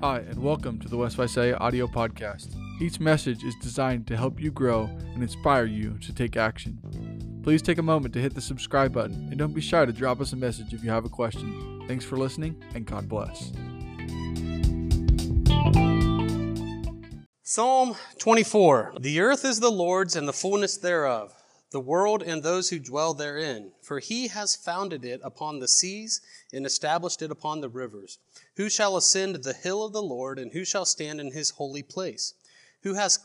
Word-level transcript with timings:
Hi, 0.00 0.18
and 0.18 0.40
welcome 0.40 0.78
to 0.78 0.88
the 0.88 0.96
West 0.96 1.16
Visalia 1.16 1.56
audio 1.56 1.88
podcast. 1.88 2.54
Each 2.80 3.00
message 3.00 3.42
is 3.42 3.56
designed 3.60 4.06
to 4.06 4.16
help 4.16 4.40
you 4.40 4.52
grow 4.52 4.84
and 5.12 5.24
inspire 5.24 5.64
you 5.64 5.98
to 5.98 6.14
take 6.14 6.36
action. 6.36 7.40
Please 7.42 7.62
take 7.62 7.78
a 7.78 7.82
moment 7.82 8.14
to 8.14 8.20
hit 8.20 8.32
the 8.32 8.40
subscribe 8.40 8.92
button 8.92 9.26
and 9.30 9.36
don't 9.36 9.52
be 9.52 9.60
shy 9.60 9.84
to 9.84 9.92
drop 9.92 10.20
us 10.20 10.32
a 10.32 10.36
message 10.36 10.72
if 10.72 10.84
you 10.84 10.90
have 10.90 11.04
a 11.04 11.08
question. 11.08 11.82
Thanks 11.88 12.04
for 12.04 12.16
listening 12.16 12.62
and 12.76 12.86
God 12.86 13.08
bless. 13.08 13.50
Psalm 17.42 17.96
24 18.18 18.94
The 19.00 19.18
earth 19.18 19.44
is 19.44 19.58
the 19.58 19.68
Lord's 19.68 20.14
and 20.14 20.28
the 20.28 20.32
fullness 20.32 20.76
thereof, 20.76 21.32
the 21.70 21.80
world 21.80 22.22
and 22.22 22.42
those 22.42 22.70
who 22.70 22.78
dwell 22.78 23.14
therein. 23.14 23.72
For 23.82 23.98
he 23.98 24.28
has 24.28 24.56
founded 24.56 25.04
it 25.04 25.20
upon 25.22 25.58
the 25.58 25.68
seas 25.68 26.20
and 26.52 26.64
established 26.64 27.22
it 27.22 27.30
upon 27.30 27.60
the 27.60 27.68
rivers. 27.68 28.18
Who 28.56 28.70
shall 28.70 28.96
ascend 28.96 29.36
the 29.36 29.52
hill 29.52 29.84
of 29.84 29.92
the 29.92 30.02
Lord, 30.02 30.38
and 30.38 30.52
who 30.52 30.64
shall 30.64 30.84
stand 30.84 31.20
in 31.20 31.32
his 31.32 31.50
holy 31.50 31.82
place? 31.82 32.34
Who 32.82 32.94
has 32.94 33.18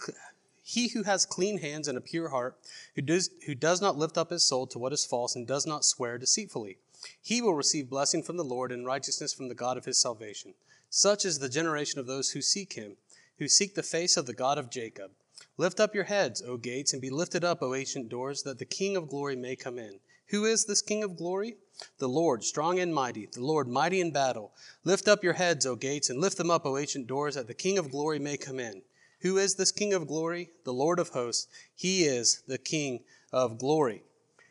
he 0.63 0.88
who 0.89 1.03
has 1.03 1.25
clean 1.25 1.59
hands 1.59 1.88
and 1.88 1.97
a 1.97 2.02
pure 2.02 2.29
heart, 2.29 2.57
who 2.95 3.02
does, 3.02 3.29
who 3.45 3.53
does 3.53 3.81
not 3.81 3.97
lift 3.97 4.17
up 4.17 4.29
his 4.29 4.44
soul 4.44 4.66
to 4.67 4.80
what 4.80 4.94
is 4.94 5.05
false 5.05 5.35
and 5.35 5.45
does 5.45 5.66
not 5.66 5.83
swear 5.83 6.17
deceitfully, 6.17 6.77
he 7.21 7.41
will 7.41 7.53
receive 7.53 7.89
blessing 7.89 8.23
from 8.23 8.38
the 8.38 8.45
Lord 8.45 8.71
and 8.71 8.85
righteousness 8.85 9.33
from 9.33 9.49
the 9.49 9.55
God 9.55 9.77
of 9.77 9.83
his 9.83 9.97
salvation. 10.02 10.53
Such 10.89 11.25
is 11.25 11.39
the 11.39 11.49
generation 11.49 11.99
of 11.99 12.07
those 12.07 12.31
who 12.31 12.41
seek 12.41 12.73
him, 12.73 12.95
who 13.39 13.47
seek 13.49 13.75
the 13.75 13.83
face 13.83 14.16
of 14.16 14.25
the 14.25 14.33
God 14.33 14.57
of 14.57 14.69
Jacob. 14.69 15.11
Lift 15.57 15.80
up 15.80 15.93
your 15.93 16.05
heads, 16.05 16.41
O 16.41 16.57
gates, 16.57 16.93
and 16.93 17.02
be 17.02 17.12
lifted 17.12 17.43
up, 17.43 17.61
O 17.61 17.75
ancient 17.75 18.09
doors, 18.09 18.41
that 18.44 18.57
the 18.57 18.66
King 18.66 18.98
of 18.98 19.07
glory 19.07 19.35
may 19.35 19.55
come 19.55 19.77
in. 19.77 19.99
Who 20.30 20.45
is 20.45 20.66
this 20.66 20.81
King 20.81 21.03
of 21.03 21.16
glory? 21.16 21.57
The 21.99 22.09
Lord, 22.09 22.44
strong 22.44 22.80
and 22.80 22.94
mighty, 22.94 23.27
the 23.31 23.44
Lord, 23.44 23.67
mighty 23.67 24.02
in 24.02 24.11
battle. 24.11 24.52
Lift 24.83 25.08
up 25.08 25.23
your 25.23 25.33
heads, 25.33 25.66
O 25.67 25.75
gates, 25.75 26.09
and 26.09 26.19
lift 26.19 26.38
them 26.38 26.50
up, 26.50 26.66
O 26.66 26.77
ancient 26.77 27.05
doors, 27.05 27.36
that 27.36 27.45
the 27.47 27.53
King 27.53 27.77
of 27.77 27.92
glory 27.92 28.17
may 28.17 28.36
come 28.36 28.59
in. 28.59 28.81
Who 29.22 29.38
is 29.38 29.53
this 29.55 29.72
King 29.72 29.94
of 29.94 30.08
glory? 30.08 30.50
The 30.66 30.73
Lord 30.73 30.97
of 30.97 31.09
hosts. 31.09 31.47
He 31.75 32.03
is 32.05 32.42
the 32.47 32.58
King 32.58 33.02
of 33.31 33.59
glory. 33.59 34.02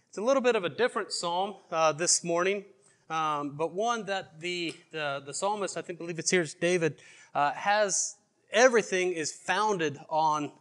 It's 0.08 0.18
a 0.18 0.22
little 0.22 0.42
bit 0.42 0.54
of 0.54 0.62
a 0.64 0.68
different 0.68 1.10
psalm 1.10 1.56
uh, 1.72 1.92
this 1.92 2.22
morning, 2.22 2.64
um, 3.10 3.56
but 3.56 3.72
one 3.72 4.04
that 4.06 4.40
the, 4.40 4.74
the, 4.92 5.22
the, 5.26 5.34
psalmist, 5.34 5.76
I 5.76 5.82
think, 5.82 5.98
believe 5.98 6.18
it's 6.18 6.30
here, 6.30 6.46
David, 6.60 6.96
uh, 7.34 7.52
has 7.52 8.16
everything 8.52 9.12
is 9.12 9.32
founded 9.32 9.98
on 10.08 10.52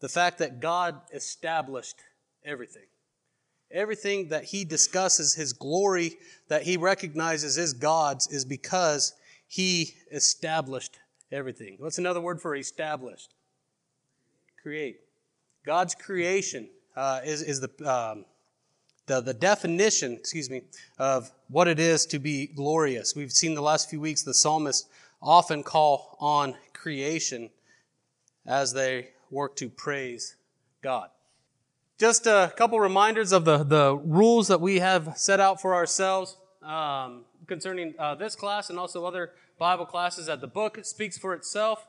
the 0.00 0.08
fact 0.08 0.38
that 0.38 0.60
God 0.60 1.00
established 1.12 1.96
everything. 2.44 2.86
Everything 3.70 4.28
that 4.28 4.44
he 4.44 4.64
discusses, 4.64 5.34
his 5.34 5.52
glory 5.52 6.16
that 6.48 6.62
he 6.62 6.76
recognizes 6.76 7.58
is 7.58 7.74
God's, 7.74 8.26
is 8.28 8.44
because 8.44 9.12
he 9.46 9.94
established 10.10 10.98
everything. 11.30 11.76
What's 11.78 11.98
another 11.98 12.20
word 12.20 12.40
for 12.40 12.54
established? 12.54 13.34
create. 14.68 15.00
God's 15.64 15.94
creation 15.94 16.68
uh, 16.94 17.20
is, 17.24 17.40
is 17.40 17.60
the, 17.60 17.70
um, 17.90 18.26
the, 19.06 19.20
the 19.20 19.32
definition, 19.32 20.12
excuse 20.12 20.50
me, 20.50 20.62
of 20.98 21.30
what 21.48 21.68
it 21.68 21.78
is 21.78 22.04
to 22.06 22.18
be 22.18 22.48
glorious. 22.48 23.16
We've 23.16 23.32
seen 23.32 23.54
the 23.54 23.62
last 23.62 23.88
few 23.88 23.98
weeks 23.98 24.22
the 24.22 24.34
psalmists 24.34 24.88
often 25.22 25.62
call 25.62 26.18
on 26.20 26.54
creation 26.74 27.48
as 28.46 28.72
they 28.72 29.08
work 29.30 29.56
to 29.56 29.68
praise 29.68 30.36
God. 30.82 31.10
Just 31.98 32.26
a 32.26 32.52
couple 32.56 32.78
reminders 32.78 33.32
of 33.32 33.44
the, 33.44 33.64
the 33.64 33.96
rules 33.96 34.48
that 34.48 34.60
we 34.60 34.78
have 34.78 35.14
set 35.16 35.40
out 35.40 35.60
for 35.60 35.74
ourselves 35.74 36.36
um, 36.62 37.24
concerning 37.46 37.94
uh, 37.98 38.14
this 38.14 38.36
class 38.36 38.70
and 38.70 38.78
also 38.78 39.04
other 39.04 39.32
Bible 39.58 39.86
classes 39.86 40.26
that 40.26 40.40
the 40.40 40.46
book 40.46 40.78
speaks 40.82 41.18
for 41.18 41.34
itself. 41.34 41.88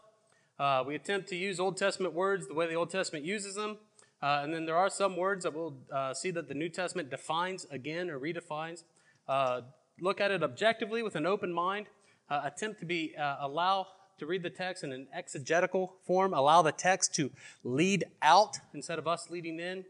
Uh, 0.58 0.84
we 0.86 0.96
attempt 0.96 1.30
to 1.30 1.36
use 1.36 1.60
Old 1.60 1.78
Testament 1.78 2.14
words 2.14 2.48
the 2.48 2.54
way 2.54 2.68
the 2.68 2.74
Old 2.74 2.90
Testament 2.90 3.24
uses 3.24 3.56
them. 3.56 3.78
Uh, 4.22 4.42
and 4.44 4.54
then 4.54 4.66
there 4.66 4.76
are 4.76 4.90
some 4.90 5.16
words 5.16 5.44
that 5.44 5.54
we'll 5.54 5.78
uh, 5.94 6.14
see 6.14 6.32
that 6.32 6.48
the 6.48 6.54
New 6.54 6.70
Testament 6.70 7.10
defines 7.10 7.66
again 7.72 8.10
or 8.10 8.20
redefines. 8.20 8.84
Uh, 9.28 9.62
look 10.02 10.20
at 10.20 10.32
it 10.32 10.44
objectively 10.44 11.04
with 11.04 11.16
an 11.16 11.26
open 11.26 11.54
mind. 11.54 11.88
Uh, 12.30 12.42
attempt 12.44 12.80
to 12.80 12.86
be 12.86 13.14
allow 13.40 13.88
to 14.20 14.26
read 14.26 14.44
the 14.44 14.50
text 14.50 14.84
in 14.84 14.92
an 14.92 15.08
exegetical 15.14 15.96
form. 16.06 16.34
Allow 16.34 16.62
the 16.62 16.72
text 16.72 17.16
to 17.16 17.32
lead 17.64 18.06
out 18.22 18.58
instead 18.74 19.00
of 19.00 19.08
us 19.08 19.30
leading 19.30 19.60
in. 19.60 19.86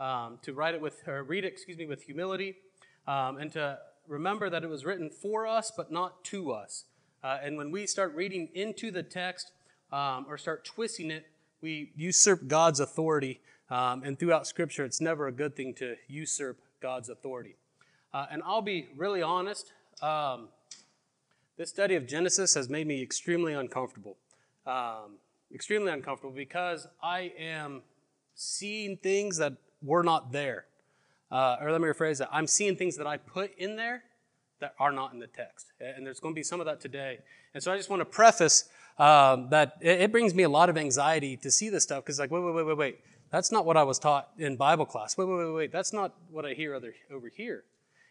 Um, 0.00 0.38
to 0.42 0.52
write 0.52 0.74
it 0.74 0.80
with 0.80 1.02
or 1.08 1.24
read 1.24 1.44
it, 1.44 1.48
excuse 1.48 1.76
me, 1.76 1.86
with 1.86 2.02
humility, 2.02 2.58
um, 3.08 3.38
and 3.38 3.50
to 3.54 3.78
remember 4.06 4.48
that 4.48 4.62
it 4.62 4.68
was 4.68 4.84
written 4.84 5.10
for 5.10 5.44
us 5.44 5.72
but 5.76 5.90
not 5.90 6.22
to 6.26 6.52
us. 6.52 6.84
and 7.24 7.56
when 7.56 7.72
we 7.72 7.84
start 7.84 8.14
reading 8.14 8.48
into 8.54 8.92
the 8.92 9.02
text, 9.02 9.50
um, 9.92 10.26
or 10.28 10.38
start 10.38 10.64
twisting 10.64 11.10
it, 11.10 11.26
we 11.60 11.90
usurp 11.96 12.46
God's 12.46 12.80
authority. 12.80 13.40
Um, 13.70 14.02
and 14.02 14.18
throughout 14.18 14.46
Scripture, 14.46 14.84
it's 14.84 15.00
never 15.00 15.26
a 15.26 15.32
good 15.32 15.56
thing 15.56 15.74
to 15.74 15.96
usurp 16.06 16.58
God's 16.80 17.08
authority. 17.08 17.56
Uh, 18.12 18.26
and 18.30 18.42
I'll 18.44 18.62
be 18.62 18.88
really 18.96 19.22
honest. 19.22 19.72
Um, 20.00 20.48
this 21.58 21.70
study 21.70 21.96
of 21.96 22.06
Genesis 22.06 22.54
has 22.54 22.68
made 22.68 22.86
me 22.86 23.02
extremely 23.02 23.52
uncomfortable. 23.52 24.16
Um, 24.64 25.16
extremely 25.52 25.90
uncomfortable 25.90 26.32
because 26.32 26.86
I 27.02 27.32
am 27.36 27.82
seeing 28.34 28.96
things 28.96 29.38
that 29.38 29.54
were 29.82 30.04
not 30.04 30.30
there. 30.30 30.66
Uh, 31.32 31.56
or 31.60 31.72
let 31.72 31.80
me 31.80 31.88
rephrase 31.88 32.18
that. 32.18 32.28
I'm 32.32 32.46
seeing 32.46 32.76
things 32.76 32.96
that 32.96 33.08
I 33.08 33.16
put 33.16 33.56
in 33.58 33.74
there 33.74 34.04
that 34.60 34.74
are 34.78 34.92
not 34.92 35.12
in 35.12 35.18
the 35.18 35.26
text. 35.26 35.72
And 35.80 36.06
there's 36.06 36.20
going 36.20 36.32
to 36.32 36.38
be 36.38 36.44
some 36.44 36.60
of 36.60 36.66
that 36.66 36.80
today. 36.80 37.18
And 37.54 37.62
so 37.62 37.72
I 37.72 37.76
just 37.76 37.90
want 37.90 38.00
to 38.00 38.06
preface 38.06 38.68
um, 38.98 39.48
that 39.50 39.78
it, 39.80 40.12
brings 40.12 40.34
me 40.34 40.44
a 40.44 40.48
lot 40.48 40.68
of 40.70 40.76
anxiety 40.76 41.36
to 41.38 41.50
see 41.50 41.70
this 41.70 41.82
stuff 41.82 42.04
because, 42.04 42.18
like, 42.18 42.30
wait, 42.30 42.42
wait, 42.42 42.54
wait, 42.54 42.66
wait, 42.66 42.76
wait. 42.76 42.98
That's 43.30 43.52
not 43.52 43.66
what 43.66 43.76
I 43.76 43.82
was 43.82 43.98
taught 43.98 44.30
in 44.38 44.56
Bible 44.56 44.86
class. 44.86 45.18
Wait, 45.18 45.26
wait, 45.26 45.44
wait, 45.44 45.54
wait. 45.54 45.72
That's 45.72 45.92
not 45.92 46.14
what 46.30 46.46
I 46.46 46.54
hear 46.54 46.74
other, 46.74 46.94
over 47.12 47.28
here. 47.28 47.64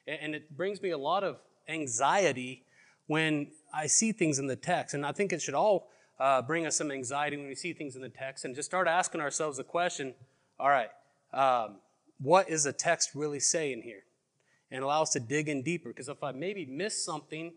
And 0.06 0.36
it 0.36 0.56
brings 0.56 0.82
me 0.82 0.92
a 0.92 0.98
lot 0.98 1.24
of 1.24 1.38
anxiety 1.68 2.64
when 3.08 3.48
I 3.74 3.88
see 3.88 4.12
things 4.12 4.40
in 4.40 4.48
the 4.48 4.56
text. 4.56 4.94
And 4.94 5.06
I 5.06 5.12
think 5.12 5.34
it 5.34 5.42
should 5.42 5.54
all 5.54 5.90
uh, 6.20 6.42
bring 6.42 6.66
us 6.66 6.78
some 6.78 6.92
anxiety 6.92 7.38
when 7.38 7.48
we 7.48 7.56
see 7.56 7.74
things 7.74 7.96
in 7.96 8.02
the 8.02 8.10
text 8.10 8.46
and 8.46 8.56
just 8.56 8.70
start 8.70 8.88
asking 8.88 9.22
ourselves 9.22 9.58
the 9.58 9.64
question 9.64 10.14
all 10.60 10.70
right, 10.70 10.90
um, 11.34 11.76
what 12.20 12.50
is 12.50 12.64
the 12.64 12.74
text 12.74 13.12
really 13.14 13.40
saying 13.40 13.84
here? 13.84 14.04
And 14.72 14.84
allow 14.84 15.04
us 15.04 15.12
to 15.12 15.20
dig 15.20 15.50
in 15.50 15.62
deeper. 15.62 15.90
Because 15.90 16.10
if 16.10 16.24
I 16.24 16.32
maybe 16.32 16.66
miss 16.66 17.04
something 17.04 17.54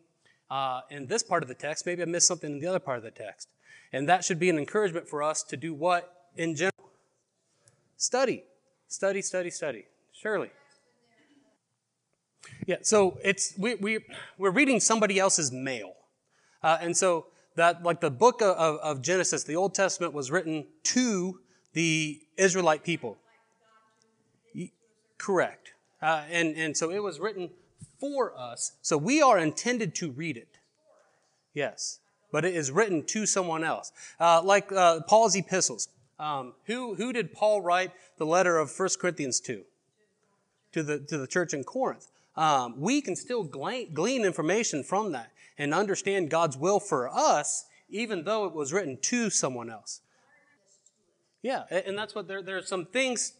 uh, 0.50 0.82
in 0.90 1.06
this 1.06 1.22
part 1.22 1.42
of 1.42 1.48
the 1.48 1.54
text, 1.54 1.86
maybe 1.86 2.02
I 2.02 2.04
missed 2.04 2.26
something 2.26 2.52
in 2.52 2.58
the 2.58 2.66
other 2.66 2.78
part 2.78 2.98
of 2.98 3.04
the 3.04 3.10
text. 3.10 3.48
And 3.92 4.08
that 4.08 4.24
should 4.24 4.38
be 4.38 4.50
an 4.50 4.58
encouragement 4.58 5.08
for 5.08 5.22
us 5.22 5.42
to 5.44 5.56
do 5.56 5.72
what 5.72 6.28
in 6.36 6.54
general? 6.54 6.90
Study. 7.96 8.44
Study, 8.86 9.22
study, 9.22 9.50
study. 9.50 9.86
Surely. 10.12 10.50
Yeah, 12.66 12.76
so 12.82 13.18
it's 13.22 13.54
we, 13.58 13.74
we, 13.76 13.98
we're 14.38 14.50
reading 14.50 14.80
somebody 14.80 15.18
else's 15.18 15.50
mail. 15.50 15.94
Uh, 16.62 16.78
and 16.80 16.96
so 16.96 17.26
that 17.56 17.82
like 17.82 18.00
the 18.00 18.10
book 18.10 18.42
of, 18.42 18.78
of 18.78 19.02
Genesis, 19.02 19.44
the 19.44 19.56
Old 19.56 19.74
Testament 19.74 20.12
was 20.12 20.30
written 20.30 20.66
to 20.84 21.40
the 21.72 22.20
Israelite 22.36 22.84
people. 22.84 23.18
Correct. 25.18 25.74
Uh, 26.00 26.22
and, 26.30 26.56
and 26.56 26.76
so 26.76 26.90
it 26.90 27.02
was 27.02 27.20
written 27.20 27.50
for 27.98 28.36
us. 28.38 28.72
So 28.80 28.96
we 28.96 29.20
are 29.20 29.38
intended 29.38 29.94
to 29.96 30.10
read 30.10 30.36
it. 30.36 30.58
Yes. 31.52 31.98
But 32.32 32.44
it 32.44 32.54
is 32.54 32.70
written 32.70 33.04
to 33.06 33.26
someone 33.26 33.62
else. 33.62 33.92
Uh, 34.18 34.40
like 34.42 34.72
uh, 34.72 35.00
Paul's 35.06 35.36
epistles. 35.36 35.88
Um, 36.18 36.54
who, 36.66 36.94
who 36.94 37.12
did 37.12 37.32
Paul 37.32 37.60
write 37.60 37.92
the 38.16 38.26
letter 38.26 38.58
of 38.58 38.72
1 38.78 38.88
Corinthians 38.98 39.40
to? 39.40 39.64
To 40.72 40.82
the, 40.82 40.98
to 41.00 41.18
the 41.18 41.26
church 41.26 41.52
in 41.52 41.64
Corinth. 41.64 42.08
Um, 42.40 42.80
we 42.80 43.02
can 43.02 43.16
still 43.16 43.44
glean, 43.44 44.24
information 44.24 44.82
from 44.82 45.12
that 45.12 45.30
and 45.58 45.74
understand 45.74 46.30
God's 46.30 46.56
will 46.56 46.80
for 46.80 47.06
us, 47.06 47.66
even 47.90 48.24
though 48.24 48.46
it 48.46 48.54
was 48.54 48.72
written 48.72 48.96
to 49.02 49.28
someone 49.28 49.68
else. 49.68 50.00
Yeah, 51.42 51.64
and 51.70 51.98
that's 51.98 52.14
what 52.14 52.28
there, 52.28 52.40
there 52.40 52.56
are 52.56 52.62
some 52.62 52.86
things 52.86 53.34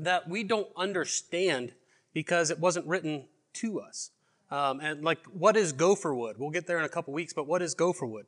that 0.00 0.28
we 0.28 0.42
don't 0.42 0.66
understand 0.76 1.72
because 2.12 2.50
it 2.50 2.58
wasn't 2.58 2.84
written 2.88 3.26
to 3.54 3.78
us. 3.78 4.10
Um, 4.50 4.80
and 4.80 5.04
like, 5.04 5.24
what 5.26 5.56
is 5.56 5.72
gopher 5.72 6.12
wood? 6.12 6.34
We'll 6.36 6.50
get 6.50 6.66
there 6.66 6.80
in 6.80 6.84
a 6.84 6.88
couple 6.88 7.14
weeks, 7.14 7.32
but 7.32 7.46
what 7.46 7.62
is 7.62 7.74
gopher 7.74 8.06
wood? 8.06 8.26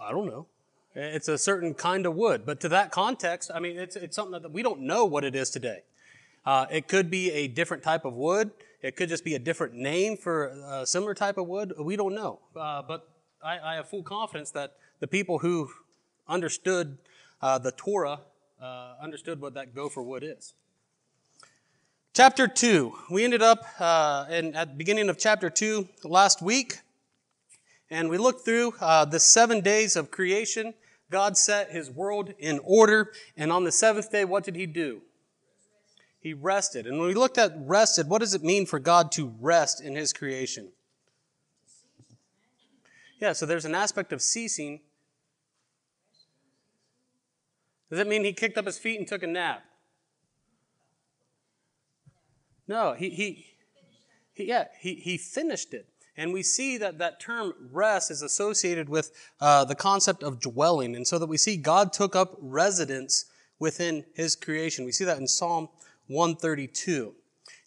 I 0.00 0.12
don't 0.12 0.26
know. 0.26 0.46
It's 0.94 1.28
a 1.28 1.36
certain 1.36 1.74
kind 1.74 2.06
of 2.06 2.14
wood, 2.14 2.46
but 2.46 2.58
to 2.60 2.70
that 2.70 2.90
context, 2.90 3.50
I 3.54 3.60
mean, 3.60 3.76
it's, 3.76 3.96
it's 3.96 4.16
something 4.16 4.40
that 4.40 4.50
we 4.50 4.62
don't 4.62 4.80
know 4.80 5.04
what 5.04 5.24
it 5.24 5.34
is 5.34 5.50
today. 5.50 5.82
Uh, 6.46 6.66
it 6.70 6.88
could 6.88 7.10
be 7.10 7.30
a 7.32 7.48
different 7.48 7.82
type 7.82 8.06
of 8.06 8.14
wood. 8.14 8.50
It 8.84 8.96
could 8.96 9.08
just 9.08 9.24
be 9.24 9.34
a 9.34 9.38
different 9.38 9.72
name 9.72 10.18
for 10.18 10.48
a 10.48 10.84
similar 10.84 11.14
type 11.14 11.38
of 11.38 11.46
wood. 11.46 11.72
We 11.78 11.96
don't 11.96 12.14
know. 12.14 12.40
Uh, 12.54 12.82
but 12.82 13.08
I, 13.42 13.58
I, 13.58 13.74
have 13.76 13.88
full 13.88 14.02
confidence 14.02 14.50
that 14.50 14.74
the 15.00 15.06
people 15.06 15.38
who 15.38 15.70
understood 16.28 16.98
uh, 17.40 17.56
the 17.56 17.72
Torah 17.72 18.20
uh, 18.60 18.96
understood 19.00 19.40
what 19.40 19.54
that 19.54 19.74
gopher 19.74 20.02
wood 20.02 20.22
is. 20.22 20.52
Chapter 22.12 22.46
2. 22.46 22.92
We 23.10 23.24
ended 23.24 23.40
up 23.40 23.64
uh, 23.80 24.26
in, 24.28 24.54
at 24.54 24.72
the 24.72 24.74
beginning 24.74 25.08
of 25.08 25.16
chapter 25.16 25.48
2 25.48 25.88
last 26.04 26.42
week. 26.42 26.80
and 27.88 28.10
we 28.10 28.18
looked 28.18 28.44
through 28.44 28.74
uh, 28.82 29.06
the 29.06 29.18
seven 29.18 29.62
days 29.62 29.96
of 29.96 30.10
creation. 30.10 30.74
God 31.10 31.38
set 31.38 31.70
his 31.70 31.90
world 31.90 32.34
in 32.38 32.60
order, 32.62 33.12
and 33.34 33.50
on 33.50 33.64
the 33.64 33.72
seventh 33.72 34.12
day, 34.12 34.26
what 34.26 34.44
did 34.44 34.56
he 34.56 34.66
do? 34.66 35.00
He 36.24 36.32
rested. 36.32 36.86
And 36.86 36.98
when 36.98 37.06
we 37.06 37.12
looked 37.12 37.36
at 37.36 37.52
rested, 37.54 38.08
what 38.08 38.20
does 38.20 38.32
it 38.32 38.42
mean 38.42 38.64
for 38.64 38.78
God 38.78 39.12
to 39.12 39.34
rest 39.42 39.82
in 39.82 39.94
his 39.94 40.14
creation? 40.14 40.72
Yeah, 43.20 43.34
so 43.34 43.44
there's 43.44 43.66
an 43.66 43.74
aspect 43.74 44.10
of 44.10 44.22
ceasing. 44.22 44.80
Does 47.90 47.98
it 47.98 48.08
mean 48.08 48.24
he 48.24 48.32
kicked 48.32 48.56
up 48.56 48.64
his 48.64 48.78
feet 48.78 48.98
and 48.98 49.06
took 49.06 49.22
a 49.22 49.26
nap? 49.26 49.64
No, 52.66 52.94
he, 52.94 53.10
he, 53.10 53.46
he 54.32 54.44
yeah, 54.44 54.68
he, 54.80 54.94
he 54.94 55.18
finished 55.18 55.74
it. 55.74 55.86
And 56.16 56.32
we 56.32 56.42
see 56.42 56.78
that 56.78 56.96
that 56.98 57.20
term 57.20 57.52
rest 57.70 58.10
is 58.10 58.22
associated 58.22 58.88
with 58.88 59.10
uh, 59.42 59.66
the 59.66 59.74
concept 59.74 60.22
of 60.22 60.40
dwelling. 60.40 60.96
And 60.96 61.06
so 61.06 61.18
that 61.18 61.26
we 61.26 61.36
see 61.36 61.58
God 61.58 61.92
took 61.92 62.16
up 62.16 62.34
residence 62.40 63.26
within 63.58 64.06
his 64.14 64.34
creation. 64.34 64.86
We 64.86 64.92
see 64.92 65.04
that 65.04 65.18
in 65.18 65.28
Psalm 65.28 65.68
132. 66.08 67.14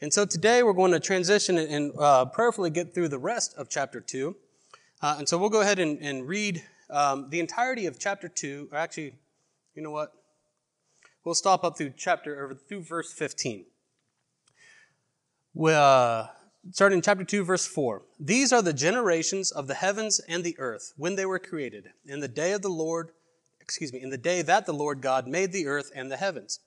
And 0.01 0.13
so 0.13 0.25
today 0.25 0.63
we're 0.63 0.73
going 0.73 0.91
to 0.91 0.99
transition 0.99 1.57
and 1.57 1.91
uh, 1.99 2.25
prayerfully 2.25 2.69
get 2.69 2.93
through 2.93 3.07
the 3.07 3.17
rest 3.17 3.55
of 3.57 3.69
chapter 3.69 3.99
2. 3.99 4.35
Uh, 5.01 5.15
and 5.19 5.29
so 5.29 5.37
we'll 5.37 5.49
go 5.49 5.61
ahead 5.61 5.79
and, 5.79 5.99
and 5.99 6.27
read 6.27 6.63
um, 6.89 7.29
the 7.29 7.39
entirety 7.39 7.85
of 7.85 7.99
chapter 7.99 8.27
2. 8.27 8.69
Or 8.71 8.77
actually, 8.77 9.15
you 9.75 9.81
know 9.81 9.91
what? 9.91 10.13
We'll 11.23 11.35
stop 11.35 11.63
up 11.63 11.77
through 11.77 11.93
chapter, 11.97 12.45
or 12.45 12.55
through 12.55 12.83
verse 12.83 13.11
15. 13.11 13.65
We, 15.53 15.73
uh, 15.73 16.27
starting 16.71 16.97
in 16.97 17.01
chapter 17.01 17.23
2, 17.23 17.43
verse 17.43 17.65
4. 17.65 18.03
These 18.19 18.53
are 18.53 18.61
the 18.61 18.73
generations 18.73 19.51
of 19.51 19.67
the 19.67 19.73
heavens 19.73 20.21
and 20.27 20.43
the 20.43 20.55
earth 20.59 20.93
when 20.97 21.15
they 21.15 21.25
were 21.25 21.39
created, 21.39 21.89
in 22.05 22.19
the 22.19 22.27
day 22.27 22.53
of 22.53 22.61
the 22.61 22.69
Lord, 22.69 23.11
excuse 23.59 23.91
me, 23.91 24.01
in 24.01 24.09
the 24.09 24.17
day 24.17 24.41
that 24.41 24.65
the 24.65 24.73
Lord 24.73 25.01
God 25.01 25.27
made 25.27 25.51
the 25.51 25.67
earth 25.67 25.91
and 25.95 26.11
the 26.11 26.17
heavens, 26.17 26.59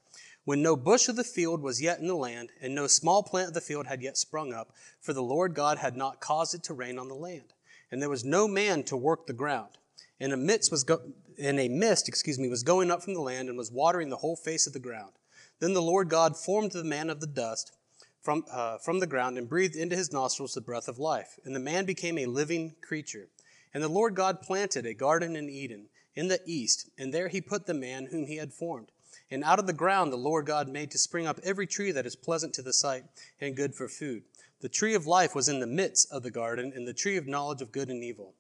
when 0.45 0.63
no 0.63 0.77
bush 0.77 1.09
of 1.09 1.17
the 1.17 1.25
field 1.25 1.63
was 1.63 1.83
yet 1.83 1.99
in 1.99 2.07
the 2.07 2.15
land, 2.15 2.51
and 2.61 2.75
no 2.75 2.87
small 2.87 3.23
plant 3.23 3.49
of 3.49 3.55
the 3.55 3.61
field 3.61 3.87
had 3.87 4.03
yet 4.03 4.17
sprung 4.17 4.53
up, 4.53 4.73
for 5.01 5.13
the 5.13 5.23
Lord 5.23 5.55
God 5.55 5.79
had 5.79 5.97
not 5.97 6.21
caused 6.21 6.55
it 6.55 6.63
to 6.65 6.75
rain 6.75 6.99
on 6.99 7.09
the 7.09 7.15
land, 7.15 7.53
and 7.91 8.01
there 8.01 8.09
was 8.09 8.25
no 8.25 8.49
man 8.49 8.83
to 8.85 8.97
work 8.97 9.27
the 9.27 9.33
ground. 9.33 9.79
And 10.19 10.33
a 10.33 10.37
mist 10.37 10.71
was 10.71 10.85
go- 10.85 11.13
and 11.39 11.59
a 11.59 11.69
mist, 11.69 12.09
excuse 12.09 12.39
me, 12.39 12.49
was 12.49 12.63
going 12.63 12.91
up 12.91 13.03
from 13.03 13.15
the 13.15 13.21
land 13.21 13.49
and 13.49 13.57
was 13.57 13.73
watering 13.73 14.11
the 14.11 14.19
whole 14.19 14.37
face 14.37 14.67
of 14.67 14.73
the 14.73 14.79
ground. 14.79 15.13
Then 15.59 15.73
the 15.73 15.83
Lord 15.83 16.09
God 16.09 16.37
formed 16.37 16.73
the 16.73 16.85
man 16.85 17.11
of 17.11 17.21
the 17.21 17.27
dust 17.27 17.73
from, 18.21 18.45
uh, 18.51 18.79
from 18.79 18.99
the 18.99 19.07
ground 19.07 19.39
and 19.39 19.49
breathed 19.49 19.77
into 19.77 19.97
his 19.97 20.13
nostrils 20.13 20.55
the 20.55 20.61
breath 20.61 20.89
of 20.89 20.99
life. 20.99 21.39
And 21.45 21.55
the 21.55 21.61
man 21.61 21.87
became 21.87 22.19
a 22.19 22.27
living 22.27 22.77
creature. 22.83 23.29
And 23.73 23.83
the 23.83 23.89
Lord 23.89 24.15
God 24.15 24.43
planted 24.43 24.85
a 24.85 24.95
garden 24.95 25.37
in 25.37 25.49
Eden 25.49 25.89
in 26.15 26.29
the 26.29 26.41
east, 26.45 26.91
and 26.99 27.15
there 27.15 27.29
he 27.29 27.41
put 27.41 27.67
the 27.67 27.75
man 27.75 28.07
whom 28.07 28.27
he 28.27 28.37
had 28.37 28.53
formed. 28.53 28.91
And 29.31 29.45
out 29.45 29.59
of 29.59 29.67
the 29.67 29.73
ground 29.73 30.13
the 30.13 30.17
Lord 30.17 30.47
God 30.47 30.69
made 30.69 30.91
to 30.91 30.99
spring 30.99 31.27
up 31.27 31.39
every 31.45 31.67
tree 31.67 31.93
that 31.93 32.07
is 32.07 32.17
pleasant 32.17 32.53
to 32.55 32.63
the 32.63 32.73
sight 32.73 33.05
and 33.41 33.57
good 33.57 33.75
for 33.75 33.89
food. 33.89 34.25
The 34.61 34.69
tree 34.69 34.95
of 34.95 35.07
life 35.07 35.35
was 35.35 35.49
in 35.49 35.61
the 35.61 35.67
midst 35.67 36.11
of 36.13 36.23
the 36.23 36.31
garden, 36.31 36.73
and 36.75 36.87
the 36.87 36.93
tree 36.93 37.17
of 37.17 37.27
knowledge 37.27 37.63
of 37.63 37.73
good 37.73 37.89
and 37.89 38.03
evil. 38.03 38.35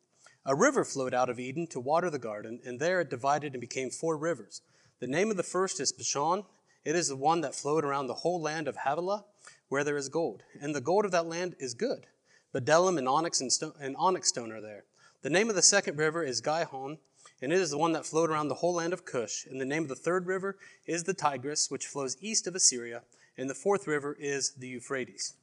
A 0.44 0.54
river 0.54 0.84
flowed 0.84 1.14
out 1.14 1.30
of 1.30 1.38
Eden 1.38 1.66
to 1.68 1.80
water 1.80 2.10
the 2.10 2.18
garden, 2.18 2.60
and 2.64 2.80
there 2.80 3.00
it 3.00 3.08
divided 3.10 3.54
and 3.54 3.60
became 3.60 3.90
four 3.90 4.16
rivers. 4.16 4.62
The 4.98 5.06
name 5.06 5.30
of 5.30 5.36
the 5.36 5.42
first 5.42 5.80
is 5.80 5.92
Pishon. 5.92 6.44
It 6.84 6.96
is 6.96 7.08
the 7.08 7.16
one 7.16 7.40
that 7.42 7.54
flowed 7.54 7.84
around 7.84 8.06
the 8.06 8.14
whole 8.14 8.40
land 8.40 8.68
of 8.68 8.76
Havilah 8.78 9.24
where 9.68 9.84
there 9.84 9.96
is 9.96 10.08
gold. 10.08 10.42
And 10.60 10.74
the 10.74 10.80
gold 10.80 11.04
of 11.04 11.12
that 11.12 11.26
land 11.26 11.56
is 11.58 11.74
good. 11.74 12.06
Bdellium 12.54 12.98
and 12.98 13.08
onyx 13.08 13.40
and, 13.40 13.52
stone, 13.52 13.72
and 13.80 13.96
onyx 13.96 14.28
stone 14.28 14.50
are 14.52 14.60
there. 14.60 14.84
The 15.22 15.30
name 15.30 15.48
of 15.48 15.54
the 15.54 15.62
second 15.62 15.96
river 15.96 16.24
is 16.24 16.40
Gihon, 16.40 16.98
and 17.42 17.52
it 17.52 17.58
is 17.58 17.70
the 17.70 17.78
one 17.78 17.92
that 17.92 18.04
flowed 18.04 18.30
around 18.30 18.48
the 18.48 18.56
whole 18.56 18.74
land 18.74 18.92
of 18.92 19.04
Cush. 19.04 19.46
And 19.46 19.60
the 19.60 19.64
name 19.64 19.82
of 19.82 19.88
the 19.88 19.94
third 19.94 20.26
river 20.26 20.56
is 20.86 21.04
the 21.04 21.14
Tigris, 21.14 21.70
which 21.70 21.86
flows 21.86 22.16
east 22.20 22.46
of 22.46 22.54
Assyria. 22.54 23.02
And 23.38 23.48
the 23.48 23.54
fourth 23.54 23.86
river 23.86 24.16
is 24.20 24.52
the 24.58 24.68
Euphrates. 24.68 25.34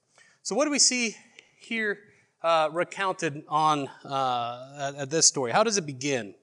So, 0.44 0.56
what 0.56 0.66
do 0.66 0.72
we 0.72 0.80
see 0.80 1.16
here 1.60 2.00
uh, 2.44 2.70
recounted 2.72 3.44
on 3.48 3.90
uh, 4.06 4.78
at, 4.80 4.96
at 4.96 5.10
this 5.10 5.26
story? 5.26 5.52
How 5.52 5.64
does 5.64 5.78
it 5.78 5.86
begin? 5.86 6.36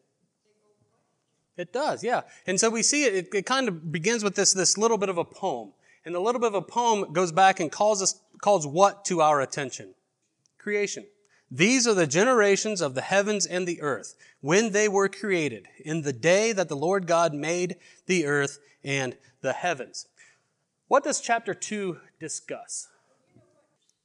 It 1.57 1.73
does, 1.73 2.03
yeah. 2.03 2.23
And 2.47 2.59
so 2.59 2.69
we 2.69 2.83
see 2.83 3.05
it, 3.05 3.15
it, 3.15 3.29
it, 3.33 3.47
kind 3.47 3.69
of 3.69 3.93
begins 3.93 4.25
with 4.25 4.35
this, 4.35 4.53
this 4.53 4.77
little 4.77 4.99
bit 4.99 5.09
of 5.09 5.19
a 5.19 5.25
poem. 5.25 5.73
And 6.05 6.17
a 6.17 6.21
little 6.21 6.41
bit 6.41 6.49
of 6.49 6.55
a 6.55 6.63
poem 6.63 7.13
goes 7.13 7.31
back 7.31 7.61
and 7.61 7.71
calls 7.71 8.03
us, 8.03 8.21
calls 8.41 8.67
what 8.67 9.05
to 9.07 9.21
our 9.21 9.41
attention? 9.41 9.95
Creation. 10.59 11.07
These 11.51 11.87
are 11.87 11.95
the 11.95 12.07
generations 12.07 12.81
of 12.81 12.95
the 12.95 13.03
heavens 13.03 13.47
and 13.47 13.67
the 13.67 13.81
earth 13.81 14.15
when 14.41 14.73
they 14.73 14.89
were 14.89 15.09
created 15.09 15.69
in 15.85 16.03
the 16.03 16.13
day 16.13 16.53
that 16.53 16.69
the 16.69 16.77
Lord 16.77 17.07
God 17.07 17.33
made 17.33 17.77
the 18.07 18.27
earth 18.27 18.59
and 18.83 19.17
the 19.41 19.53
heavens. 19.53 20.07
What 20.89 21.05
does 21.05 21.21
chapter 21.21 21.55
2 21.55 21.99
discuss? 22.19 22.89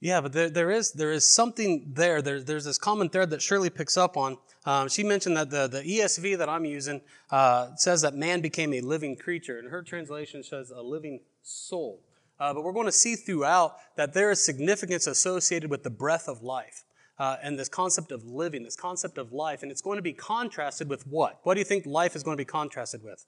Yeah, 0.02 0.22
but 0.22 0.32
there, 0.32 0.50
there, 0.50 0.72
is, 0.72 0.94
there 0.94 1.12
is 1.12 1.28
something 1.28 1.92
there. 1.94 2.22
there. 2.22 2.42
There's 2.42 2.64
this 2.64 2.78
common 2.78 3.10
thread 3.10 3.32
that 3.32 3.42
Shirley 3.42 3.70
picks 3.70 3.98
up 3.98 4.16
on. 4.16 4.38
Um, 4.66 4.88
she 4.88 5.04
mentioned 5.04 5.36
that 5.36 5.50
the, 5.50 5.68
the 5.68 5.82
ESV 5.82 6.38
that 6.38 6.48
I'm 6.48 6.64
using 6.64 7.02
uh, 7.32 7.76
says 7.76 8.02
that 8.04 8.14
man 8.14 8.40
became 8.40 8.74
a 8.74 8.82
living 8.82 9.18
creature, 9.18 9.60
and 9.60 9.70
her 9.70 9.82
translation 9.82 10.42
says 10.42 10.72
a 10.72 10.82
living 10.82 11.20
soul. 11.44 12.02
Uh, 12.40 12.54
but 12.54 12.64
we're 12.64 12.72
going 12.72 12.86
to 12.86 12.92
see 12.94 13.16
throughout 13.16 13.76
that 13.98 14.14
there 14.14 14.32
is 14.32 14.44
significance 14.44 15.06
associated 15.06 15.70
with 15.70 15.84
the 15.84 15.90
breath 15.90 16.30
of 16.30 16.42
life. 16.42 16.86
Uh, 17.20 17.36
and 17.44 17.60
this 17.60 17.68
concept 17.68 18.12
of 18.14 18.24
living, 18.24 18.64
this 18.64 18.78
concept 18.78 19.18
of 19.18 19.34
life, 19.34 19.62
and 19.62 19.72
it's 19.72 19.82
going 19.82 19.98
to 19.98 20.02
be 20.02 20.14
contrasted 20.14 20.88
with 20.88 21.06
what? 21.06 21.40
What 21.44 21.56
do 21.56 21.60
you 21.60 21.66
think 21.66 21.86
life 21.86 22.16
is 22.16 22.24
going 22.24 22.38
to 22.38 22.42
be 22.42 22.46
contrasted 22.46 23.04
with? 23.04 23.26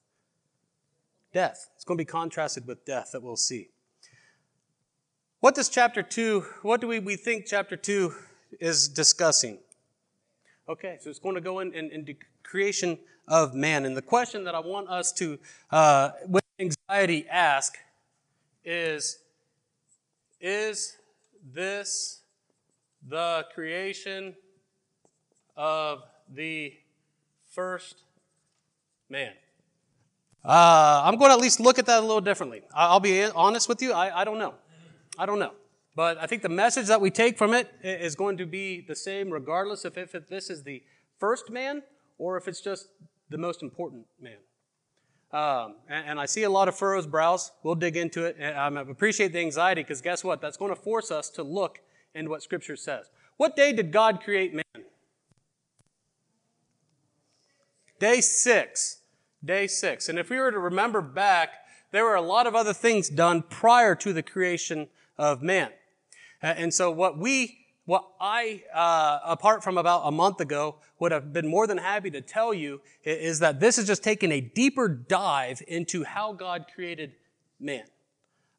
Death. 1.34 1.70
It's 1.76 1.84
going 1.84 1.98
to 1.98 2.02
be 2.02 2.10
contrasted 2.10 2.66
with 2.66 2.86
death 2.86 3.10
that 3.12 3.22
we'll 3.22 3.36
see. 3.36 3.70
What 5.42 5.56
does 5.56 5.68
chapter 5.70 6.04
2, 6.04 6.46
what 6.62 6.80
do 6.80 6.88
we, 6.88 7.00
we 7.00 7.16
think 7.16 7.46
chapter 7.48 7.76
2 7.76 8.14
is 8.60 8.88
discussing? 8.88 9.58
Okay, 10.70 10.98
so 11.02 11.10
it's 11.10 11.20
going 11.20 11.36
to 11.36 11.42
go 11.42 11.60
in, 11.60 11.74
in, 11.74 11.90
into 11.92 12.16
creation 12.44 12.98
of 13.28 13.54
man. 13.54 13.86
And 13.86 13.98
the 13.98 14.02
question 14.02 14.44
that 14.46 14.56
I 14.56 14.60
want 14.60 14.88
us 14.90 15.12
to, 15.14 15.40
uh, 15.72 16.12
with 16.28 16.44
anxiety, 16.60 17.28
ask 17.28 17.76
is 18.64 19.20
Is 20.40 20.98
this 21.44 22.21
the 23.08 23.46
creation 23.54 24.36
of 25.56 26.04
the 26.34 26.74
first 27.52 28.04
man? 29.10 29.34
Uh, 30.44 31.04
I'm 31.06 31.18
going 31.18 31.30
to 31.30 31.34
at 31.34 31.40
least 31.40 31.60
look 31.60 31.78
at 31.78 31.86
that 31.86 32.00
a 32.00 32.02
little 32.02 32.22
differently. 32.22 32.64
I'll 32.74 33.00
be 33.00 33.24
honest 33.26 33.70
with 33.70 33.82
you, 33.82 33.94
I, 33.94 34.22
I 34.22 34.24
don't 34.24 34.40
know. 34.40 34.56
I 35.18 35.26
don't 35.26 35.40
know. 35.40 35.54
But 35.96 36.18
I 36.18 36.26
think 36.26 36.42
the 36.42 36.50
message 36.50 36.88
that 36.88 37.02
we 37.02 37.12
take 37.12 37.38
from 37.38 37.54
it 37.54 37.70
is 37.84 38.16
going 38.16 38.38
to 38.38 38.46
be 38.46 38.82
the 38.82 38.96
same 38.96 39.30
regardless 39.30 39.86
of 39.86 39.98
if 39.98 40.14
this 40.30 40.50
is 40.50 40.64
the 40.64 40.82
first 41.20 41.50
man 41.50 41.84
or 42.18 42.38
if 42.38 42.48
it's 42.48 42.62
just 42.62 42.88
the 43.30 43.38
most 43.38 43.62
important 43.62 44.06
man. 44.20 44.38
Um, 45.34 45.76
and, 45.88 46.10
and, 46.10 46.20
I 46.20 46.26
see 46.26 46.44
a 46.44 46.50
lot 46.50 46.68
of 46.68 46.76
furrows 46.76 47.08
brows. 47.08 47.54
We'll 47.64 47.76
dig 47.76 47.96
into 47.96 48.26
it. 48.26 48.36
And 48.38 48.78
I 48.78 48.82
appreciate 48.82 49.32
the 49.32 49.40
anxiety 49.40 49.82
because 49.82 50.02
guess 50.02 50.26
what? 50.26 50.42
That's 50.42 50.58
going 50.58 50.76
to 50.76 50.82
force 50.82 51.10
us 51.10 51.30
to 51.32 51.44
look 51.44 51.80
into 52.14 52.30
what 52.30 52.44
Scripture 52.44 52.76
says. 52.76 53.10
What 53.38 53.56
day 53.56 53.74
did 53.74 53.92
God 53.92 54.22
create 54.24 54.54
man? 54.54 54.64
Day 58.00 58.22
six. 58.22 59.00
Day 59.44 59.68
six. 59.68 60.10
And 60.10 60.20
if 60.20 60.30
we 60.30 60.38
were 60.38 60.52
to 60.52 60.60
remember 60.60 61.02
back, 61.02 61.50
there 61.92 62.04
were 62.04 62.16
a 62.16 62.22
lot 62.22 62.48
of 62.48 62.56
other 62.56 62.74
things 62.74 63.10
done 63.10 63.44
prior 63.44 63.96
to 63.96 64.14
the 64.14 64.24
creation 64.24 64.88
of 65.18 65.42
man. 65.42 65.70
And 66.42 66.74
so 66.74 66.90
what 66.92 67.18
we 67.18 67.58
what 67.86 68.08
I, 68.22 68.64
uh, 68.74 69.20
apart 69.26 69.64
from 69.64 69.78
about 69.78 70.04
a 70.06 70.12
month 70.12 70.40
ago, 70.40 70.76
would 71.00 71.12
have 71.12 71.34
been 71.34 71.48
more 71.48 71.66
than 71.66 71.80
happy 71.80 72.12
to 72.12 72.22
tell 72.22 72.54
you 72.54 72.80
is 73.04 73.40
that 73.40 73.60
this 73.60 73.78
is 73.78 73.88
just 73.88 74.04
taking 74.04 74.32
a 74.32 74.40
deeper 74.40 74.88
dive 74.88 75.62
into 75.68 76.04
how 76.04 76.32
God 76.32 76.66
created 76.74 77.14
man. 77.60 77.84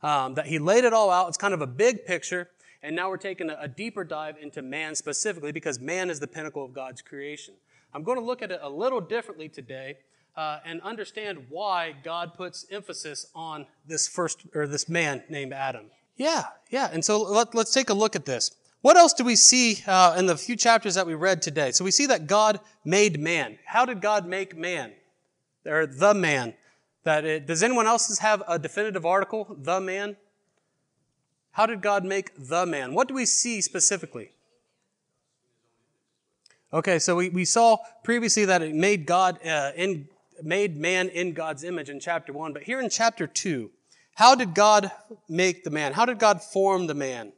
Um, 0.02 0.34
that 0.34 0.46
He 0.46 0.58
laid 0.58 0.84
it 0.84 0.92
all 0.92 1.10
out. 1.10 1.28
It's 1.28 1.36
kind 1.36 1.54
of 1.54 1.62
a 1.62 1.66
big 1.66 2.04
picture, 2.04 2.50
and 2.82 2.96
now 2.96 3.08
we're 3.08 3.16
taking 3.16 3.50
a, 3.50 3.56
a 3.60 3.68
deeper 3.68 4.04
dive 4.04 4.36
into 4.40 4.62
man 4.62 4.94
specifically 4.94 5.52
because 5.52 5.78
man 5.80 6.10
is 6.10 6.20
the 6.20 6.26
pinnacle 6.26 6.64
of 6.64 6.72
God's 6.72 7.02
creation. 7.02 7.54
I'm 7.94 8.02
going 8.02 8.18
to 8.18 8.24
look 8.24 8.42
at 8.42 8.50
it 8.50 8.60
a 8.62 8.68
little 8.68 9.00
differently 9.00 9.48
today 9.48 9.98
uh, 10.36 10.58
and 10.64 10.80
understand 10.82 11.46
why 11.48 11.94
God 12.02 12.34
puts 12.34 12.66
emphasis 12.70 13.26
on 13.34 13.66
this 13.86 14.08
first 14.08 14.46
or 14.54 14.66
this 14.66 14.88
man 14.88 15.22
named 15.28 15.52
Adam. 15.52 15.86
Yeah, 16.16 16.44
yeah. 16.70 16.88
And 16.92 17.04
so 17.04 17.22
let, 17.22 17.54
us 17.54 17.72
take 17.72 17.90
a 17.90 17.94
look 17.94 18.16
at 18.16 18.24
this. 18.24 18.50
What 18.80 18.96
else 18.96 19.12
do 19.12 19.24
we 19.24 19.36
see 19.36 19.82
uh, 19.86 20.16
in 20.18 20.26
the 20.26 20.36
few 20.36 20.56
chapters 20.56 20.94
that 20.96 21.06
we 21.06 21.14
read 21.14 21.40
today? 21.40 21.70
So 21.70 21.84
we 21.84 21.90
see 21.90 22.06
that 22.06 22.26
God 22.26 22.60
made 22.84 23.20
man. 23.20 23.58
How 23.64 23.84
did 23.84 24.00
God 24.00 24.26
make 24.26 24.56
man? 24.56 24.92
Or 25.64 25.86
the 25.86 26.14
man. 26.14 26.54
That 27.04 27.24
it, 27.24 27.46
does 27.46 27.62
anyone 27.62 27.86
else 27.86 28.18
have 28.18 28.42
a 28.48 28.58
definitive 28.58 29.06
article? 29.06 29.56
The 29.56 29.80
man. 29.80 30.16
How 31.52 31.66
did 31.66 31.82
God 31.82 32.04
make 32.04 32.32
the 32.36 32.66
man? 32.66 32.94
What 32.94 33.08
do 33.08 33.14
we 33.14 33.26
see 33.26 33.60
specifically? 33.60 34.30
Okay, 36.72 36.98
so 36.98 37.16
we, 37.16 37.28
we 37.28 37.44
saw 37.44 37.76
previously 38.02 38.46
that 38.46 38.62
it 38.62 38.74
made 38.74 39.04
God 39.06 39.38
uh, 39.46 39.72
in 39.76 40.08
made 40.42 40.76
man 40.76 41.08
in 41.10 41.34
God's 41.34 41.62
image 41.62 41.90
in 41.90 42.00
chapter 42.00 42.32
one, 42.32 42.52
but 42.52 42.62
here 42.62 42.80
in 42.80 42.88
chapter 42.88 43.26
two, 43.26 43.70
how 44.14 44.34
did 44.34 44.54
God 44.54 44.90
make 45.28 45.62
the 45.62 45.70
man? 45.70 45.92
How 45.92 46.06
did 46.06 46.18
God 46.18 46.42
form 46.42 46.86
the 46.86 46.94
man? 46.94 47.32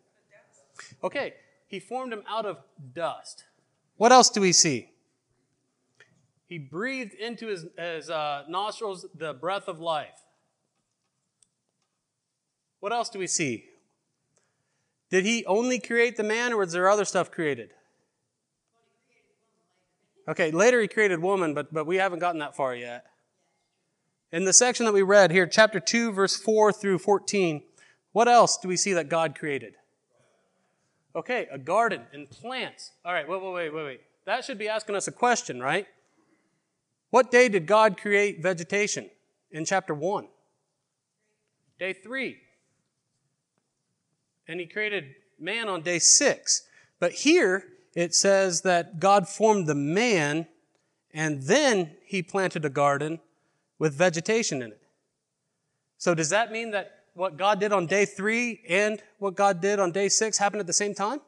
Okay, 1.03 1.35
he 1.67 1.81
formed 1.81 2.13
him 2.13 2.23
out 2.29 2.47
of 2.47 2.59
dust. 2.95 3.45
What 3.97 4.13
else 4.13 4.31
do 4.31 4.41
we 4.41 4.53
see? 4.53 4.91
He 6.47 6.59
breathed 6.59 7.15
into 7.15 7.49
his, 7.49 7.67
his 7.77 8.11
uh, 8.11 8.45
nostrils 8.49 9.07
the 9.15 9.33
breath 9.33 9.67
of 9.67 9.81
life. 9.81 10.23
What 12.81 12.93
else 12.93 13.09
do 13.09 13.19
we 13.19 13.27
see? 13.27 13.65
Did 15.11 15.25
he 15.25 15.45
only 15.47 15.79
create 15.79 16.17
the 16.17 16.23
man, 16.23 16.53
or 16.53 16.59
was 16.59 16.73
there 16.73 16.89
other 16.89 17.05
stuff 17.05 17.31
created? 17.31 17.71
Okay, 20.27 20.51
later 20.51 20.81
he 20.81 20.89
created 20.89 21.21
woman, 21.21 21.55
but, 21.55 21.73
but 21.73 21.87
we 21.87 21.97
haven't 21.97 22.19
gotten 22.19 22.41
that 22.41 22.57
far 22.57 22.75
yet. 22.75 23.05
In 24.33 24.45
the 24.45 24.53
section 24.53 24.87
that 24.87 24.93
we 24.93 25.03
read 25.03 25.31
here, 25.31 25.47
chapter 25.47 25.79
2, 25.79 26.13
verse 26.13 26.37
4 26.37 26.73
through 26.73 26.99
14, 26.99 27.63
what 28.13 28.27
else 28.27 28.57
do 28.57 28.69
we 28.69 28.77
see 28.77 28.95
that 28.95 29.09
God 29.09 29.39
created? 29.39 29.75
Okay, 31.15 31.47
a 31.53 31.59
garden 31.59 32.03
and 32.13 32.29
plants. 32.29 32.93
All 33.05 33.13
right, 33.13 33.29
wait, 33.29 33.41
wait, 33.41 33.53
wait, 33.53 33.75
wait, 33.75 33.85
wait. 33.85 34.01
That 34.25 34.45
should 34.45 34.59
be 34.59 34.69
asking 34.69 34.97
us 34.97 35.07
a 35.07 35.13
question, 35.13 35.61
right? 35.61 35.87
What 37.11 37.31
day 37.31 37.49
did 37.49 37.67
God 37.67 37.97
create 37.97 38.43
vegetation? 38.43 39.11
In 39.53 39.65
chapter 39.65 39.95
1. 39.95 40.27
Day 41.79 41.93
3. 41.93 42.39
And 44.47 44.61
he 44.61 44.67
created 44.67 45.15
man 45.39 45.69
on 45.69 45.83
day 45.83 45.99
6. 45.99 46.63
But 47.01 47.13
here 47.13 47.65
it 47.95 48.15
says 48.15 48.63
that 48.63 49.01
God 49.01 49.29
formed 49.29 49.67
the 49.67 49.75
man 49.75 50.47
and 51.13 51.43
then 51.43 51.93
he 52.05 52.23
planted 52.23 52.65
a 52.65 52.71
garden 52.71 53.21
with 53.79 53.95
vegetation 53.95 54.63
in 54.63 54.73
it. 54.73 54.83
So 55.97 56.15
does 56.15 56.31
that 56.31 56.53
mean 56.53 56.73
that 56.73 57.05
what 57.15 57.37
God 57.37 57.61
did 57.61 57.73
on 57.73 57.87
day 57.87 58.05
3 58.05 58.61
and 58.69 59.01
what 59.19 59.37
God 59.37 59.61
did 59.61 59.79
on 59.79 59.93
day 59.93 60.09
6 60.09 60.39
happened 60.39 60.61
at 60.61 60.67
the 60.67 60.73
same 60.73 60.95
time? 60.95 61.21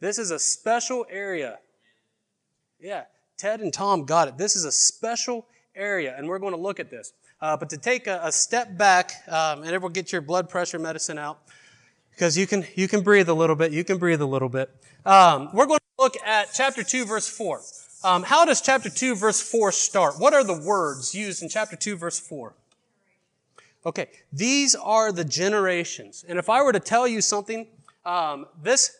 This 0.00 0.18
is 0.18 0.30
a 0.30 0.38
special 0.38 1.06
area. 1.08 1.58
Yeah, 2.78 3.04
Ted 3.38 3.60
and 3.60 3.72
Tom 3.72 4.04
got 4.04 4.28
it. 4.28 4.36
This 4.36 4.54
is 4.54 4.64
a 4.64 4.72
special 4.72 5.46
area, 5.74 6.14
and 6.16 6.28
we're 6.28 6.38
going 6.38 6.52
to 6.52 6.60
look 6.60 6.78
at 6.78 6.90
this. 6.90 7.12
Uh, 7.44 7.54
but 7.58 7.68
to 7.68 7.76
take 7.76 8.06
a, 8.06 8.20
a 8.24 8.32
step 8.32 8.74
back, 8.78 9.12
um, 9.28 9.58
and 9.58 9.66
everyone 9.66 9.92
get 9.92 10.10
your 10.10 10.22
blood 10.22 10.48
pressure 10.48 10.78
medicine 10.78 11.18
out, 11.18 11.40
because 12.10 12.38
you 12.38 12.46
can 12.46 12.66
you 12.74 12.88
can 12.88 13.02
breathe 13.02 13.28
a 13.28 13.34
little 13.34 13.54
bit. 13.54 13.70
You 13.70 13.84
can 13.84 13.98
breathe 13.98 14.22
a 14.22 14.26
little 14.26 14.48
bit. 14.48 14.74
Um, 15.04 15.50
we're 15.52 15.66
going 15.66 15.78
to 15.78 16.02
look 16.02 16.16
at 16.24 16.54
chapter 16.54 16.82
two, 16.82 17.04
verse 17.04 17.28
four. 17.28 17.60
Um, 18.02 18.22
how 18.22 18.46
does 18.46 18.62
chapter 18.62 18.88
two, 18.88 19.14
verse 19.14 19.42
four 19.42 19.72
start? 19.72 20.18
What 20.18 20.32
are 20.32 20.42
the 20.42 20.58
words 20.58 21.14
used 21.14 21.42
in 21.42 21.50
chapter 21.50 21.76
two, 21.76 21.96
verse 21.96 22.18
four? 22.18 22.54
Okay, 23.84 24.08
these 24.32 24.74
are 24.74 25.12
the 25.12 25.24
generations. 25.24 26.24
And 26.26 26.38
if 26.38 26.48
I 26.48 26.62
were 26.62 26.72
to 26.72 26.80
tell 26.80 27.06
you 27.06 27.20
something, 27.20 27.66
um, 28.06 28.46
this 28.62 28.96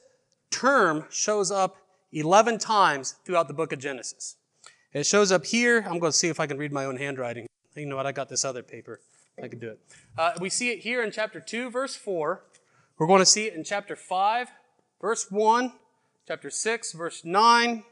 term 0.51 1.07
shows 1.09 1.51
up 1.51 1.79
11 2.13 2.59
times 2.59 3.15
throughout 3.25 3.49
the 3.49 3.55
book 3.55 3.73
of 3.73 3.79
Genesis. 3.79 4.37
It 4.93 5.07
shows 5.07 5.33
up 5.33 5.47
here. 5.47 5.79
I'm 5.79 5.99
going 5.99 6.13
to 6.13 6.19
see 6.19 6.29
if 6.29 6.41
I 6.41 6.47
can 6.47 6.59
read 6.59 6.73
my 6.73 6.85
own 6.85 6.99
handwriting. 6.99 7.47
You 7.77 7.87
know 7.87 7.97
what? 7.97 8.07
I 8.07 8.13
got 8.13 8.29
this 8.29 8.45
other 8.45 8.63
paper. 8.63 9.01
I 9.43 9.49
can 9.49 9.59
do 9.59 9.71
it. 9.71 9.81
Uh, 10.17 10.33
we 10.41 10.49
see 10.49 10.71
it 10.71 10.81
here 10.81 11.03
in 11.03 11.11
chapter 11.11 11.41
2, 11.41 11.71
verse 11.71 11.97
4. 11.97 12.45
We're 12.99 13.07
going 13.07 13.21
to 13.21 13.27
see 13.27 13.47
it 13.47 13.55
in 13.55 13.65
chapter 13.65 13.97
5, 13.97 14.49
verse 15.01 15.27
1, 15.31 15.73
chapter 16.29 16.51
6, 16.51 16.93
verse 16.93 17.25
9, 17.25 17.83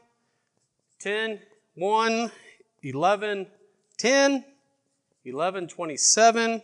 10, 0.99 1.39
1, 1.75 2.31
11, 2.83 3.47
10, 3.97 4.45
11, 5.25 5.67
27, 5.67 6.61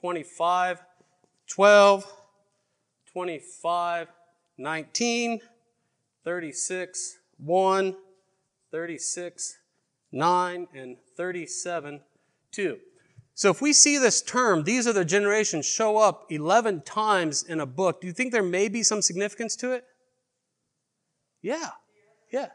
25, 0.00 0.82
12, 1.48 2.12
25, 3.12 4.08
19, 4.58 5.40
36, 6.24 7.18
1, 7.38 7.96
36, 8.70 9.58
9, 10.12 10.68
and 10.72 10.96
37, 11.16 12.00
2. 12.52 12.78
So 13.34 13.50
if 13.50 13.60
we 13.60 13.74
see 13.74 13.98
this 13.98 14.22
term, 14.22 14.64
these 14.64 14.86
are 14.86 14.94
the 14.94 15.04
generations, 15.04 15.66
show 15.66 15.98
up 15.98 16.24
11 16.30 16.82
times 16.82 17.42
in 17.42 17.60
a 17.60 17.66
book, 17.66 18.00
do 18.00 18.06
you 18.06 18.12
think 18.12 18.32
there 18.32 18.42
may 18.42 18.68
be 18.68 18.82
some 18.82 19.02
significance 19.02 19.56
to 19.56 19.72
it? 19.72 19.84
Yeah. 21.42 21.68
Yeah. 22.32 22.48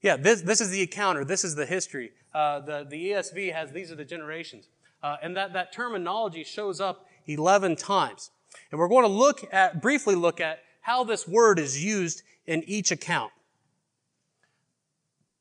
Yeah, 0.00 0.16
this, 0.16 0.42
this 0.42 0.60
is 0.60 0.70
the 0.70 0.82
encounter. 0.82 1.24
This 1.24 1.44
is 1.44 1.54
the 1.54 1.66
history. 1.66 2.10
Uh, 2.34 2.60
the, 2.60 2.86
the 2.88 3.10
ESV 3.10 3.52
has 3.52 3.72
these 3.72 3.90
are 3.90 3.96
the 3.96 4.04
generations. 4.04 4.68
Uh, 5.02 5.16
and 5.22 5.36
that, 5.36 5.52
that 5.52 5.72
terminology 5.72 6.44
shows 6.44 6.80
up 6.80 7.06
11 7.26 7.76
times. 7.76 8.30
And 8.70 8.78
we're 8.80 8.88
going 8.88 9.04
to 9.04 9.08
look 9.12 9.42
at, 9.52 9.80
briefly 9.80 10.14
look 10.14 10.40
at 10.40 10.60
how 10.80 11.04
this 11.04 11.28
word 11.28 11.58
is 11.58 11.82
used 11.82 12.22
in 12.48 12.64
each 12.66 12.90
account. 12.90 13.30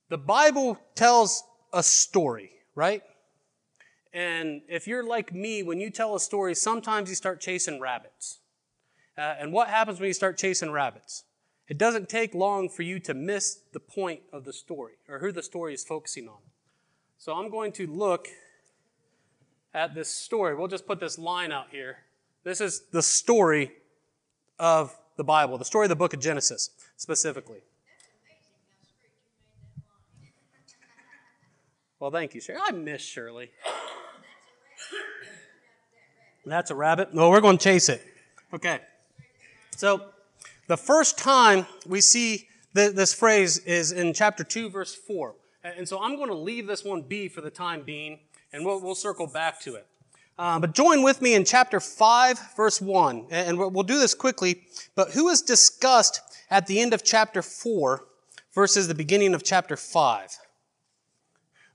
The 0.09 0.17
Bible 0.17 0.77
tells 0.93 1.41
a 1.71 1.81
story, 1.81 2.51
right? 2.75 3.01
And 4.13 4.61
if 4.67 4.87
you're 4.87 5.07
like 5.07 5.33
me, 5.33 5.63
when 5.63 5.79
you 5.79 5.89
tell 5.89 6.15
a 6.15 6.19
story, 6.19 6.53
sometimes 6.53 7.07
you 7.09 7.15
start 7.15 7.39
chasing 7.39 7.79
rabbits. 7.79 8.39
Uh, 9.17 9.35
and 9.39 9.53
what 9.53 9.69
happens 9.69 9.99
when 9.99 10.07
you 10.07 10.13
start 10.13 10.37
chasing 10.37 10.69
rabbits? 10.71 11.23
It 11.69 11.77
doesn't 11.77 12.09
take 12.09 12.35
long 12.35 12.67
for 12.67 12.83
you 12.83 12.99
to 12.99 13.13
miss 13.13 13.61
the 13.71 13.79
point 13.79 14.21
of 14.33 14.43
the 14.43 14.53
story 14.53 14.93
or 15.07 15.19
who 15.19 15.31
the 15.31 15.43
story 15.43 15.73
is 15.73 15.83
focusing 15.85 16.27
on. 16.27 16.39
So 17.17 17.33
I'm 17.33 17.49
going 17.49 17.71
to 17.73 17.87
look 17.87 18.27
at 19.73 19.95
this 19.95 20.09
story. 20.09 20.55
We'll 20.55 20.67
just 20.67 20.85
put 20.85 20.99
this 20.99 21.17
line 21.17 21.53
out 21.53 21.67
here. 21.71 21.99
This 22.43 22.59
is 22.59 22.83
the 22.91 23.01
story 23.01 23.71
of 24.59 24.97
the 25.15 25.23
Bible, 25.23 25.57
the 25.57 25.65
story 25.65 25.85
of 25.85 25.89
the 25.89 25.95
book 25.95 26.13
of 26.13 26.19
Genesis 26.19 26.69
specifically. 26.97 27.59
Well, 31.99 32.11
thank 32.11 32.35
you, 32.35 32.41
Shirley. 32.41 32.61
I 32.63 32.71
miss 32.71 33.01
Shirley. 33.01 33.49
That's 36.45 36.69
a 36.71 36.75
rabbit. 36.75 37.13
No, 37.13 37.29
we're 37.29 37.41
going 37.41 37.57
to 37.57 37.63
chase 37.63 37.89
it. 37.89 38.01
Okay. 38.53 38.79
So, 39.75 40.09
the 40.67 40.77
first 40.77 41.17
time 41.17 41.65
we 41.85 42.01
see 42.01 42.47
this 42.73 43.13
phrase 43.13 43.57
is 43.59 43.91
in 43.91 44.13
chapter 44.13 44.43
2, 44.43 44.69
verse 44.69 44.93
4. 44.93 45.33
And 45.63 45.87
so 45.87 46.01
I'm 46.01 46.15
going 46.15 46.29
to 46.29 46.35
leave 46.35 46.67
this 46.67 46.83
one 46.83 47.01
be 47.01 47.27
for 47.27 47.41
the 47.41 47.49
time 47.49 47.81
being, 47.83 48.19
and 48.53 48.65
we'll, 48.65 48.79
we'll 48.79 48.95
circle 48.95 49.27
back 49.27 49.59
to 49.61 49.75
it. 49.75 49.87
Uh, 50.37 50.59
but 50.59 50.73
join 50.73 51.01
with 51.01 51.21
me 51.21 51.33
in 51.33 51.43
chapter 51.43 51.79
5, 51.79 52.55
verse 52.55 52.79
1. 52.79 53.27
And 53.31 53.57
we'll 53.57 53.83
do 53.83 53.99
this 53.99 54.13
quickly. 54.13 54.63
But 54.95 55.11
who 55.11 55.29
is 55.29 55.41
discussed 55.41 56.21
at 56.49 56.67
the 56.67 56.79
end 56.79 56.93
of 56.93 57.03
chapter 57.03 57.41
4 57.41 58.05
versus 58.53 58.87
the 58.87 58.95
beginning 58.95 59.33
of 59.33 59.43
chapter 59.43 59.75
5? 59.75 60.37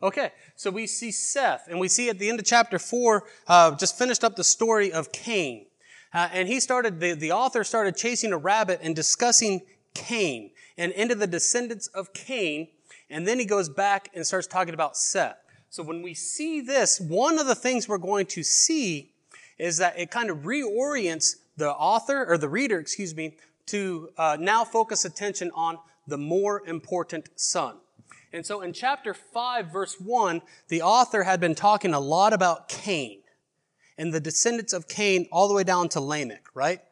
Okay, 0.03 0.33
so 0.57 0.71
we 0.71 0.89
see 0.89 1.13
Seth, 1.13 1.69
and 1.69 1.79
we 1.79 1.87
see 1.87 2.09
at 2.09 2.19
the 2.19 2.29
end 2.29 2.41
of 2.41 2.45
chapter 2.45 2.79
4, 2.79 3.23
uh, 3.47 3.77
just 3.77 3.97
finished 3.97 4.25
up 4.25 4.35
the 4.35 4.43
story 4.43 4.93
of 4.93 5.13
Cain. 5.13 5.67
Uh, 6.13 6.29
and 6.33 6.49
he 6.49 6.59
started, 6.59 6.99
the, 6.99 7.15
the 7.15 7.31
author 7.31 7.63
started 7.63 7.97
chasing 7.97 8.33
a 8.33 8.37
rabbit 8.37 8.81
and 8.83 8.97
discussing 8.97 9.61
Cain 9.95 10.51
and 10.77 10.93
into 10.93 11.15
the 11.15 11.27
descendants 11.27 11.87
of 11.89 12.13
Cain. 12.13 12.69
And 13.11 13.29
then 13.29 13.39
he 13.39 13.45
goes 13.45 13.69
back 13.69 14.11
and 14.15 14.27
starts 14.27 14.47
talking 14.47 14.75
about 14.75 14.97
Seth. 14.97 15.42
So 15.73 15.83
when 15.83 16.03
we 16.03 16.13
see 16.13 16.61
this, 16.61 17.01
one 17.01 17.39
of 17.39 17.47
the 17.47 17.55
things 17.55 17.89
we're 17.89 17.97
going 17.97 18.27
to 18.27 18.43
see 18.43 19.15
is 19.57 19.79
that 19.79 19.99
it 19.99 20.11
kind 20.11 20.29
of 20.29 20.41
reorients 20.41 21.37
the 21.57 21.71
author, 21.71 22.27
or 22.27 22.37
the 22.37 22.49
reader, 22.51 22.79
excuse 22.79 23.17
me, 23.17 23.37
to 23.69 24.11
uh, 24.19 24.37
now 24.39 24.65
focus 24.65 25.07
attention 25.07 25.51
on 25.55 25.79
the 26.07 26.19
more 26.19 26.63
important 26.67 27.31
son. 27.37 27.77
And 28.35 28.45
so 28.45 28.61
in 28.61 28.75
chapter 28.75 29.15
5, 29.15 29.73
verse 29.73 29.97
1, 29.99 30.43
the 30.69 30.83
author 30.83 31.23
had 31.23 31.41
been 31.41 31.55
talking 31.55 31.95
a 31.95 32.01
lot 32.01 32.35
about 32.35 32.69
Cain 32.69 33.23
and 33.97 34.13
the 34.13 34.21
descendants 34.21 34.75
of 34.75 34.89
Cain 34.89 35.27
all 35.33 35.49
the 35.49 35.55
way 35.55 35.65
down 35.65 35.89
to 35.91 36.01
Lamech, 36.01 36.45
right? 36.53 36.83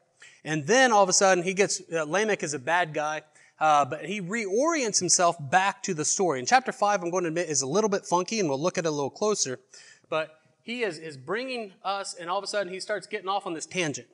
And 0.43 0.67
then 0.67 0.91
all 0.91 1.03
of 1.03 1.11
a 1.11 1.13
sudden 1.13 1.45
he 1.45 1.53
gets, 1.53 1.83
uh, 1.93 2.05
Lamech 2.05 2.43
is 2.43 2.55
a 2.55 2.59
bad 2.59 2.95
guy, 2.95 3.25
uh, 3.61 3.85
but 3.85 4.05
he 4.07 4.21
reorients 4.21 4.99
himself 4.99 5.37
back 5.51 5.83
to 5.83 5.95
the 5.95 6.05
story. 6.05 6.41
In 6.41 6.47
chapter 6.47 6.73
5, 6.73 7.03
I'm 7.03 7.11
going 7.11 7.25
to 7.25 7.29
admit, 7.29 7.49
is 7.49 7.63
a 7.63 7.67
little 7.67 7.91
bit 7.91 8.07
funky 8.07 8.41
and 8.41 8.49
we'll 8.49 8.61
look 8.61 8.79
at 8.79 8.87
it 8.87 8.89
a 8.89 8.91
little 8.91 9.11
closer. 9.11 9.61
But 10.09 10.41
he 10.63 10.83
is, 10.83 10.99
is 10.99 11.17
bringing 11.17 11.73
us, 11.85 12.15
and 12.15 12.31
all 12.31 12.39
of 12.39 12.45
a 12.45 12.47
sudden 12.47 12.73
he 12.73 12.81
starts 12.81 13.07
getting 13.07 13.29
off 13.29 13.47
on 13.47 13.55
this 13.55 13.67
tangent. 13.67 14.09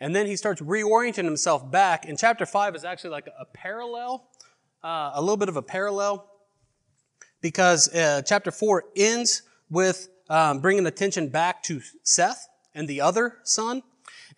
And 0.00 0.14
then 0.14 0.26
he 0.26 0.36
starts 0.36 0.60
reorienting 0.60 1.24
himself 1.24 1.68
back. 1.70 2.08
And 2.08 2.18
chapter 2.18 2.46
5 2.46 2.76
is 2.76 2.84
actually 2.84 3.10
like 3.10 3.26
a 3.26 3.44
parallel 3.44 4.28
uh, 4.82 5.10
a 5.14 5.20
little 5.20 5.36
bit 5.36 5.48
of 5.48 5.56
a 5.56 5.62
parallel 5.62 6.28
because 7.40 7.92
uh, 7.94 8.22
chapter 8.22 8.50
4 8.50 8.84
ends 8.96 9.42
with 9.70 10.08
um, 10.30 10.60
bringing 10.60 10.86
attention 10.86 11.28
back 11.28 11.62
to 11.64 11.80
Seth 12.02 12.48
and 12.74 12.88
the 12.88 13.00
other 13.00 13.38
son. 13.44 13.82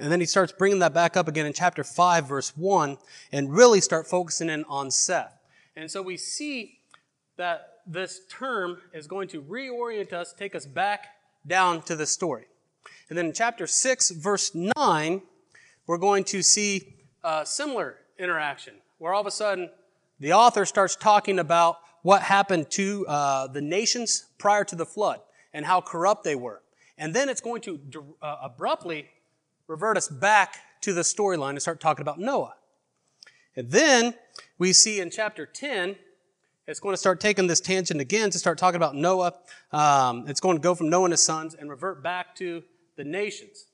And 0.00 0.10
then 0.10 0.18
he 0.18 0.26
starts 0.26 0.50
bringing 0.50 0.78
that 0.78 0.94
back 0.94 1.14
up 1.16 1.28
again 1.28 1.44
in 1.44 1.52
chapter 1.52 1.84
5, 1.84 2.26
verse 2.26 2.56
1, 2.56 2.96
and 3.32 3.54
really 3.54 3.82
start 3.82 4.06
focusing 4.06 4.48
in 4.48 4.64
on 4.64 4.90
Seth. 4.90 5.38
And 5.76 5.90
so 5.90 6.00
we 6.00 6.16
see 6.16 6.78
that 7.36 7.80
this 7.86 8.22
term 8.30 8.78
is 8.94 9.06
going 9.06 9.28
to 9.28 9.42
reorient 9.42 10.14
us, 10.14 10.32
take 10.32 10.54
us 10.54 10.64
back 10.64 11.08
down 11.46 11.82
to 11.82 11.96
the 11.96 12.06
story. 12.06 12.46
And 13.10 13.18
then 13.18 13.26
in 13.26 13.32
chapter 13.34 13.66
6, 13.66 14.10
verse 14.12 14.54
9, 14.54 15.22
we're 15.86 15.98
going 15.98 16.24
to 16.24 16.42
see 16.42 16.94
a 17.22 17.44
similar 17.44 17.96
interaction 18.18 18.74
where 18.98 19.12
all 19.12 19.20
of 19.20 19.26
a 19.26 19.30
sudden 19.30 19.68
the 20.18 20.32
author 20.32 20.64
starts 20.64 20.96
talking 20.96 21.38
about 21.38 21.76
what 22.02 22.22
happened 22.22 22.70
to 22.70 23.06
uh, 23.06 23.48
the 23.48 23.60
nations 23.60 24.26
prior 24.38 24.64
to 24.64 24.76
the 24.76 24.86
flood 24.86 25.20
and 25.52 25.66
how 25.66 25.82
corrupt 25.82 26.24
they 26.24 26.36
were. 26.36 26.62
And 26.96 27.12
then 27.12 27.28
it's 27.28 27.40
going 27.42 27.60
to 27.62 27.80
uh, 28.22 28.36
abruptly 28.42 29.08
revert 29.70 29.96
us 29.96 30.08
back 30.08 30.56
to 30.80 30.92
the 30.92 31.02
storyline 31.02 31.50
and 31.50 31.62
start 31.62 31.80
talking 31.80 32.02
about 32.02 32.18
Noah. 32.18 32.54
And 33.54 33.70
then 33.70 34.14
we 34.58 34.72
see 34.72 34.98
in 34.98 35.10
chapter 35.10 35.46
10, 35.46 35.94
it's 36.66 36.80
going 36.80 36.92
to 36.92 36.96
start 36.96 37.20
taking 37.20 37.46
this 37.46 37.60
tangent 37.60 38.00
again 38.00 38.30
to 38.30 38.38
start 38.38 38.58
talking 38.58 38.76
about 38.76 38.96
Noah. 38.96 39.34
Um, 39.70 40.24
it's 40.26 40.40
going 40.40 40.56
to 40.56 40.60
go 40.60 40.74
from 40.74 40.90
Noah 40.90 41.04
and 41.04 41.12
his 41.12 41.22
sons 41.22 41.54
and 41.54 41.70
revert 41.70 42.02
back 42.02 42.34
to 42.36 42.64
the 42.96 43.04
nations. 43.04 43.66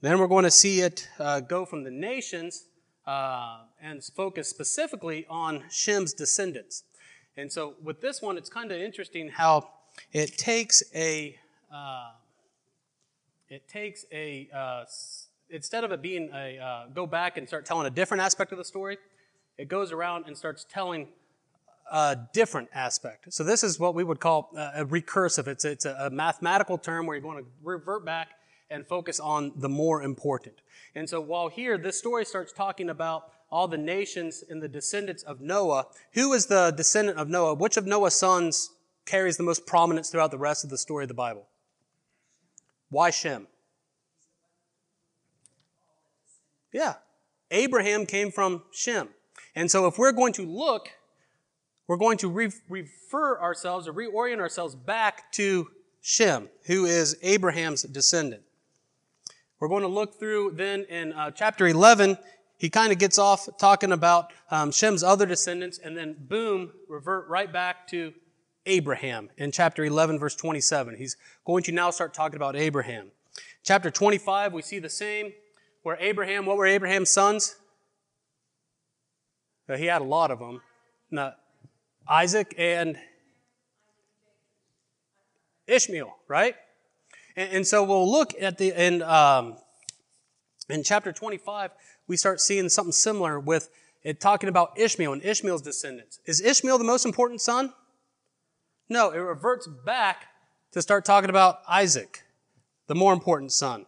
Then 0.00 0.18
we're 0.18 0.28
going 0.28 0.44
to 0.44 0.50
see 0.50 0.80
it 0.80 1.06
uh, 1.18 1.40
go 1.40 1.66
from 1.66 1.84
the 1.84 1.90
nations 1.90 2.64
uh, 3.06 3.64
and 3.82 4.02
focus 4.02 4.48
specifically 4.48 5.26
on 5.28 5.64
Shem's 5.70 6.14
descendants. 6.14 6.84
And 7.36 7.52
so 7.52 7.74
with 7.82 8.00
this 8.00 8.22
one, 8.22 8.38
it's 8.38 8.48
kind 8.48 8.72
of 8.72 8.80
interesting 8.80 9.28
how 9.28 9.68
it 10.10 10.38
takes 10.38 10.82
a 10.94 11.38
uh, 11.72 12.12
it 13.50 13.68
takes 13.68 14.04
a 14.12 14.48
uh, 14.54 14.84
instead 15.50 15.84
of 15.84 15.92
it 15.92 16.02
being 16.02 16.30
a 16.34 16.58
uh, 16.58 16.86
go 16.92 17.06
back 17.06 17.36
and 17.36 17.46
start 17.46 17.64
telling 17.64 17.86
a 17.86 17.90
different 17.90 18.22
aspect 18.22 18.52
of 18.52 18.58
the 18.58 18.64
story, 18.64 18.98
it 19.56 19.68
goes 19.68 19.92
around 19.92 20.24
and 20.26 20.36
starts 20.36 20.66
telling 20.68 21.08
a 21.90 22.16
different 22.32 22.68
aspect. 22.74 23.32
So 23.32 23.44
this 23.44 23.64
is 23.64 23.78
what 23.78 23.94
we 23.94 24.04
would 24.04 24.20
call 24.20 24.50
a 24.56 24.84
recursive. 24.84 25.46
It's 25.48 25.64
it's 25.64 25.84
a 25.84 26.10
mathematical 26.10 26.78
term 26.78 27.06
where 27.06 27.16
you're 27.16 27.22
going 27.22 27.42
to 27.42 27.50
revert 27.62 28.04
back 28.04 28.28
and 28.70 28.86
focus 28.86 29.18
on 29.18 29.52
the 29.56 29.68
more 29.68 30.02
important. 30.02 30.60
And 30.94 31.08
so 31.08 31.20
while 31.20 31.48
here 31.48 31.78
this 31.78 31.98
story 31.98 32.24
starts 32.24 32.52
talking 32.52 32.90
about 32.90 33.32
all 33.50 33.66
the 33.66 33.78
nations 33.78 34.44
and 34.50 34.62
the 34.62 34.68
descendants 34.68 35.22
of 35.22 35.40
Noah, 35.40 35.86
who 36.12 36.34
is 36.34 36.46
the 36.46 36.70
descendant 36.72 37.18
of 37.18 37.30
Noah? 37.30 37.54
Which 37.54 37.78
of 37.78 37.86
Noah's 37.86 38.14
sons 38.14 38.70
carries 39.06 39.38
the 39.38 39.42
most 39.42 39.66
prominence 39.66 40.10
throughout 40.10 40.30
the 40.30 40.38
rest 40.38 40.64
of 40.64 40.70
the 40.70 40.76
story 40.76 41.04
of 41.04 41.08
the 41.08 41.14
Bible? 41.14 41.46
Why 42.90 43.10
Shem? 43.10 43.46
Yeah. 46.72 46.94
Abraham 47.50 48.06
came 48.06 48.30
from 48.30 48.62
Shem. 48.72 49.08
And 49.54 49.70
so 49.70 49.86
if 49.86 49.98
we're 49.98 50.12
going 50.12 50.32
to 50.34 50.42
look, 50.42 50.90
we're 51.86 51.96
going 51.96 52.18
to 52.18 52.28
re- 52.28 52.52
refer 52.68 53.40
ourselves 53.40 53.88
or 53.88 53.92
reorient 53.92 54.38
ourselves 54.38 54.74
back 54.74 55.32
to 55.32 55.68
Shem, 56.00 56.48
who 56.66 56.84
is 56.84 57.16
Abraham's 57.22 57.82
descendant. 57.82 58.42
We're 59.58 59.68
going 59.68 59.82
to 59.82 59.88
look 59.88 60.18
through 60.18 60.52
then 60.54 60.84
in 60.88 61.12
uh, 61.12 61.30
chapter 61.32 61.66
11. 61.66 62.18
He 62.58 62.70
kind 62.70 62.92
of 62.92 62.98
gets 62.98 63.18
off 63.18 63.48
talking 63.58 63.92
about 63.92 64.32
um, 64.50 64.70
Shem's 64.70 65.02
other 65.02 65.26
descendants, 65.26 65.78
and 65.78 65.96
then 65.96 66.16
boom, 66.18 66.72
revert 66.88 67.28
right 67.28 67.52
back 67.52 67.88
to 67.88 68.12
Abraham 68.68 69.30
in 69.36 69.50
chapter 69.50 69.84
11, 69.84 70.18
verse 70.18 70.36
27. 70.36 70.96
He's 70.96 71.16
going 71.44 71.64
to 71.64 71.72
now 71.72 71.90
start 71.90 72.14
talking 72.14 72.36
about 72.36 72.54
Abraham. 72.54 73.10
Chapter 73.64 73.90
25, 73.90 74.52
we 74.52 74.62
see 74.62 74.78
the 74.78 74.90
same, 74.90 75.32
where 75.82 75.96
Abraham, 75.98 76.46
what 76.46 76.56
were 76.56 76.66
Abraham's 76.66 77.10
sons? 77.10 77.56
Uh, 79.68 79.76
he 79.76 79.86
had 79.86 80.02
a 80.02 80.04
lot 80.04 80.30
of 80.30 80.38
them. 80.38 80.60
Not 81.10 81.38
Isaac 82.08 82.54
and 82.58 82.96
Ishmael, 85.66 86.14
right? 86.28 86.54
And, 87.36 87.52
and, 87.52 87.66
so 87.66 87.84
we'll 87.84 88.10
look 88.10 88.34
at 88.40 88.58
the 88.58 88.72
in 88.72 89.02
um, 89.02 89.56
in 90.68 90.82
chapter 90.82 91.12
25, 91.12 91.70
we 92.06 92.16
start 92.16 92.40
seeing 92.40 92.68
something 92.68 92.92
similar 92.92 93.40
with 93.40 93.70
it 94.02 94.20
talking 94.20 94.48
about 94.48 94.78
Ishmael 94.78 95.14
and 95.14 95.24
Ishmael's 95.24 95.62
descendants. 95.62 96.20
Is 96.26 96.40
Ishmael 96.40 96.78
the 96.78 96.84
most 96.84 97.04
important 97.04 97.40
son? 97.40 97.72
No, 98.88 99.10
it 99.10 99.18
reverts 99.18 99.66
back 99.66 100.28
to 100.72 100.80
start 100.80 101.04
talking 101.04 101.28
about 101.28 101.60
Isaac, 101.68 102.22
the 102.86 102.94
more 102.94 103.12
important 103.12 103.52
son. 103.52 103.84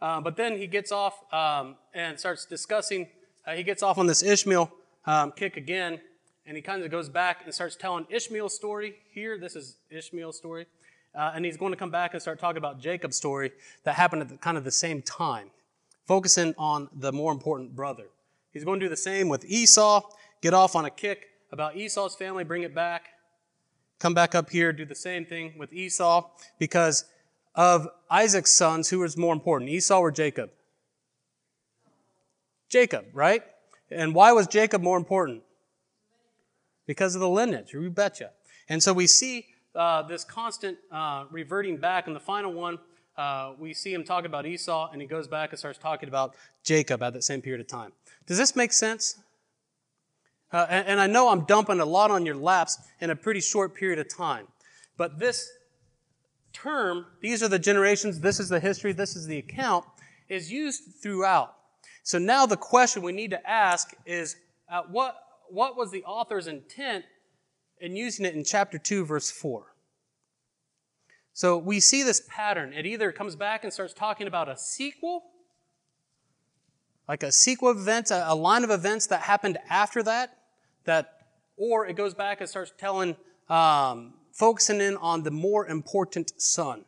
Uh, 0.00 0.20
but 0.20 0.36
then 0.36 0.56
he 0.56 0.66
gets 0.66 0.92
off 0.92 1.22
um, 1.32 1.76
and 1.92 2.18
starts 2.18 2.44
discussing, 2.44 3.08
uh, 3.46 3.52
he 3.52 3.62
gets 3.62 3.82
off 3.82 3.98
on 3.98 4.06
this 4.06 4.22
Ishmael 4.22 4.70
um, 5.06 5.32
kick 5.32 5.56
again, 5.56 6.00
and 6.46 6.56
he 6.56 6.62
kind 6.62 6.82
of 6.82 6.90
goes 6.90 7.08
back 7.08 7.42
and 7.44 7.52
starts 7.52 7.74
telling 7.74 8.06
Ishmael's 8.10 8.54
story. 8.54 8.94
Here, 9.12 9.38
this 9.38 9.56
is 9.56 9.76
Ishmael's 9.90 10.36
story. 10.36 10.66
Uh, 11.14 11.32
and 11.34 11.44
he's 11.44 11.56
going 11.56 11.72
to 11.72 11.76
come 11.76 11.90
back 11.90 12.14
and 12.14 12.22
start 12.22 12.38
talking 12.38 12.56
about 12.56 12.80
Jacob's 12.80 13.16
story 13.16 13.52
that 13.84 13.96
happened 13.96 14.22
at 14.22 14.28
the, 14.28 14.36
kind 14.36 14.56
of 14.56 14.64
the 14.64 14.70
same 14.70 15.02
time, 15.02 15.50
focusing 16.06 16.54
on 16.56 16.88
the 16.94 17.12
more 17.12 17.32
important 17.32 17.76
brother. 17.76 18.06
He's 18.52 18.64
going 18.64 18.80
to 18.80 18.86
do 18.86 18.90
the 18.90 18.96
same 18.96 19.28
with 19.28 19.44
Esau, 19.44 20.02
get 20.40 20.54
off 20.54 20.74
on 20.74 20.84
a 20.84 20.90
kick 20.90 21.26
about 21.50 21.76
Esau's 21.76 22.14
family, 22.14 22.44
bring 22.44 22.62
it 22.62 22.74
back, 22.74 23.08
come 24.02 24.14
back 24.14 24.34
up 24.34 24.50
here, 24.50 24.72
do 24.72 24.84
the 24.84 24.96
same 24.96 25.24
thing 25.24 25.54
with 25.56 25.72
Esau, 25.72 26.28
because 26.58 27.04
of 27.54 27.88
Isaac's 28.10 28.50
sons, 28.50 28.90
who 28.90 28.98
was 28.98 29.16
more 29.16 29.32
important, 29.32 29.70
Esau 29.70 30.00
or 30.00 30.10
Jacob? 30.10 30.50
Jacob, 32.68 33.04
right? 33.12 33.44
And 33.90 34.12
why 34.12 34.32
was 34.32 34.48
Jacob 34.48 34.82
more 34.82 34.96
important? 34.96 35.42
Because 36.84 37.14
of 37.14 37.20
the 37.20 37.28
lineage, 37.28 37.72
you 37.72 37.90
betcha. 37.90 38.30
And 38.68 38.82
so 38.82 38.92
we 38.92 39.06
see 39.06 39.46
uh, 39.76 40.02
this 40.02 40.24
constant 40.24 40.78
uh, 40.90 41.26
reverting 41.30 41.76
back. 41.76 42.08
In 42.08 42.12
the 42.12 42.20
final 42.20 42.52
one, 42.52 42.80
uh, 43.16 43.52
we 43.56 43.72
see 43.72 43.94
him 43.94 44.02
talking 44.02 44.26
about 44.26 44.46
Esau, 44.46 44.90
and 44.90 45.00
he 45.00 45.06
goes 45.06 45.28
back 45.28 45.50
and 45.50 45.58
starts 45.60 45.78
talking 45.78 46.08
about 46.08 46.34
Jacob 46.64 47.04
at 47.04 47.12
that 47.12 47.22
same 47.22 47.40
period 47.40 47.60
of 47.60 47.68
time. 47.68 47.92
Does 48.26 48.38
this 48.38 48.56
make 48.56 48.72
sense? 48.72 49.18
Uh, 50.52 50.66
and, 50.68 50.86
and 50.86 51.00
I 51.00 51.06
know 51.06 51.28
I'm 51.28 51.44
dumping 51.44 51.80
a 51.80 51.84
lot 51.84 52.10
on 52.10 52.26
your 52.26 52.34
laps 52.34 52.78
in 53.00 53.10
a 53.10 53.16
pretty 53.16 53.40
short 53.40 53.74
period 53.74 53.98
of 53.98 54.08
time. 54.08 54.46
But 54.96 55.18
this 55.18 55.50
term, 56.52 57.06
these 57.20 57.42
are 57.42 57.48
the 57.48 57.58
generations, 57.58 58.20
this 58.20 58.38
is 58.38 58.48
the 58.48 58.60
history, 58.60 58.92
this 58.92 59.16
is 59.16 59.26
the 59.26 59.38
account, 59.38 59.84
is 60.28 60.52
used 60.52 60.82
throughout. 61.02 61.54
So 62.02 62.18
now 62.18 62.46
the 62.46 62.56
question 62.56 63.02
we 63.02 63.12
need 63.12 63.30
to 63.30 63.48
ask 63.48 63.94
is 64.04 64.36
uh, 64.70 64.82
what, 64.90 65.16
what 65.48 65.76
was 65.76 65.90
the 65.90 66.04
author's 66.04 66.46
intent 66.46 67.04
in 67.80 67.96
using 67.96 68.26
it 68.26 68.34
in 68.34 68.44
chapter 68.44 68.78
2, 68.78 69.04
verse 69.06 69.30
4? 69.30 69.66
So 71.32 71.56
we 71.56 71.80
see 71.80 72.02
this 72.02 72.22
pattern. 72.28 72.74
It 72.74 72.84
either 72.84 73.10
comes 73.10 73.36
back 73.36 73.64
and 73.64 73.72
starts 73.72 73.94
talking 73.94 74.26
about 74.26 74.50
a 74.50 74.56
sequel 74.56 75.24
like 77.08 77.22
a 77.22 77.32
sequel 77.32 77.68
of 77.68 77.78
events, 77.78 78.10
a, 78.10 78.34
line 78.34 78.64
of 78.64 78.70
events 78.70 79.08
that 79.08 79.22
happened 79.22 79.58
after 79.68 80.02
that, 80.04 80.38
that, 80.84 81.26
or 81.56 81.86
it 81.86 81.94
goes 81.94 82.14
back 82.14 82.40
and 82.40 82.48
starts 82.48 82.72
telling, 82.78 83.16
um, 83.48 84.14
focusing 84.32 84.80
in 84.80 84.96
on 84.96 85.22
the 85.22 85.30
more 85.30 85.66
important 85.66 86.40
son. 86.40 86.84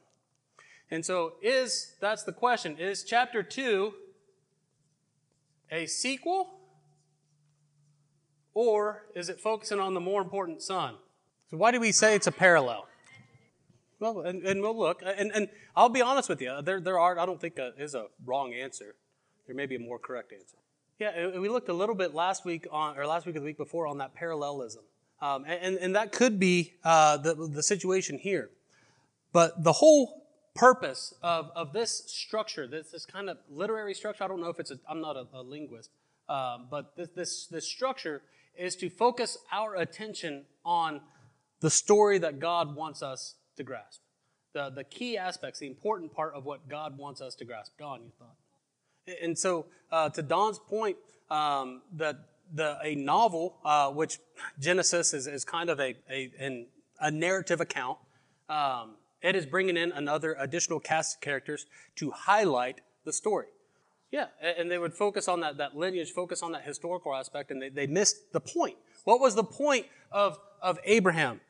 And 0.91 1.05
so 1.05 1.35
is, 1.43 1.97
that's 2.01 2.23
the 2.23 2.33
question, 2.33 2.79
is 2.79 3.05
chapter 3.05 3.43
2 3.43 3.93
a 5.71 5.87
sequel? 5.87 6.61
Or 8.55 9.07
is 9.17 9.29
it 9.29 9.41
focusing 9.41 9.81
on 9.81 9.95
the 9.95 10.01
more 10.01 10.23
important 10.23 10.63
son? 10.63 10.95
So 11.51 11.57
why 11.57 11.73
do 11.73 11.81
we 11.81 11.91
say 11.91 12.15
it's 12.15 12.29
a 12.29 12.33
parallel? 12.33 12.87
Well, 13.99 14.21
and, 14.21 14.45
and 14.45 14.61
we'll 14.63 14.79
look. 14.79 15.03
And, 15.05 15.33
and 15.33 15.49
I'll 15.75 15.89
be 15.89 16.03
honest 16.03 16.29
with 16.29 16.41
you, 16.41 16.61
there, 16.63 16.81
there 16.81 16.99
are, 16.99 17.19
I 17.19 17.27
don't 17.27 17.41
think 17.41 17.57
there 17.57 17.73
is 17.79 17.95
a 17.95 18.07
wrong 18.25 18.55
answer. 18.55 18.95
There 19.47 19.57
may 19.57 19.67
be 19.67 19.77
a 19.77 19.81
more 19.81 19.99
correct 19.99 20.33
answer. 20.33 20.57
Yeah, 21.01 21.39
we 21.39 21.49
looked 21.49 21.69
a 21.69 21.73
little 21.73 21.95
bit 21.95 22.15
last 22.15 22.45
week 22.45 22.67
on, 22.71 22.97
or 22.97 23.07
last 23.07 23.27
week 23.27 23.35
or 23.35 23.41
the 23.41 23.45
week 23.45 23.57
before 23.57 23.87
on 23.87 23.99
that 23.99 24.15
parallelism. 24.15 24.85
Um, 25.21 25.45
and, 25.45 25.77
and 25.77 25.97
that 25.97 26.13
could 26.13 26.39
be 26.39 26.75
uh, 26.85 27.17
the, 27.17 27.35
the 27.35 27.63
situation 27.63 28.19
here. 28.19 28.51
But 29.33 29.65
the 29.65 29.73
whole 29.73 30.27
purpose 30.55 31.15
of, 31.23 31.51
of 31.57 31.73
this 31.73 32.05
structure, 32.07 32.69
this, 32.69 32.93
this 32.93 33.07
kind 33.07 33.29
of 33.29 33.39
literary 33.51 33.95
structure, 33.95 34.23
I 34.23 34.29
don't 34.29 34.41
know 34.41 34.51
if 34.51 34.61
it's 34.61 34.71
a, 34.71 34.79
I'm 34.89 35.01
not 35.01 35.17
a, 35.17 35.27
a 35.33 35.43
linguist, 35.43 35.91
um, 36.29 36.69
but 36.71 36.97
this, 36.97 37.09
this, 37.17 37.47
this 37.47 37.67
structure 37.67 38.23
is 38.57 38.77
to 38.77 38.89
focus 38.89 39.39
our 39.51 39.75
attention 39.75 40.45
on 40.65 41.01
the 41.59 41.71
story 41.71 42.19
that 42.19 42.39
God 42.39 42.77
wants 42.77 43.03
us 43.03 43.35
to 43.57 43.65
grasp. 43.65 44.01
The, 44.53 44.71
the 44.71 44.85
key 44.85 45.19
aspects, 45.19 45.59
the 45.59 45.67
important 45.67 46.13
part 46.13 46.35
of 46.35 46.45
what 46.45 46.69
God 46.69 46.97
wants 46.97 47.21
us 47.21 47.35
to 47.37 47.45
grasp. 47.45 47.73
Don, 47.79 48.03
you 48.03 48.13
thought? 48.17 48.37
And 49.23 49.39
so, 49.39 49.67
uh, 49.91 50.09
to 50.11 50.23
Don's 50.23 50.59
point, 50.59 50.97
um, 51.31 51.83
that 51.97 52.17
the, 52.53 52.79
a 52.83 52.95
novel, 52.95 53.57
uh, 53.65 53.91
which 53.91 54.19
Genesis 54.59 55.15
is, 55.15 55.27
is 55.27 55.45
kind 55.45 55.71
of 55.71 55.81
a, 55.81 55.97
a, 56.11 56.31
an, 56.39 56.67
a 57.01 57.11
narrative 57.11 57.61
account, 57.61 57.99
um, 58.49 58.97
It 59.25 59.35
is 59.35 59.47
bringing 59.47 59.79
in 59.79 59.91
another 59.93 60.37
additional 60.39 60.81
cast 60.81 61.17
of 61.17 61.21
characters 61.23 61.65
to 61.97 62.11
highlight 62.11 62.83
the 63.07 63.13
story. 63.13 63.47
Yeah, 64.11 64.27
and 64.41 64.71
they 64.71 64.77
would 64.77 64.93
focus 64.93 65.29
on 65.29 65.41
that, 65.41 65.57
that 65.57 65.75
lineage, 65.75 66.13
focus 66.13 66.43
on 66.43 66.53
that 66.53 66.63
historical 66.63 67.15
aspect, 67.15 67.51
and 67.51 67.61
they, 67.61 67.71
they 67.71 67.87
missed 67.87 68.33
the 68.33 68.41
point. 68.41 68.77
What 69.05 69.21
was 69.21 69.35
the 69.35 69.43
point 69.43 69.87
of, 70.13 70.39
of 70.61 70.79
Abraham? 70.85 71.41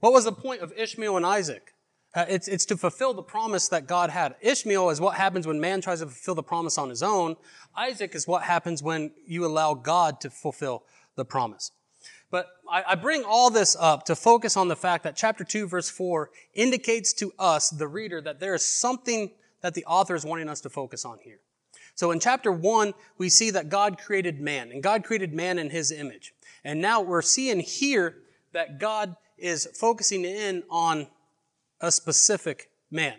What 0.00 0.12
was 0.12 0.24
the 0.24 0.32
point 0.32 0.60
of 0.60 0.72
Ishmael 0.76 1.16
and 1.16 1.24
Isaac? 1.24 1.72
Uh, 2.12 2.24
it's, 2.28 2.48
it's 2.48 2.64
to 2.66 2.76
fulfill 2.76 3.14
the 3.14 3.22
promise 3.22 3.68
that 3.68 3.86
God 3.86 4.10
had. 4.10 4.34
Ishmael 4.40 4.90
is 4.90 5.00
what 5.00 5.16
happens 5.16 5.46
when 5.46 5.60
man 5.60 5.80
tries 5.80 6.00
to 6.00 6.06
fulfill 6.06 6.34
the 6.34 6.42
promise 6.42 6.76
on 6.76 6.88
his 6.88 7.02
own. 7.02 7.36
Isaac 7.76 8.14
is 8.14 8.26
what 8.26 8.42
happens 8.42 8.82
when 8.82 9.12
you 9.26 9.46
allow 9.46 9.74
God 9.74 10.20
to 10.22 10.30
fulfill 10.30 10.82
the 11.14 11.24
promise. 11.24 11.70
But 12.30 12.48
I, 12.68 12.82
I 12.88 12.94
bring 12.96 13.24
all 13.24 13.50
this 13.50 13.76
up 13.78 14.04
to 14.06 14.16
focus 14.16 14.56
on 14.56 14.68
the 14.68 14.76
fact 14.76 15.04
that 15.04 15.16
chapter 15.16 15.44
2, 15.44 15.68
verse 15.68 15.88
4 15.88 16.30
indicates 16.54 17.12
to 17.14 17.32
us, 17.38 17.70
the 17.70 17.86
reader, 17.86 18.20
that 18.20 18.40
there 18.40 18.54
is 18.54 18.64
something 18.66 19.30
that 19.60 19.74
the 19.74 19.84
author 19.84 20.14
is 20.14 20.24
wanting 20.24 20.48
us 20.48 20.60
to 20.62 20.70
focus 20.70 21.04
on 21.04 21.18
here. 21.22 21.40
So 21.94 22.10
in 22.10 22.18
chapter 22.18 22.50
1, 22.50 22.94
we 23.18 23.28
see 23.28 23.50
that 23.50 23.68
God 23.68 23.98
created 23.98 24.40
man, 24.40 24.70
and 24.72 24.82
God 24.82 25.04
created 25.04 25.34
man 25.34 25.58
in 25.58 25.70
his 25.70 25.92
image. 25.92 26.32
And 26.64 26.80
now 26.80 27.00
we're 27.00 27.22
seeing 27.22 27.60
here 27.60 28.16
that 28.52 28.78
God 28.78 29.16
is 29.36 29.66
focusing 29.74 30.24
in 30.24 30.62
on 30.70 31.08
a 31.80 31.90
specific 31.90 32.70
man. 32.90 33.14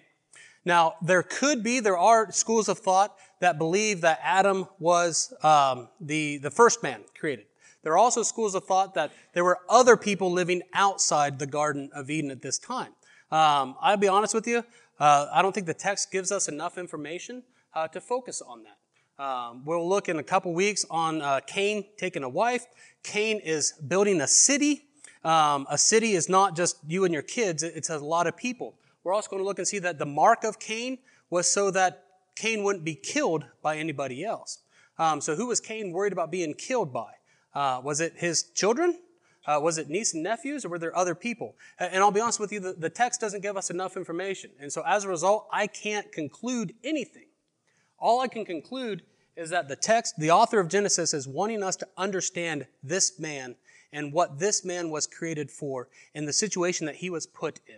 Now, 0.64 0.96
there 1.02 1.24
could 1.24 1.64
be, 1.64 1.80
there 1.80 1.98
are 1.98 2.32
schools 2.32 2.70
of 2.70 2.80
thought 2.80 3.16
that 3.40 3.58
believe 3.58 4.02
that 4.02 4.20
Adam 4.24 4.68
was 4.80 5.34
um, 5.44 5.90
the, 6.00 6.38
the 6.38 6.52
first 6.52 6.84
man 6.84 7.02
created. 7.20 7.46
There 7.84 7.94
are 7.94 7.98
also 7.98 8.22
schools 8.22 8.54
of 8.54 8.66
thought 8.66 8.94
that 8.94 9.12
there 9.34 9.44
were 9.44 9.58
other 9.68 9.98
people 9.98 10.32
living 10.32 10.62
outside 10.74 11.40
the 11.40 11.48
Garden 11.48 11.90
of 11.94 12.12
Eden 12.12 12.30
at 12.30 12.42
this 12.44 12.60
time. 12.60 12.94
Um, 13.32 13.76
I'll 13.82 13.98
be 13.98 14.08
honest 14.08 14.36
with 14.36 14.46
you, 14.46 14.64
uh, 15.00 15.28
I 15.34 15.42
don't 15.42 15.54
think 15.54 15.66
the 15.66 15.74
text 15.74 16.12
gives 16.12 16.32
us 16.32 16.48
enough 16.48 16.78
information 16.78 17.42
uh, 17.74 17.88
to 17.88 18.00
focus 18.00 18.42
on 18.42 18.64
that. 18.64 19.24
Um, 19.24 19.64
we'll 19.66 19.88
look 19.88 20.10
in 20.10 20.18
a 20.18 20.24
couple 20.24 20.54
weeks 20.54 20.86
on 20.90 21.22
uh, 21.22 21.40
Cain 21.48 21.86
taking 21.98 22.24
a 22.24 22.30
wife. 22.30 22.66
Cain 23.04 23.40
is 23.40 23.74
building 23.88 24.22
a 24.22 24.28
city. 24.28 24.84
Um, 25.24 25.68
a 25.70 25.78
city 25.78 26.14
is 26.14 26.30
not 26.30 26.56
just 26.56 26.78
you 26.88 27.06
and 27.06 27.14
your 27.14 27.24
kids, 27.24 27.64
it's 27.64 27.90
a 27.90 27.98
lot 27.98 28.28
of 28.28 28.36
people. 28.36 28.76
We're 29.04 29.14
also 29.14 29.30
going 29.30 29.42
to 29.42 29.46
look 29.46 29.60
and 29.60 29.68
see 29.68 29.80
that 29.80 30.00
the 30.00 30.06
mark 30.06 30.44
of 30.44 30.60
Cain 30.60 30.98
was 31.30 31.50
so 31.50 31.72
that 31.72 32.06
Cain 32.36 32.64
wouldn't 32.64 32.86
be 32.86 32.96
killed 32.96 33.46
by 33.62 33.78
anybody 33.78 34.24
else. 34.24 34.60
Um, 34.98 35.22
so 35.22 35.36
who 35.36 35.48
was 35.48 35.60
Cain 35.60 35.92
worried 35.92 36.14
about 36.14 36.32
being 36.32 36.54
killed 36.54 36.94
by? 36.94 37.14
Uh, 37.54 37.82
was 37.84 38.00
it 38.02 38.14
his 38.18 38.44
children? 38.44 39.00
Uh, 39.46 39.60
was 39.62 39.78
it 39.78 39.90
niece 39.90 40.14
and 40.14 40.22
nephews, 40.22 40.64
or 40.64 40.70
were 40.70 40.80
there 40.80 40.96
other 40.96 41.16
people? 41.16 41.56
And 41.80 41.98
I'll 41.98 42.12
be 42.12 42.22
honest 42.22 42.40
with 42.40 42.52
you, 42.52 42.60
the, 42.60 42.74
the 42.74 42.92
text 42.92 43.20
doesn't 43.20 43.42
give 43.42 43.58
us 43.58 43.72
enough 43.72 43.98
information. 43.98 44.52
And 44.60 44.72
so 44.72 44.84
as 44.86 45.04
a 45.04 45.10
result, 45.10 45.48
I 45.52 45.66
can't 45.66 46.12
conclude 46.12 46.74
anything 46.84 47.26
all 48.02 48.20
I 48.20 48.28
can 48.28 48.44
conclude 48.44 49.04
is 49.38 49.52
that 49.52 49.70
the 49.70 49.76
text, 49.76 50.16
the 50.18 50.32
author 50.32 50.60
of 50.60 50.68
Genesis 50.68 51.14
is 51.14 51.28
wanting 51.28 51.64
us 51.64 51.76
to 51.78 51.88
understand 51.96 52.68
this 52.84 53.20
man 53.20 53.56
and 53.94 54.14
what 54.14 54.40
this 54.40 54.64
man 54.64 54.90
was 54.90 55.08
created 55.08 55.52
for 55.52 55.88
and 56.16 56.28
the 56.28 56.34
situation 56.34 56.86
that 56.86 56.96
he 56.96 57.10
was 57.10 57.26
put 57.26 57.60
in. 57.68 57.76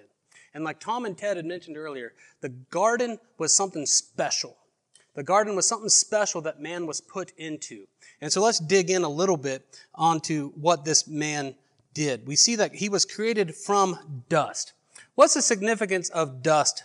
And 0.54 0.64
like 0.64 0.80
Tom 0.80 1.06
and 1.06 1.18
Ted 1.18 1.38
had 1.38 1.46
mentioned 1.46 1.78
earlier, 1.78 2.14
the 2.42 2.50
garden 2.50 3.20
was 3.38 3.56
something 3.56 3.86
special. 3.86 4.58
The 5.16 5.24
garden 5.24 5.56
was 5.56 5.68
something 5.68 5.90
special 5.90 6.42
that 6.42 6.62
man 6.62 6.86
was 6.86 7.02
put 7.02 7.32
into. 7.38 7.88
And 8.22 8.32
so 8.32 8.42
let's 8.42 8.60
dig 8.60 8.90
in 8.90 9.04
a 9.04 9.10
little 9.10 9.38
bit 9.38 9.66
onto 9.96 10.52
what 10.52 10.86
this 10.86 11.08
man 11.08 11.56
did. 11.94 12.28
We 12.28 12.36
see 12.36 12.56
that 12.56 12.76
he 12.76 12.90
was 12.90 13.06
created 13.06 13.56
from 13.56 14.24
dust. 14.30 14.74
What's 15.16 15.36
the 15.36 15.42
significance 15.42 16.10
of 16.10 16.42
dust 16.42 16.84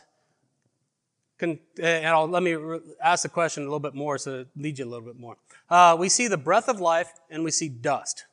and 1.40 1.58
I'll, 1.80 2.26
let 2.26 2.42
me 2.42 2.56
ask 3.02 3.22
the 3.22 3.28
question 3.28 3.62
a 3.62 3.66
little 3.66 3.78
bit 3.78 3.94
more 3.94 4.18
so 4.18 4.40
it 4.40 4.48
leads 4.56 4.78
you 4.78 4.84
a 4.84 4.88
little 4.88 5.06
bit 5.06 5.18
more. 5.18 5.36
Uh, 5.70 5.96
we 5.98 6.08
see 6.08 6.26
the 6.28 6.36
breath 6.36 6.68
of 6.68 6.80
life 6.80 7.12
and 7.30 7.44
we 7.44 7.50
see 7.50 7.68
dust. 7.68 8.24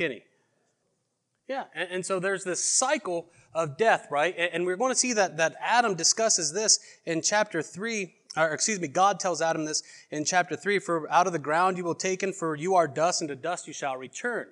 Kenny. 0.00 0.22
Yeah, 1.46 1.64
and, 1.74 1.88
and, 1.90 2.06
so 2.06 2.20
there's 2.20 2.42
this 2.42 2.64
cycle 2.64 3.26
of 3.52 3.76
death, 3.76 4.06
right? 4.10 4.34
And, 4.38 4.50
and 4.54 4.64
we're 4.64 4.78
going 4.78 4.92
to 4.92 4.98
see 4.98 5.12
that, 5.12 5.36
that 5.36 5.56
Adam 5.60 5.94
discusses 5.94 6.54
this 6.54 6.80
in 7.04 7.20
chapter 7.20 7.60
3, 7.60 8.10
or 8.34 8.48
excuse 8.54 8.80
me, 8.80 8.88
God 8.88 9.20
tells 9.20 9.42
Adam 9.42 9.66
this 9.66 9.82
in 10.10 10.24
chapter 10.24 10.56
3 10.56 10.78
For 10.78 11.10
out 11.12 11.26
of 11.26 11.34
the 11.34 11.38
ground 11.38 11.76
you 11.76 11.84
will 11.84 11.94
taken, 11.94 12.32
for 12.32 12.56
you 12.56 12.76
are 12.76 12.88
dust, 12.88 13.20
and 13.20 13.28
to 13.28 13.36
dust 13.36 13.66
you 13.66 13.74
shall 13.74 13.98
return. 13.98 14.46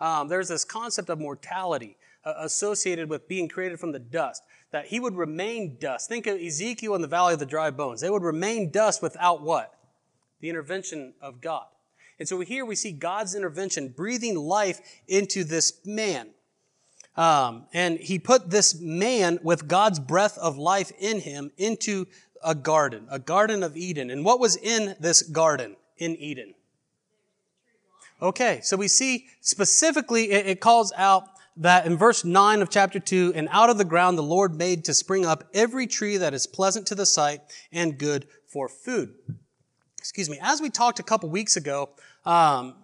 Um, 0.00 0.28
there's 0.28 0.48
this 0.48 0.64
concept 0.64 1.10
of 1.10 1.20
mortality 1.20 1.98
uh, 2.24 2.32
associated 2.38 3.10
with 3.10 3.28
being 3.28 3.46
created 3.46 3.78
from 3.78 3.92
the 3.92 3.98
dust 3.98 4.42
that 4.70 4.86
he 4.86 5.00
would 5.00 5.16
remain 5.16 5.76
dust. 5.78 6.08
Think 6.08 6.26
of 6.26 6.40
Ezekiel 6.40 6.94
in 6.94 7.02
the 7.02 7.08
valley 7.08 7.34
of 7.34 7.40
the 7.40 7.46
dry 7.46 7.70
bones. 7.70 8.00
They 8.00 8.08
would 8.08 8.22
remain 8.22 8.70
dust 8.70 9.02
without 9.02 9.42
what? 9.42 9.74
The 10.40 10.48
intervention 10.48 11.12
of 11.20 11.42
God. 11.42 11.66
And 12.18 12.28
so 12.28 12.40
here 12.40 12.64
we 12.64 12.76
see 12.76 12.92
God's 12.92 13.34
intervention, 13.34 13.88
breathing 13.88 14.36
life 14.36 14.80
into 15.08 15.44
this 15.44 15.80
man. 15.84 16.30
Um, 17.16 17.66
and 17.72 17.98
he 17.98 18.18
put 18.18 18.50
this 18.50 18.80
man 18.80 19.38
with 19.42 19.68
God's 19.68 20.00
breath 20.00 20.36
of 20.38 20.56
life 20.56 20.90
in 20.98 21.20
him 21.20 21.52
into 21.56 22.06
a 22.42 22.54
garden, 22.54 23.06
a 23.10 23.18
garden 23.18 23.62
of 23.62 23.76
Eden. 23.76 24.10
And 24.10 24.24
what 24.24 24.40
was 24.40 24.56
in 24.56 24.96
this 25.00 25.22
garden 25.22 25.76
in 25.96 26.16
Eden? 26.16 26.54
Okay, 28.20 28.60
so 28.62 28.76
we 28.76 28.88
see 28.88 29.26
specifically 29.40 30.30
it, 30.30 30.46
it 30.46 30.60
calls 30.60 30.92
out 30.96 31.28
that 31.56 31.86
in 31.86 31.96
verse 31.96 32.24
9 32.24 32.62
of 32.62 32.70
chapter 32.70 32.98
2, 32.98 33.32
and 33.36 33.48
out 33.50 33.70
of 33.70 33.78
the 33.78 33.84
ground 33.84 34.18
the 34.18 34.22
Lord 34.22 34.56
made 34.56 34.84
to 34.84 34.94
spring 34.94 35.24
up 35.24 35.44
every 35.54 35.86
tree 35.86 36.16
that 36.16 36.34
is 36.34 36.46
pleasant 36.46 36.86
to 36.88 36.94
the 36.94 37.06
sight 37.06 37.40
and 37.72 37.98
good 37.98 38.26
for 38.46 38.68
food. 38.68 39.14
Excuse 40.04 40.28
me. 40.28 40.38
As 40.42 40.60
we 40.60 40.68
talked 40.68 40.98
a 40.98 41.02
couple 41.02 41.30
weeks 41.30 41.56
ago, 41.56 41.88
um, 42.26 42.74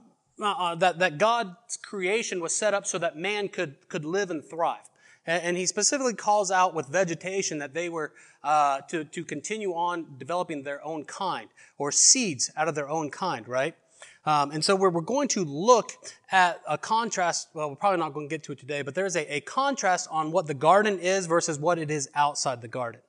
uh, 0.40 0.52
uh 0.52 0.74
that, 0.76 1.00
that 1.00 1.18
God's 1.18 1.76
creation 1.76 2.40
was 2.40 2.56
set 2.56 2.72
up 2.72 2.86
so 2.86 2.96
that 2.96 3.18
man 3.18 3.48
could, 3.48 3.74
could 3.90 4.06
live 4.06 4.30
and 4.30 4.42
thrive. 4.42 4.88
And, 5.26 5.42
and 5.42 5.56
he 5.58 5.66
specifically 5.66 6.14
calls 6.14 6.50
out 6.50 6.72
with 6.74 6.86
vegetation 6.86 7.58
that 7.58 7.74
they 7.74 7.90
were 7.90 8.14
uh, 8.42 8.80
to, 8.88 9.04
to 9.04 9.22
continue 9.22 9.72
on 9.72 10.06
developing 10.16 10.62
their 10.62 10.82
own 10.82 11.04
kind, 11.04 11.50
or 11.76 11.92
seeds 11.92 12.50
out 12.56 12.68
of 12.68 12.74
their 12.74 12.88
own 12.88 13.10
kind, 13.10 13.46
right? 13.46 13.74
Um, 14.24 14.50
and 14.50 14.64
so 14.64 14.74
we're, 14.74 14.88
we're 14.88 15.02
going 15.02 15.28
to 15.28 15.44
look 15.44 15.92
at 16.32 16.62
a 16.66 16.78
contrast. 16.78 17.48
Well, 17.52 17.68
we're 17.68 17.76
probably 17.76 17.98
not 17.98 18.14
going 18.14 18.30
to 18.30 18.34
get 18.34 18.44
to 18.44 18.52
it 18.52 18.60
today, 18.60 18.80
but 18.80 18.94
there's 18.94 19.14
a, 19.14 19.34
a 19.34 19.40
contrast 19.42 20.08
on 20.10 20.32
what 20.32 20.46
the 20.46 20.54
garden 20.54 20.98
is 20.98 21.26
versus 21.26 21.58
what 21.58 21.78
it 21.78 21.90
is 21.90 22.08
outside 22.14 22.62
the 22.62 22.68
garden. 22.68 23.02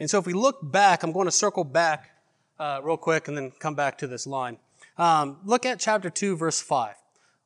And 0.00 0.08
so 0.08 0.18
if 0.18 0.24
we 0.24 0.32
look 0.32 0.58
back, 0.62 1.02
I'm 1.02 1.12
going 1.12 1.26
to 1.26 1.32
circle 1.32 1.64
back 1.64 2.14
uh, 2.58 2.80
real 2.82 2.96
quick 2.96 3.28
and 3.28 3.36
then 3.36 3.52
come 3.58 3.74
back 3.74 3.98
to 3.98 4.06
this 4.06 4.26
line. 4.26 4.58
Um, 4.96 5.38
look 5.44 5.64
at 5.64 5.78
chapter 5.78 6.10
2, 6.10 6.36
verse 6.36 6.60
5. 6.60 6.94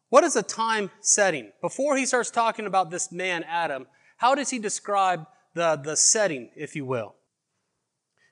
What 0.08 0.24
is 0.24 0.34
the 0.34 0.42
time 0.42 0.90
setting? 1.00 1.52
Before 1.60 1.96
he 1.96 2.06
starts 2.06 2.30
talking 2.30 2.66
about 2.66 2.90
this 2.90 3.12
man, 3.12 3.44
Adam, 3.44 3.86
how 4.18 4.34
does 4.34 4.50
he 4.50 4.58
describe 4.58 5.26
the, 5.54 5.76
the 5.76 5.96
setting, 5.96 6.50
if 6.54 6.76
you 6.76 6.84
will? 6.84 7.14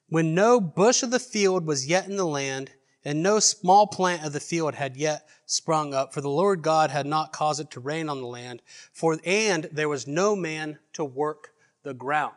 When 0.08 0.34
no 0.34 0.60
bush 0.60 1.02
of 1.02 1.10
the 1.10 1.18
field 1.18 1.66
was 1.66 1.86
yet 1.86 2.06
in 2.06 2.16
the 2.16 2.26
land, 2.26 2.72
and 3.04 3.22
no 3.22 3.38
small 3.38 3.86
plant 3.86 4.24
of 4.24 4.32
the 4.32 4.40
field 4.40 4.74
had 4.74 4.96
yet 4.96 5.26
sprung 5.46 5.94
up, 5.94 6.12
for 6.12 6.20
the 6.20 6.28
Lord 6.28 6.62
God 6.62 6.90
had 6.90 7.06
not 7.06 7.32
caused 7.32 7.60
it 7.60 7.70
to 7.72 7.80
rain 7.80 8.08
on 8.08 8.20
the 8.20 8.26
land, 8.26 8.62
for 8.92 9.18
and 9.24 9.68
there 9.72 9.88
was 9.88 10.06
no 10.06 10.36
man 10.36 10.78
to 10.92 11.04
work 11.04 11.50
the 11.82 11.94
ground. 11.94 12.34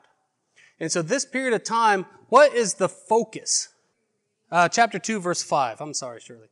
And 0.80 0.92
so 0.92 1.02
this 1.02 1.26
period 1.26 1.54
of 1.54 1.64
time, 1.64 2.06
what 2.30 2.54
is 2.54 2.76
the 2.76 2.90
focus? 2.90 3.73
Uh, 4.54 4.70
chapter 4.70 5.00
2, 5.00 5.20
verse 5.20 5.42
5. 5.42 5.82
I'm 5.82 5.96
sorry, 5.96 6.20
Shirley. 6.20 6.50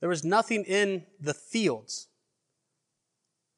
There 0.00 0.08
was 0.08 0.24
nothing 0.24 0.64
in 0.64 1.04
the 1.20 1.32
fields. 1.32 2.08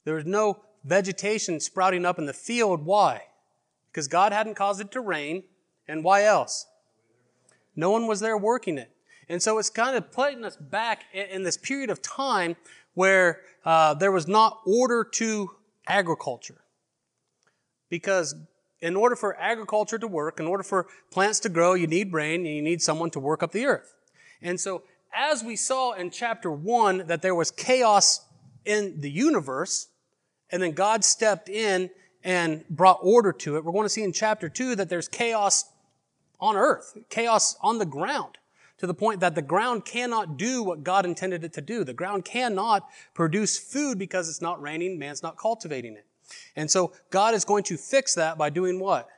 There 0.04 0.16
was 0.16 0.26
no 0.26 0.60
vegetation 0.84 1.58
sprouting 1.60 2.04
up 2.04 2.18
in 2.18 2.26
the 2.26 2.34
field. 2.34 2.84
Why? 2.84 3.22
Because 3.90 4.06
God 4.06 4.34
hadn't 4.34 4.54
caused 4.54 4.82
it 4.82 4.90
to 4.90 5.00
rain. 5.00 5.44
And 5.88 6.04
why 6.04 6.24
else? 6.24 6.66
No 7.74 7.90
one 7.90 8.06
was 8.06 8.20
there 8.20 8.36
working 8.36 8.76
it. 8.76 8.90
And 9.30 9.42
so 9.42 9.56
it's 9.56 9.70
kind 9.70 9.96
of 9.96 10.12
putting 10.12 10.44
us 10.44 10.56
back 10.56 11.04
in, 11.14 11.42
this 11.42 11.56
period 11.56 11.88
of 11.88 12.02
time 12.02 12.54
where 12.92 13.40
uh, 13.64 13.94
there 13.94 14.12
was 14.12 14.28
not 14.28 14.60
order 14.66 15.02
to 15.12 15.52
agriculture. 15.86 16.60
Because 17.88 18.34
in 18.80 18.96
order 18.96 19.16
for 19.16 19.36
agriculture 19.36 19.98
to 19.98 20.06
work, 20.06 20.40
in 20.40 20.46
order 20.46 20.62
for 20.62 20.86
plants 21.10 21.40
to 21.40 21.48
grow, 21.48 21.74
you 21.74 21.86
need 21.86 22.12
rain 22.12 22.46
and 22.46 22.54
you 22.54 22.62
need 22.62 22.82
someone 22.82 23.10
to 23.10 23.20
work 23.20 23.42
up 23.42 23.52
the 23.52 23.66
earth. 23.66 23.94
And 24.42 24.60
so, 24.60 24.82
as 25.14 25.42
we 25.42 25.56
saw 25.56 25.92
in 25.92 26.10
chapter 26.10 26.50
one, 26.50 27.06
that 27.06 27.22
there 27.22 27.34
was 27.34 27.50
chaos 27.50 28.20
in 28.64 29.00
the 29.00 29.10
universe, 29.10 29.88
and 30.50 30.62
then 30.62 30.72
God 30.72 31.04
stepped 31.04 31.48
in 31.48 31.90
and 32.22 32.64
brought 32.68 32.98
order 33.02 33.32
to 33.32 33.56
it, 33.56 33.64
we're 33.64 33.72
going 33.72 33.84
to 33.84 33.88
see 33.88 34.02
in 34.02 34.12
chapter 34.12 34.48
two 34.48 34.74
that 34.74 34.88
there's 34.88 35.08
chaos 35.08 35.64
on 36.40 36.56
earth, 36.56 36.98
chaos 37.08 37.56
on 37.62 37.78
the 37.78 37.86
ground 37.86 38.38
to 38.78 38.86
the 38.86 38.94
point 38.94 39.20
that 39.20 39.34
the 39.34 39.42
ground 39.42 39.84
cannot 39.84 40.36
do 40.36 40.62
what 40.62 40.84
God 40.84 41.06
intended 41.06 41.44
it 41.44 41.52
to 41.54 41.60
do. 41.60 41.84
The 41.84 41.94
ground 41.94 42.24
cannot 42.24 42.86
produce 43.14 43.58
food 43.58 43.98
because 43.98 44.28
it's 44.28 44.42
not 44.42 44.60
raining, 44.60 44.98
man's 44.98 45.22
not 45.22 45.38
cultivating 45.38 45.94
it. 45.94 46.04
And 46.54 46.70
so 46.70 46.92
God 47.10 47.34
is 47.34 47.44
going 47.44 47.64
to 47.64 47.76
fix 47.76 48.14
that 48.14 48.38
by 48.38 48.50
doing 48.50 48.80
what? 48.80 49.08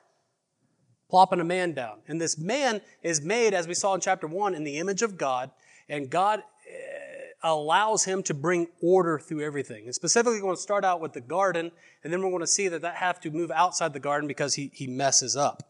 Plopping 1.09 1.41
a 1.41 1.45
man 1.45 1.73
down. 1.73 1.99
And 2.07 2.21
this 2.21 2.39
man 2.39 2.81
is 3.03 3.23
made, 3.23 3.55
as 3.55 3.67
we 3.67 3.75
saw 3.75 3.95
in 3.95 4.01
chapter 4.01 4.27
1, 4.27 4.55
in 4.55 4.65
the 4.65 4.79
image 4.79 5.03
of 5.03 5.17
God, 5.17 5.51
and 5.89 6.11
God 6.11 6.43
eh, 6.69 7.29
allows 7.43 8.05
him 8.05 8.23
to 8.25 8.35
bring 8.35 8.69
order 8.83 9.19
through 9.19 9.43
everything. 9.43 9.87
And 9.87 9.95
specifically, 9.95 10.37
we're 10.39 10.43
going 10.43 10.57
to 10.57 10.63
start 10.63 10.85
out 10.85 11.01
with 11.01 11.13
the 11.13 11.21
garden, 11.21 11.71
and 12.05 12.13
then 12.13 12.23
we're 12.23 12.31
going 12.31 12.41
to 12.41 12.47
see 12.47 12.69
that 12.69 12.83
that 12.83 12.97
have 12.97 13.21
to 13.21 13.31
move 13.31 13.51
outside 13.51 13.93
the 13.93 14.01
garden 14.01 14.29
because 14.29 14.55
he, 14.55 14.71
he 14.75 14.87
messes 14.87 15.37
up. 15.37 15.63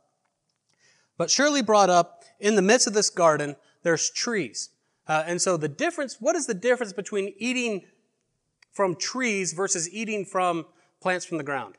But 1.17 1.31
Shirley 1.31 1.63
brought 1.63 1.91
up, 1.91 2.25
in 2.41 2.55
the 2.55 2.63
midst 2.63 2.87
of 2.87 2.95
this 2.95 3.11
garden, 3.11 3.57
there's 3.83 4.11
trees. 4.11 4.71
Uh, 5.07 5.25
and 5.27 5.41
so 5.41 5.57
the 5.57 5.69
difference, 5.69 6.17
what 6.21 6.37
is 6.37 6.47
the 6.47 6.55
difference 6.55 6.93
between 6.93 7.35
eating 7.39 7.87
from 8.73 8.95
trees 8.95 9.53
versus 9.53 9.91
eating 9.91 10.25
from 10.25 10.67
plants 11.01 11.25
from 11.25 11.39
the 11.39 11.45
ground? 11.45 11.77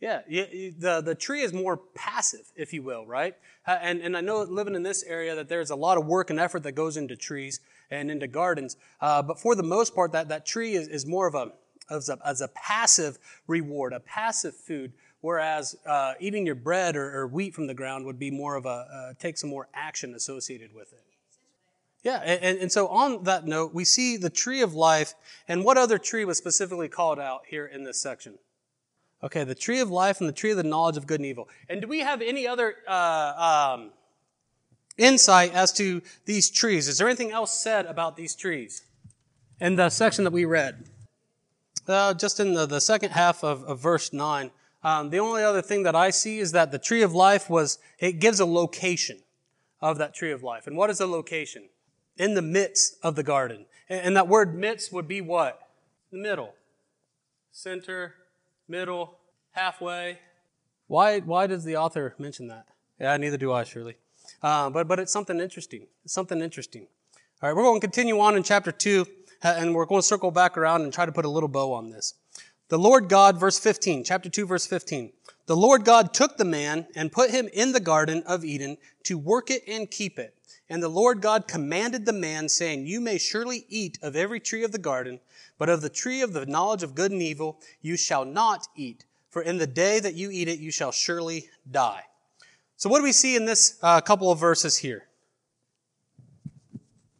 Yeah, 0.00 0.22
the, 0.28 1.00
the 1.00 1.14
tree 1.14 1.42
is 1.42 1.52
more 1.52 1.76
passive, 1.76 2.50
if 2.56 2.72
you 2.72 2.82
will, 2.82 3.06
right? 3.06 3.36
Uh, 3.64 3.78
and, 3.80 4.00
and 4.00 4.16
I 4.16 4.20
know 4.20 4.42
living 4.42 4.74
in 4.74 4.82
this 4.82 5.04
area 5.04 5.36
that 5.36 5.48
there's 5.48 5.70
a 5.70 5.76
lot 5.76 5.96
of 5.96 6.06
work 6.06 6.30
and 6.30 6.40
effort 6.40 6.64
that 6.64 6.72
goes 6.72 6.96
into 6.96 7.14
trees 7.14 7.60
and 7.88 8.10
into 8.10 8.26
gardens. 8.26 8.76
Uh, 9.00 9.22
but 9.22 9.38
for 9.38 9.54
the 9.54 9.62
most 9.62 9.94
part, 9.94 10.10
that, 10.10 10.28
that 10.30 10.44
tree 10.44 10.74
is, 10.74 10.88
is 10.88 11.06
more 11.06 11.28
of 11.28 11.36
a 11.36 11.52
as, 11.88 12.08
a, 12.08 12.18
as 12.24 12.40
a 12.40 12.48
passive 12.48 13.18
reward, 13.46 13.92
a 13.92 14.00
passive 14.00 14.56
food, 14.56 14.92
whereas 15.20 15.76
uh, 15.86 16.14
eating 16.18 16.46
your 16.46 16.54
bread 16.54 16.96
or, 16.96 17.20
or, 17.20 17.26
wheat 17.26 17.54
from 17.54 17.66
the 17.66 17.74
ground 17.74 18.04
would 18.04 18.18
be 18.18 18.30
more 18.30 18.56
of 18.56 18.66
a, 18.66 18.68
uh, 18.68 19.12
take 19.18 19.36
some 19.36 19.50
more 19.50 19.68
action 19.74 20.14
associated 20.14 20.74
with 20.74 20.92
it. 20.92 21.04
Yeah, 22.02 22.16
and, 22.16 22.58
and 22.58 22.72
so 22.72 22.88
on 22.88 23.22
that 23.24 23.46
note, 23.46 23.72
we 23.72 23.84
see 23.84 24.16
the 24.16 24.30
tree 24.30 24.60
of 24.60 24.74
life, 24.74 25.14
and 25.46 25.64
what 25.64 25.78
other 25.78 25.98
tree 25.98 26.24
was 26.24 26.36
specifically 26.36 26.88
called 26.88 27.20
out 27.20 27.42
here 27.48 27.64
in 27.64 27.84
this 27.84 28.00
section? 28.00 28.38
Okay, 29.22 29.44
the 29.44 29.54
tree 29.54 29.78
of 29.78 29.88
life 29.88 30.18
and 30.18 30.28
the 30.28 30.32
tree 30.32 30.50
of 30.50 30.56
the 30.56 30.64
knowledge 30.64 30.96
of 30.96 31.06
good 31.06 31.20
and 31.20 31.26
evil. 31.26 31.48
And 31.68 31.80
do 31.80 31.86
we 31.86 32.00
have 32.00 32.20
any 32.20 32.46
other 32.46 32.74
uh, 32.88 33.76
um, 33.76 33.90
insight 34.98 35.54
as 35.54 35.72
to 35.74 36.02
these 36.24 36.50
trees? 36.50 36.88
Is 36.88 36.98
there 36.98 37.06
anything 37.06 37.30
else 37.30 37.54
said 37.54 37.86
about 37.86 38.16
these 38.16 38.34
trees 38.34 38.82
in 39.60 39.76
the 39.76 39.88
section 39.88 40.24
that 40.24 40.32
we 40.32 40.44
read? 40.44 40.86
Uh, 41.86 42.14
just 42.14 42.40
in 42.40 42.54
the, 42.54 42.66
the 42.66 42.80
second 42.80 43.10
half 43.10 43.44
of, 43.44 43.62
of 43.64 43.78
verse 43.78 44.12
9. 44.12 44.50
Um, 44.82 45.10
the 45.10 45.20
only 45.20 45.44
other 45.44 45.62
thing 45.62 45.84
that 45.84 45.94
I 45.94 46.10
see 46.10 46.40
is 46.40 46.50
that 46.50 46.72
the 46.72 46.78
tree 46.78 47.02
of 47.02 47.14
life 47.14 47.48
was, 47.48 47.78
it 48.00 48.18
gives 48.18 48.40
a 48.40 48.46
location 48.46 49.20
of 49.80 49.98
that 49.98 50.14
tree 50.14 50.32
of 50.32 50.42
life. 50.42 50.66
And 50.66 50.76
what 50.76 50.90
is 50.90 50.98
the 50.98 51.06
location? 51.06 51.68
In 52.16 52.34
the 52.34 52.42
midst 52.42 52.96
of 53.02 53.16
the 53.16 53.22
garden. 53.22 53.66
And, 53.88 54.16
that 54.16 54.28
word 54.28 54.54
midst 54.54 54.92
would 54.92 55.08
be 55.08 55.20
what? 55.20 55.60
The 56.10 56.18
middle. 56.18 56.54
Center, 57.50 58.14
middle, 58.68 59.18
halfway. 59.52 60.18
Why, 60.86 61.20
why 61.20 61.46
does 61.46 61.64
the 61.64 61.76
author 61.76 62.14
mention 62.18 62.48
that? 62.48 62.66
Yeah, 62.98 63.16
neither 63.16 63.36
do 63.36 63.52
I, 63.52 63.64
surely. 63.64 63.96
Uh, 64.42 64.70
but, 64.70 64.88
but 64.88 64.98
it's 64.98 65.12
something 65.12 65.40
interesting. 65.40 65.86
It's 66.04 66.14
something 66.14 66.40
interesting. 66.40 66.86
All 67.42 67.48
right, 67.48 67.56
we're 67.56 67.64
going 67.64 67.80
to 67.80 67.86
continue 67.86 68.20
on 68.20 68.36
in 68.36 68.42
chapter 68.42 68.70
2, 68.70 69.06
and 69.42 69.74
we're 69.74 69.86
going 69.86 70.00
to 70.00 70.06
circle 70.06 70.30
back 70.30 70.56
around 70.56 70.82
and 70.82 70.92
try 70.92 71.04
to 71.04 71.12
put 71.12 71.24
a 71.24 71.28
little 71.28 71.48
bow 71.48 71.72
on 71.72 71.90
this. 71.90 72.14
The 72.72 72.78
Lord 72.78 73.10
God, 73.10 73.38
verse 73.38 73.58
15, 73.58 74.02
chapter 74.02 74.30
2, 74.30 74.46
verse 74.46 74.66
15. 74.66 75.12
The 75.44 75.54
Lord 75.54 75.84
God 75.84 76.14
took 76.14 76.38
the 76.38 76.46
man 76.46 76.86
and 76.96 77.12
put 77.12 77.28
him 77.28 77.50
in 77.52 77.72
the 77.72 77.80
garden 77.80 78.22
of 78.26 78.46
Eden 78.46 78.78
to 79.02 79.18
work 79.18 79.50
it 79.50 79.62
and 79.68 79.90
keep 79.90 80.18
it. 80.18 80.34
And 80.70 80.82
the 80.82 80.88
Lord 80.88 81.20
God 81.20 81.46
commanded 81.46 82.06
the 82.06 82.14
man, 82.14 82.48
saying, 82.48 82.86
You 82.86 83.02
may 83.02 83.18
surely 83.18 83.66
eat 83.68 83.98
of 84.00 84.16
every 84.16 84.40
tree 84.40 84.64
of 84.64 84.72
the 84.72 84.78
garden, 84.78 85.20
but 85.58 85.68
of 85.68 85.82
the 85.82 85.90
tree 85.90 86.22
of 86.22 86.32
the 86.32 86.46
knowledge 86.46 86.82
of 86.82 86.94
good 86.94 87.12
and 87.12 87.20
evil 87.20 87.60
you 87.82 87.98
shall 87.98 88.24
not 88.24 88.66
eat, 88.74 89.04
for 89.28 89.42
in 89.42 89.58
the 89.58 89.66
day 89.66 90.00
that 90.00 90.14
you 90.14 90.30
eat 90.30 90.48
it 90.48 90.58
you 90.58 90.70
shall 90.70 90.92
surely 90.92 91.50
die. 91.70 92.04
So, 92.78 92.88
what 92.88 93.00
do 93.00 93.04
we 93.04 93.12
see 93.12 93.36
in 93.36 93.44
this 93.44 93.78
uh, 93.82 94.00
couple 94.00 94.30
of 94.30 94.38
verses 94.38 94.78
here? 94.78 95.08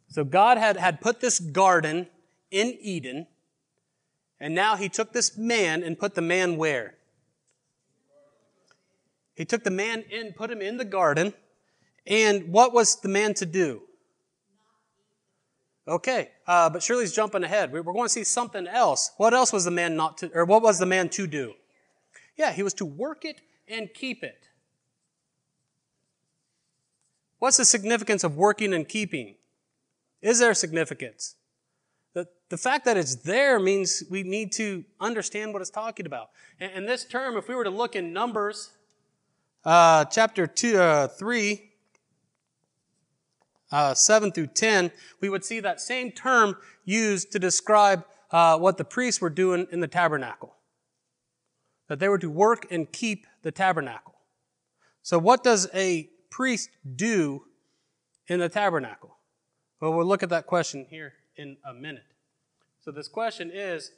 So, 0.07 0.23
God 0.23 0.57
had, 0.57 0.77
had 0.77 0.99
put 0.99 1.21
this 1.21 1.39
garden 1.39 2.07
in 2.49 2.75
Eden, 2.81 3.27
and 4.43 4.53
now 4.53 4.75
he 4.75 4.89
took 4.89 5.13
this 5.13 5.37
man 5.37 5.83
and 5.83 5.97
put 5.97 6.15
the 6.15 6.21
man 6.21 6.57
where? 6.57 6.95
He 9.35 9.45
took 9.45 9.63
the 9.63 9.71
man 9.71 10.03
in, 10.11 10.33
put 10.33 10.51
him 10.51 10.61
in 10.61 10.75
the 10.75 10.83
garden, 10.83 11.33
and 12.05 12.49
what 12.49 12.73
was 12.73 12.99
the 12.99 13.07
man 13.07 13.35
to 13.35 13.45
do? 13.45 13.83
Okay, 15.87 16.31
uh, 16.45 16.69
but 16.69 16.83
Shirley's 16.83 17.15
jumping 17.15 17.45
ahead. 17.45 17.71
We're 17.71 17.83
going 17.83 18.03
to 18.03 18.09
see 18.09 18.25
something 18.25 18.67
else. 18.67 19.11
What 19.15 19.33
else 19.33 19.53
was 19.53 19.63
the 19.63 19.71
man 19.71 19.95
not 19.95 20.17
to, 20.17 20.31
or 20.33 20.43
what 20.43 20.61
was 20.61 20.77
the 20.77 20.85
man 20.85 21.07
to 21.11 21.25
do? 21.25 21.53
Yeah, 22.35 22.51
he 22.51 22.63
was 22.63 22.73
to 22.75 22.85
work 22.85 23.23
it 23.23 23.39
and 23.69 23.93
keep 23.93 24.25
it. 24.25 24.49
What's 27.39 27.55
the 27.55 27.65
significance 27.65 28.25
of 28.25 28.35
working 28.35 28.73
and 28.73 28.89
keeping? 28.89 29.35
Is 30.21 30.39
there 30.39 30.53
significance? 30.53 31.35
The, 32.53 32.57
fact 32.57 32.85
that 32.85 32.97
it's 32.97 33.15
there 33.15 33.57
means 33.57 34.03
we 34.11 34.21
need 34.21 34.51
to 34.51 34.85
understand 34.99 35.53
what 35.53 35.63
it's 35.63 35.71
talking 35.71 36.05
about. 36.05 36.29
And, 36.59 36.71
and 36.75 36.87
this 36.87 37.03
term, 37.03 37.35
if 37.35 37.47
we 37.47 37.55
were 37.55 37.63
to 37.63 37.71
look 37.71 37.95
in 37.95 38.13
Numbers, 38.13 38.69
uh, 39.65 40.05
chapter 40.05 40.45
two, 40.45 40.77
uh, 40.77 41.07
3, 41.07 41.71
uh, 43.71 43.95
7 43.95 44.31
through 44.31 44.47
10, 44.53 44.91
we 45.19 45.29
would 45.29 45.43
see 45.43 45.61
that 45.61 45.81
same 45.81 46.11
term 46.11 46.55
used 46.85 47.31
to 47.31 47.39
describe 47.39 48.05
uh, 48.29 48.59
what 48.59 48.77
the 48.77 48.85
priests 48.85 49.19
were 49.19 49.31
doing 49.31 49.65
in 49.71 49.79
the 49.79 49.87
tabernacle. 49.87 50.53
That 51.87 51.97
they 51.97 52.07
were 52.07 52.19
to 52.19 52.29
work 52.29 52.67
and 52.69 52.91
keep 52.91 53.25
the 53.41 53.51
tabernacle. 53.51 54.13
So, 55.01 55.17
what 55.17 55.43
does 55.43 55.67
a 55.73 56.07
priest 56.29 56.69
do 56.95 57.45
in 58.27 58.39
the 58.41 58.49
tabernacle? 58.49 59.17
Well, 59.81 59.93
we'll 59.93 60.05
look 60.05 60.21
at 60.21 60.29
that 60.29 60.45
question 60.45 60.85
here 60.87 61.13
in 61.35 61.57
a 61.67 61.73
minute. 61.73 62.12
So, 62.83 62.91
this 62.91 63.07
question 63.07 63.49
is 63.49 63.91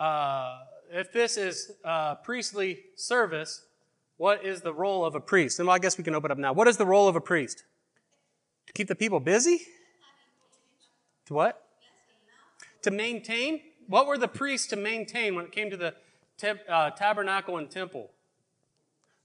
uh, 0.00 0.58
if 0.90 1.12
this 1.12 1.36
is 1.36 1.70
priestly 2.24 2.80
service, 2.96 3.64
what 4.16 4.44
is 4.44 4.60
the 4.60 4.74
role 4.74 5.04
of 5.04 5.14
a 5.14 5.20
priest? 5.20 5.60
And 5.60 5.68
well, 5.68 5.76
I 5.76 5.78
guess 5.78 5.96
we 5.96 6.02
can 6.02 6.14
open 6.16 6.32
up 6.32 6.38
now. 6.38 6.52
What 6.52 6.66
is 6.66 6.76
the 6.76 6.86
role 6.86 7.06
of 7.06 7.14
a 7.14 7.20
priest? 7.20 7.62
To 8.66 8.72
keep 8.72 8.88
the 8.88 8.96
people 8.96 9.20
busy? 9.20 9.60
To 11.26 11.34
what? 11.34 11.64
To 12.82 12.90
maintain? 12.90 13.60
What 13.86 14.08
were 14.08 14.18
the 14.18 14.26
priests 14.26 14.66
to 14.68 14.76
maintain 14.76 15.36
when 15.36 15.44
it 15.44 15.52
came 15.52 15.70
to 15.70 15.76
the 15.76 15.94
uh, 16.68 16.90
tabernacle 16.90 17.58
and 17.58 17.70
temple? 17.70 18.10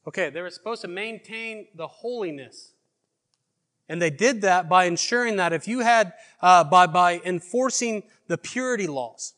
Okay, 0.08 0.30
they 0.30 0.42
were 0.42 0.52
supposed 0.52 0.82
to 0.82 0.88
maintain 0.88 1.66
the 1.74 1.88
holiness. 1.88 2.74
And 3.90 4.02
they 4.02 4.10
did 4.10 4.42
that 4.42 4.68
by 4.68 4.86
ensuring 4.86 5.38
that 5.38 5.54
if 5.54 5.68
you 5.68 5.80
had, 5.80 6.14
uh, 6.42 6.64
by, 6.64 6.88
by 6.88 7.22
enforcing 7.24 8.04
the 8.28 8.38
purity 8.38 8.88
laws. 8.88 9.34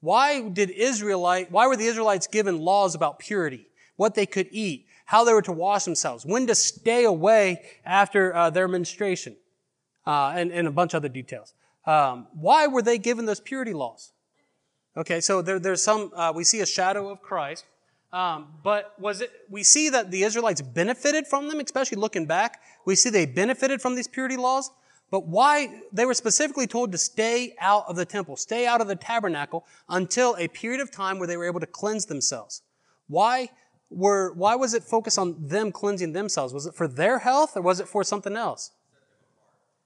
Why 0.00 0.48
did 0.48 0.70
Israelite, 0.70 1.50
why 1.50 1.66
were 1.66 1.76
the 1.76 1.86
Israelites 1.86 2.26
given 2.28 2.60
laws 2.60 2.94
about 2.94 3.18
purity? 3.18 3.66
What 3.96 4.14
they 4.14 4.26
could 4.26 4.48
eat, 4.52 4.86
how 5.06 5.24
they 5.24 5.32
were 5.32 5.42
to 5.42 5.52
wash 5.52 5.84
themselves, 5.84 6.24
when 6.24 6.46
to 6.46 6.54
stay 6.54 7.04
away 7.04 7.62
after 7.84 8.34
uh, 8.34 8.50
their 8.50 8.68
menstruation, 8.68 9.36
uh, 10.06 10.32
and, 10.36 10.52
and 10.52 10.68
a 10.68 10.70
bunch 10.70 10.94
of 10.94 10.98
other 10.98 11.08
details. 11.08 11.52
Um, 11.84 12.28
why 12.34 12.68
were 12.68 12.82
they 12.82 12.98
given 12.98 13.26
those 13.26 13.40
purity 13.40 13.72
laws? 13.72 14.12
Okay, 14.96 15.20
so 15.20 15.42
there, 15.42 15.58
there's 15.58 15.82
some, 15.82 16.12
uh, 16.14 16.32
we 16.34 16.44
see 16.44 16.60
a 16.60 16.66
shadow 16.66 17.08
of 17.08 17.20
Christ. 17.20 17.64
Um, 18.12 18.48
but 18.62 18.94
was 18.98 19.20
it, 19.20 19.30
we 19.50 19.62
see 19.62 19.90
that 19.90 20.10
the 20.10 20.22
Israelites 20.22 20.62
benefited 20.62 21.26
from 21.26 21.48
them, 21.48 21.60
especially 21.60 21.98
looking 21.98 22.26
back. 22.26 22.60
We 22.86 22.94
see 22.94 23.10
they 23.10 23.26
benefited 23.26 23.82
from 23.82 23.94
these 23.94 24.08
purity 24.08 24.36
laws. 24.36 24.70
But 25.10 25.26
why? 25.26 25.82
They 25.92 26.04
were 26.04 26.14
specifically 26.14 26.66
told 26.66 26.92
to 26.92 26.98
stay 26.98 27.54
out 27.60 27.84
of 27.88 27.96
the 27.96 28.04
temple, 28.04 28.36
stay 28.36 28.66
out 28.66 28.80
of 28.80 28.88
the 28.88 28.96
tabernacle 28.96 29.66
until 29.88 30.36
a 30.38 30.48
period 30.48 30.80
of 30.80 30.90
time 30.90 31.18
where 31.18 31.26
they 31.26 31.36
were 31.36 31.46
able 31.46 31.60
to 31.60 31.66
cleanse 31.66 32.06
themselves. 32.06 32.62
Why? 33.08 33.50
were, 33.90 34.32
why 34.32 34.54
was 34.54 34.74
it 34.74 34.82
focused 34.82 35.18
on 35.18 35.36
them 35.38 35.72
cleansing 35.72 36.12
themselves? 36.12 36.52
Was 36.52 36.66
it 36.66 36.74
for 36.74 36.88
their 36.88 37.20
health 37.20 37.56
or 37.56 37.62
was 37.62 37.80
it 37.80 37.88
for 37.88 38.04
something 38.04 38.36
else? 38.36 38.72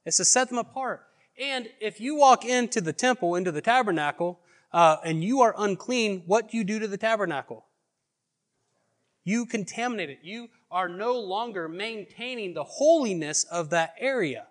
It's 0.04 0.16
to 0.16 0.24
set 0.24 0.48
them 0.48 0.58
apart. 0.58 1.06
And 1.38 1.68
if 1.80 2.00
you 2.00 2.16
walk 2.16 2.44
into 2.44 2.80
the 2.80 2.92
temple, 2.92 3.36
into 3.36 3.52
the 3.52 3.60
tabernacle, 3.60 4.40
uh, 4.72 4.96
and 5.04 5.22
you 5.22 5.40
are 5.40 5.54
unclean, 5.56 6.22
what 6.26 6.50
do 6.50 6.56
you 6.56 6.64
do 6.64 6.78
to 6.78 6.88
the 6.88 6.96
tabernacle? 6.96 7.64
You 9.24 9.46
contaminate 9.46 10.10
it. 10.10 10.18
You 10.22 10.48
are 10.70 10.88
no 10.88 11.18
longer 11.18 11.68
maintaining 11.68 12.54
the 12.54 12.64
holiness 12.64 13.44
of 13.44 13.70
that 13.70 13.94
area. 13.98 14.46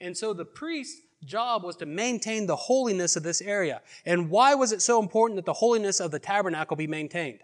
And 0.00 0.16
so 0.16 0.32
the 0.32 0.44
priest's 0.44 1.00
job 1.24 1.64
was 1.64 1.76
to 1.76 1.86
maintain 1.86 2.46
the 2.46 2.56
holiness 2.56 3.16
of 3.16 3.22
this 3.22 3.40
area. 3.40 3.80
And 4.04 4.30
why 4.30 4.54
was 4.54 4.72
it 4.72 4.82
so 4.82 5.00
important 5.00 5.36
that 5.36 5.46
the 5.46 5.54
holiness 5.54 6.00
of 6.00 6.10
the 6.10 6.18
tabernacle 6.18 6.76
be 6.76 6.86
maintained? 6.86 7.40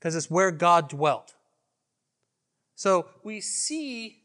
because 0.00 0.16
it's 0.16 0.30
where 0.30 0.50
God 0.50 0.88
dwelt. 0.88 1.34
So 2.74 3.06
we 3.22 3.42
see 3.42 4.22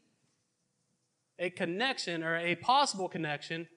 a 1.38 1.50
connection 1.50 2.22
or 2.22 2.36
a 2.36 2.54
possible 2.56 3.08
connection 3.10 3.68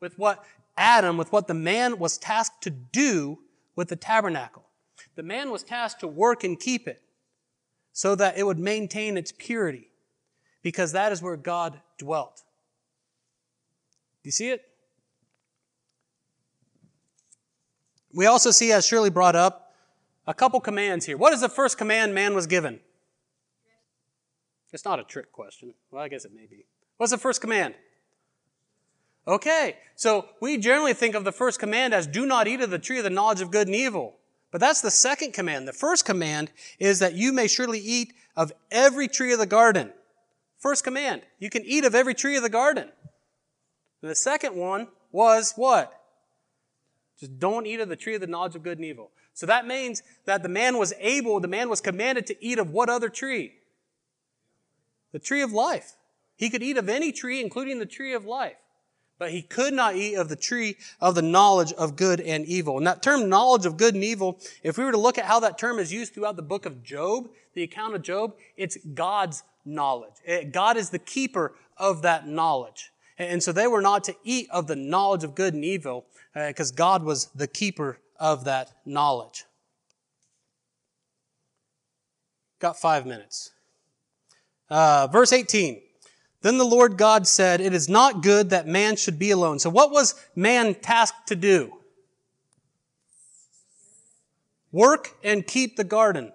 with 0.00 0.16
what 0.16 0.44
Adam, 0.76 1.16
with 1.16 1.32
what 1.32 1.48
the 1.48 1.54
man 1.54 1.98
was 1.98 2.16
tasked 2.16 2.62
to 2.62 2.70
do 2.70 3.40
with 3.74 3.88
the 3.88 3.96
tabernacle. 3.96 4.64
The 5.14 5.22
man 5.22 5.50
was 5.50 5.62
tasked 5.62 6.00
to 6.00 6.08
work 6.08 6.44
and 6.44 6.58
keep 6.58 6.88
it 6.88 7.02
so 7.92 8.14
that 8.14 8.38
it 8.38 8.44
would 8.44 8.58
maintain 8.58 9.16
its 9.16 9.32
purity 9.36 9.88
because 10.62 10.92
that 10.92 11.12
is 11.12 11.22
where 11.22 11.36
God 11.36 11.80
dwelt. 11.98 12.42
Do 14.22 14.28
you 14.28 14.32
see 14.32 14.50
it? 14.50 14.62
We 18.12 18.26
also 18.26 18.50
see, 18.50 18.72
as 18.72 18.86
Shirley 18.86 19.10
brought 19.10 19.36
up, 19.36 19.74
a 20.26 20.34
couple 20.34 20.60
commands 20.60 21.06
here. 21.06 21.16
What 21.16 21.32
is 21.32 21.40
the 21.40 21.48
first 21.48 21.78
command 21.78 22.14
man 22.14 22.34
was 22.34 22.46
given? 22.46 22.80
It's 24.72 24.84
not 24.84 25.00
a 25.00 25.04
trick 25.04 25.32
question. 25.32 25.74
Well, 25.90 26.02
I 26.02 26.08
guess 26.08 26.24
it 26.24 26.32
may 26.34 26.46
be. 26.46 26.64
What's 26.96 27.12
the 27.12 27.18
first 27.18 27.40
command? 27.40 27.74
Okay, 29.26 29.76
so 29.96 30.26
we 30.40 30.58
generally 30.58 30.94
think 30.94 31.14
of 31.14 31.24
the 31.24 31.32
first 31.32 31.58
command 31.58 31.94
as 31.94 32.06
do 32.06 32.26
not 32.26 32.46
eat 32.48 32.60
of 32.60 32.70
the 32.70 32.78
tree 32.78 32.98
of 32.98 33.04
the 33.04 33.10
knowledge 33.10 33.40
of 33.40 33.50
good 33.50 33.66
and 33.66 33.76
evil. 33.76 34.16
But 34.50 34.60
that's 34.60 34.80
the 34.80 34.90
second 34.90 35.32
command. 35.32 35.68
The 35.68 35.72
first 35.72 36.04
command 36.04 36.50
is 36.78 36.98
that 36.98 37.14
you 37.14 37.32
may 37.32 37.46
surely 37.46 37.78
eat 37.78 38.12
of 38.36 38.52
every 38.70 39.06
tree 39.06 39.32
of 39.32 39.38
the 39.38 39.46
garden. 39.46 39.92
First 40.58 40.84
command, 40.84 41.22
you 41.38 41.50
can 41.50 41.64
eat 41.64 41.84
of 41.84 41.94
every 41.94 42.14
tree 42.14 42.36
of 42.36 42.42
the 42.42 42.48
garden. 42.48 42.90
And 44.02 44.10
the 44.10 44.16
second 44.16 44.56
one 44.56 44.88
was 45.12 45.54
what? 45.56 45.92
Just 47.18 47.38
don't 47.38 47.66
eat 47.66 47.80
of 47.80 47.88
the 47.88 47.96
tree 47.96 48.14
of 48.14 48.20
the 48.20 48.26
knowledge 48.26 48.56
of 48.56 48.62
good 48.62 48.78
and 48.78 48.84
evil. 48.84 49.10
So 49.34 49.46
that 49.46 49.66
means 49.66 50.02
that 50.26 50.42
the 50.42 50.48
man 50.48 50.78
was 50.78 50.92
able, 50.98 51.40
the 51.40 51.48
man 51.48 51.68
was 51.68 51.80
commanded 51.80 52.26
to 52.26 52.44
eat 52.44 52.58
of 52.58 52.70
what 52.70 52.90
other 52.90 53.08
tree? 53.08 53.54
The 55.12 55.18
tree 55.18 55.42
of 55.42 55.52
life. 55.52 55.96
He 56.36 56.50
could 56.50 56.62
eat 56.62 56.78
of 56.78 56.88
any 56.88 57.12
tree, 57.12 57.40
including 57.40 57.78
the 57.78 57.86
tree 57.86 58.14
of 58.14 58.24
life. 58.24 58.56
But 59.20 59.32
he 59.32 59.42
could 59.42 59.74
not 59.74 59.96
eat 59.96 60.14
of 60.14 60.30
the 60.30 60.34
tree 60.34 60.78
of 60.98 61.14
the 61.14 61.20
knowledge 61.20 61.74
of 61.74 61.94
good 61.94 62.22
and 62.22 62.46
evil. 62.46 62.78
And 62.78 62.86
that 62.86 63.02
term 63.02 63.28
knowledge 63.28 63.66
of 63.66 63.76
good 63.76 63.94
and 63.94 64.02
evil, 64.02 64.40
if 64.62 64.78
we 64.78 64.84
were 64.84 64.92
to 64.92 64.98
look 64.98 65.18
at 65.18 65.26
how 65.26 65.40
that 65.40 65.58
term 65.58 65.78
is 65.78 65.92
used 65.92 66.14
throughout 66.14 66.36
the 66.36 66.42
book 66.42 66.64
of 66.64 66.82
Job, 66.82 67.28
the 67.52 67.62
account 67.62 67.94
of 67.94 68.00
Job, 68.00 68.34
it's 68.56 68.78
God's 68.94 69.42
knowledge. 69.62 70.14
God 70.52 70.78
is 70.78 70.88
the 70.88 70.98
keeper 70.98 71.54
of 71.76 72.00
that 72.00 72.26
knowledge. 72.26 72.92
And 73.18 73.42
so 73.42 73.52
they 73.52 73.66
were 73.66 73.82
not 73.82 74.04
to 74.04 74.16
eat 74.24 74.48
of 74.50 74.66
the 74.66 74.76
knowledge 74.76 75.22
of 75.22 75.34
good 75.34 75.52
and 75.52 75.66
evil 75.66 76.06
because 76.34 76.72
uh, 76.72 76.76
God 76.76 77.02
was 77.02 77.26
the 77.34 77.46
keeper 77.46 77.98
of 78.18 78.44
that 78.44 78.72
knowledge. 78.86 79.44
Got 82.58 82.80
five 82.80 83.04
minutes. 83.04 83.50
Uh, 84.70 85.08
verse 85.08 85.34
18. 85.34 85.82
Then 86.42 86.56
the 86.56 86.64
Lord 86.64 86.96
God 86.96 87.26
said, 87.26 87.60
It 87.60 87.74
is 87.74 87.88
not 87.88 88.22
good 88.22 88.50
that 88.50 88.66
man 88.66 88.96
should 88.96 89.18
be 89.18 89.30
alone. 89.30 89.58
So 89.58 89.68
what 89.70 89.90
was 89.90 90.14
man 90.34 90.74
tasked 90.74 91.28
to 91.28 91.36
do? 91.36 91.72
Work 94.72 95.16
and 95.22 95.46
keep 95.46 95.76
the 95.76 95.84
garden. 95.84 96.32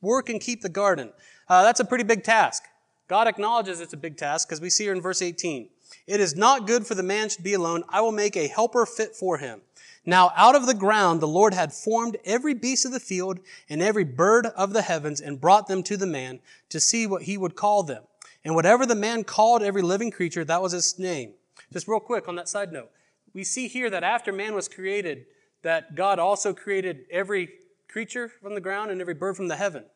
Work 0.00 0.28
and 0.28 0.40
keep 0.40 0.62
the 0.62 0.68
garden. 0.68 1.12
Uh, 1.48 1.62
that's 1.62 1.80
a 1.80 1.84
pretty 1.84 2.04
big 2.04 2.22
task. 2.22 2.62
God 3.08 3.26
acknowledges 3.26 3.80
it's 3.80 3.92
a 3.92 3.98
big 3.98 4.16
task 4.16 4.48
because 4.48 4.60
we 4.60 4.70
see 4.70 4.84
here 4.84 4.92
in 4.92 5.00
verse 5.00 5.22
18. 5.22 5.68
It 6.06 6.20
is 6.20 6.34
not 6.34 6.66
good 6.66 6.86
for 6.86 6.94
the 6.94 7.02
man 7.02 7.28
should 7.28 7.44
be 7.44 7.54
alone. 7.54 7.84
I 7.88 8.00
will 8.00 8.12
make 8.12 8.36
a 8.36 8.48
helper 8.48 8.86
fit 8.86 9.14
for 9.14 9.38
him. 9.38 9.60
Now 10.04 10.32
out 10.36 10.54
of 10.54 10.66
the 10.66 10.74
ground 10.74 11.20
the 11.20 11.28
Lord 11.28 11.54
had 11.54 11.72
formed 11.72 12.16
every 12.24 12.54
beast 12.54 12.84
of 12.84 12.92
the 12.92 13.00
field 13.00 13.40
and 13.68 13.82
every 13.82 14.04
bird 14.04 14.46
of 14.46 14.72
the 14.72 14.82
heavens 14.82 15.20
and 15.20 15.40
brought 15.40 15.66
them 15.66 15.82
to 15.84 15.96
the 15.96 16.06
man 16.06 16.40
to 16.68 16.80
see 16.80 17.06
what 17.06 17.22
he 17.22 17.36
would 17.36 17.56
call 17.56 17.82
them. 17.82 18.04
And 18.46 18.54
whatever 18.54 18.86
the 18.86 18.94
man 18.94 19.24
called 19.24 19.64
every 19.64 19.82
living 19.82 20.12
creature, 20.12 20.44
that 20.44 20.62
was 20.62 20.72
its 20.72 21.00
name. 21.00 21.32
Just 21.72 21.88
real 21.88 21.98
quick 21.98 22.28
on 22.28 22.36
that 22.36 22.48
side 22.48 22.72
note. 22.72 22.92
We 23.34 23.42
see 23.42 23.66
here 23.66 23.90
that 23.90 24.04
after 24.04 24.30
man 24.30 24.54
was 24.54 24.68
created, 24.68 25.26
that 25.62 25.96
God 25.96 26.20
also 26.20 26.54
created 26.54 27.06
every 27.10 27.48
creature 27.88 28.28
from 28.28 28.54
the 28.54 28.60
ground 28.60 28.92
and 28.92 29.00
every 29.00 29.14
bird 29.14 29.36
from 29.36 29.48
the 29.48 29.56
heaven. 29.56 29.86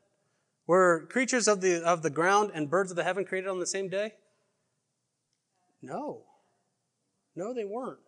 Were 0.67 1.07
creatures 1.11 1.47
of 1.47 1.61
the, 1.61 1.81
of 1.85 2.03
the 2.03 2.11
ground 2.11 2.51
and 2.53 2.69
birds 2.69 2.91
of 2.91 2.97
the 2.97 3.05
heaven 3.05 3.25
created 3.25 3.49
on 3.49 3.61
the 3.61 3.67
same 3.67 3.89
day? 3.89 4.15
No. 5.81 6.23
No, 7.37 7.55
they 7.55 7.65
weren't. 7.65 8.01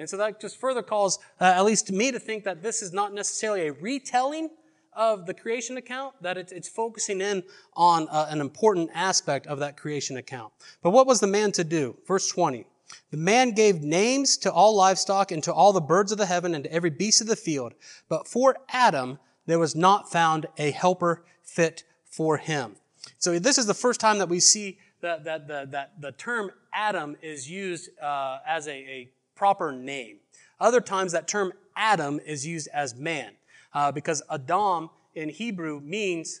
And 0.00 0.10
so 0.10 0.16
that 0.16 0.40
just 0.40 0.58
further 0.58 0.82
calls, 0.82 1.20
uh, 1.40 1.44
at 1.44 1.64
least 1.64 1.86
to 1.86 1.92
me, 1.92 2.10
to 2.10 2.18
think 2.18 2.42
that 2.42 2.64
this 2.64 2.82
is 2.82 2.92
not 2.92 3.14
necessarily 3.14 3.68
a 3.68 3.72
retelling 3.72 4.50
of 4.96 5.26
the 5.26 5.34
creation 5.34 5.76
account, 5.76 6.14
that 6.22 6.36
it's, 6.36 6.52
it's 6.52 6.68
focusing 6.68 7.20
in 7.20 7.42
on 7.74 8.08
uh, 8.08 8.26
an 8.28 8.40
important 8.40 8.90
aspect 8.94 9.46
of 9.46 9.58
that 9.60 9.76
creation 9.76 10.16
account. 10.16 10.52
But 10.82 10.90
what 10.90 11.06
was 11.06 11.20
the 11.20 11.26
man 11.26 11.52
to 11.52 11.64
do? 11.64 11.96
Verse 12.06 12.28
20. 12.28 12.66
The 13.10 13.16
man 13.16 13.52
gave 13.52 13.82
names 13.82 14.36
to 14.38 14.52
all 14.52 14.76
livestock 14.76 15.32
and 15.32 15.42
to 15.44 15.52
all 15.52 15.72
the 15.72 15.80
birds 15.80 16.12
of 16.12 16.18
the 16.18 16.26
heaven 16.26 16.54
and 16.54 16.64
to 16.64 16.72
every 16.72 16.90
beast 16.90 17.20
of 17.20 17.26
the 17.26 17.36
field. 17.36 17.74
But 18.08 18.28
for 18.28 18.56
Adam, 18.68 19.18
there 19.46 19.58
was 19.58 19.74
not 19.74 20.10
found 20.10 20.46
a 20.58 20.70
helper 20.70 21.24
fit 21.42 21.84
for 22.04 22.36
him. 22.36 22.76
So 23.18 23.38
this 23.38 23.58
is 23.58 23.66
the 23.66 23.74
first 23.74 24.00
time 24.00 24.18
that 24.18 24.28
we 24.28 24.40
see 24.40 24.78
that, 25.00 25.24
that, 25.24 25.48
that, 25.48 25.70
that 25.72 26.00
the 26.00 26.12
term 26.12 26.50
Adam 26.72 27.16
is 27.22 27.50
used 27.50 27.90
uh, 28.00 28.38
as 28.46 28.66
a, 28.66 28.72
a, 28.72 29.10
proper 29.34 29.72
name. 29.72 30.18
Other 30.60 30.80
times 30.80 31.10
that 31.10 31.26
term 31.26 31.52
Adam 31.76 32.20
is 32.24 32.46
used 32.46 32.68
as 32.72 32.94
man 32.94 33.32
uh, 33.74 33.92
because 33.92 34.22
Adam 34.30 34.90
in 35.14 35.28
Hebrew 35.28 35.80
means 35.80 36.40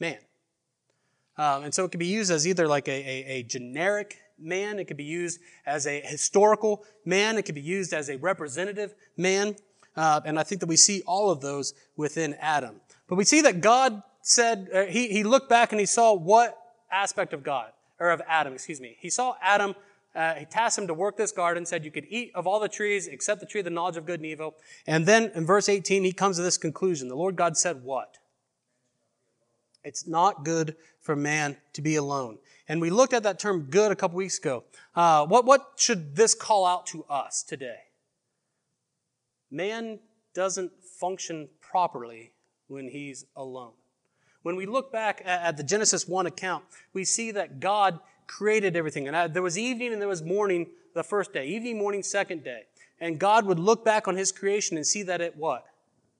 man. 0.00 0.18
Um, 1.38 1.64
and 1.64 1.74
so 1.74 1.84
it 1.84 1.90
can 1.90 1.98
be 1.98 2.06
used 2.06 2.30
as 2.30 2.46
either 2.46 2.66
like 2.66 2.88
a, 2.88 2.92
a, 2.92 3.24
a 3.38 3.42
generic 3.42 4.18
man, 4.38 4.78
it 4.78 4.86
could 4.86 4.96
be 4.96 5.04
used 5.04 5.40
as 5.66 5.86
a 5.86 6.00
historical 6.00 6.84
man, 7.04 7.36
it 7.36 7.42
could 7.42 7.54
be 7.54 7.60
used 7.60 7.92
as 7.92 8.08
a 8.08 8.16
representative 8.16 8.94
man. 9.16 9.56
Uh, 9.94 10.20
and 10.24 10.38
I 10.38 10.42
think 10.42 10.60
that 10.60 10.66
we 10.66 10.76
see 10.76 11.02
all 11.06 11.30
of 11.30 11.40
those 11.40 11.72
within 11.96 12.34
Adam. 12.40 12.80
But 13.08 13.16
we 13.16 13.24
see 13.24 13.42
that 13.42 13.60
God 13.60 14.02
said, 14.20 14.68
uh, 14.74 14.84
he, 14.84 15.08
he 15.08 15.24
looked 15.24 15.48
back 15.48 15.72
and 15.72 15.80
he 15.80 15.86
saw 15.86 16.14
what 16.14 16.58
aspect 16.90 17.32
of 17.32 17.42
God? 17.42 17.72
or 17.98 18.10
of 18.10 18.22
Adam, 18.28 18.52
excuse 18.52 18.80
me. 18.80 18.96
He 18.98 19.10
saw 19.10 19.36
Adam, 19.40 19.74
uh, 20.16 20.34
he 20.34 20.44
tasked 20.46 20.78
him 20.78 20.86
to 20.86 20.94
work 20.94 21.16
this 21.16 21.32
garden, 21.32 21.66
said 21.66 21.84
you 21.84 21.90
could 21.90 22.06
eat 22.08 22.32
of 22.34 22.46
all 22.46 22.58
the 22.58 22.68
trees 22.68 23.06
except 23.06 23.40
the 23.40 23.46
tree 23.46 23.60
of 23.60 23.64
the 23.64 23.70
knowledge 23.70 23.96
of 23.96 24.06
good 24.06 24.20
and 24.20 24.26
evil. 24.26 24.56
And 24.86 25.04
then 25.04 25.30
in 25.34 25.44
verse 25.44 25.68
18, 25.68 26.04
he 26.04 26.12
comes 26.12 26.36
to 26.36 26.42
this 26.42 26.56
conclusion. 26.56 27.08
The 27.08 27.16
Lord 27.16 27.36
God 27.36 27.56
said 27.56 27.82
what? 27.82 28.18
It's 29.84 30.06
not 30.06 30.44
good 30.44 30.74
for 31.00 31.14
man 31.14 31.58
to 31.74 31.82
be 31.82 31.94
alone. 31.94 32.38
And 32.68 32.80
we 32.80 32.90
looked 32.90 33.12
at 33.12 33.22
that 33.22 33.38
term 33.38 33.68
good 33.70 33.92
a 33.92 33.96
couple 33.96 34.16
weeks 34.16 34.38
ago. 34.38 34.64
Uh, 34.94 35.26
what, 35.26 35.44
what 35.44 35.74
should 35.76 36.16
this 36.16 36.34
call 36.34 36.66
out 36.66 36.86
to 36.86 37.04
us 37.04 37.42
today? 37.42 37.78
Man 39.50 40.00
doesn't 40.34 40.72
function 40.82 41.48
properly 41.60 42.32
when 42.66 42.88
he's 42.88 43.26
alone. 43.36 43.72
When 44.42 44.56
we 44.56 44.66
look 44.66 44.92
back 44.92 45.22
at 45.24 45.56
the 45.56 45.62
Genesis 45.62 46.08
1 46.08 46.26
account, 46.26 46.64
we 46.92 47.04
see 47.04 47.30
that 47.32 47.60
God 47.60 48.00
created 48.26 48.76
everything. 48.76 49.06
And 49.06 49.16
uh, 49.16 49.28
there 49.28 49.42
was 49.42 49.58
evening 49.58 49.92
and 49.92 50.00
there 50.00 50.08
was 50.08 50.22
morning 50.22 50.68
the 50.94 51.02
first 51.02 51.32
day, 51.32 51.46
evening, 51.46 51.78
morning, 51.78 52.02
second 52.02 52.44
day. 52.44 52.62
And 53.00 53.18
God 53.18 53.46
would 53.46 53.58
look 53.58 53.84
back 53.84 54.08
on 54.08 54.16
his 54.16 54.32
creation 54.32 54.76
and 54.76 54.86
see 54.86 55.02
that 55.04 55.20
it 55.20 55.36
what? 55.36 55.66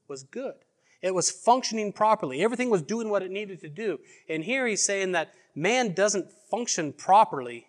Was 0.08 0.22
good. 0.22 0.54
It 1.02 1.14
was 1.14 1.30
functioning 1.30 1.92
properly. 1.92 2.42
Everything 2.42 2.70
was 2.70 2.82
doing 2.82 3.08
what 3.08 3.22
it 3.22 3.30
needed 3.30 3.60
to 3.60 3.68
do. 3.68 3.98
And 4.28 4.44
here 4.44 4.66
he's 4.66 4.82
saying 4.82 5.12
that 5.12 5.34
man 5.54 5.92
doesn't 5.92 6.30
function 6.50 6.92
properly 6.92 7.68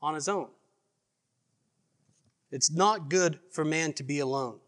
on 0.00 0.14
his 0.14 0.28
own. 0.28 0.48
It's 2.50 2.70
not 2.70 3.10
good 3.10 3.38
for 3.50 3.64
man 3.64 3.92
to 3.94 4.02
be 4.02 4.20
alone. 4.20 4.58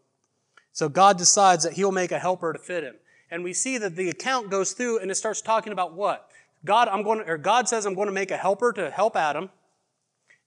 So 0.73 0.87
God 0.89 1.17
decides 1.17 1.63
that 1.63 1.73
he'll 1.73 1.91
make 1.91 2.11
a 2.11 2.19
helper 2.19 2.53
to 2.53 2.59
fit 2.59 2.83
him 2.83 2.95
and 3.31 3.45
we 3.45 3.53
see 3.53 3.77
that 3.77 3.95
the 3.95 4.09
account 4.09 4.51
goes 4.51 4.73
through 4.73 4.99
and 4.99 5.09
it 5.09 5.15
starts 5.15 5.41
talking 5.41 5.71
about 5.71 5.93
what? 5.93 6.29
God, 6.63 6.87
I'm 6.87 7.03
going 7.03 7.19
to, 7.19 7.25
or 7.25 7.37
God 7.37 7.67
says 7.67 7.85
I'm 7.85 7.95
going 7.95 8.07
to 8.07 8.13
make 8.13 8.31
a 8.31 8.37
helper 8.37 8.71
to 8.73 8.89
help 8.89 9.15
Adam. 9.15 9.49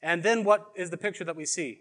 And 0.03 0.23
then 0.23 0.45
what 0.45 0.71
is 0.77 0.91
the 0.91 0.97
picture 0.97 1.25
that 1.25 1.37
we 1.37 1.45
see? 1.45 1.81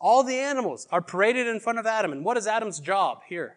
All 0.00 0.22
the 0.22 0.38
animals 0.38 0.86
are 0.90 1.02
paraded 1.02 1.46
in 1.46 1.60
front 1.60 1.78
of 1.78 1.86
Adam. 1.86 2.12
And 2.12 2.24
what 2.24 2.36
is 2.36 2.46
Adam's 2.46 2.80
job 2.80 3.22
here? 3.28 3.56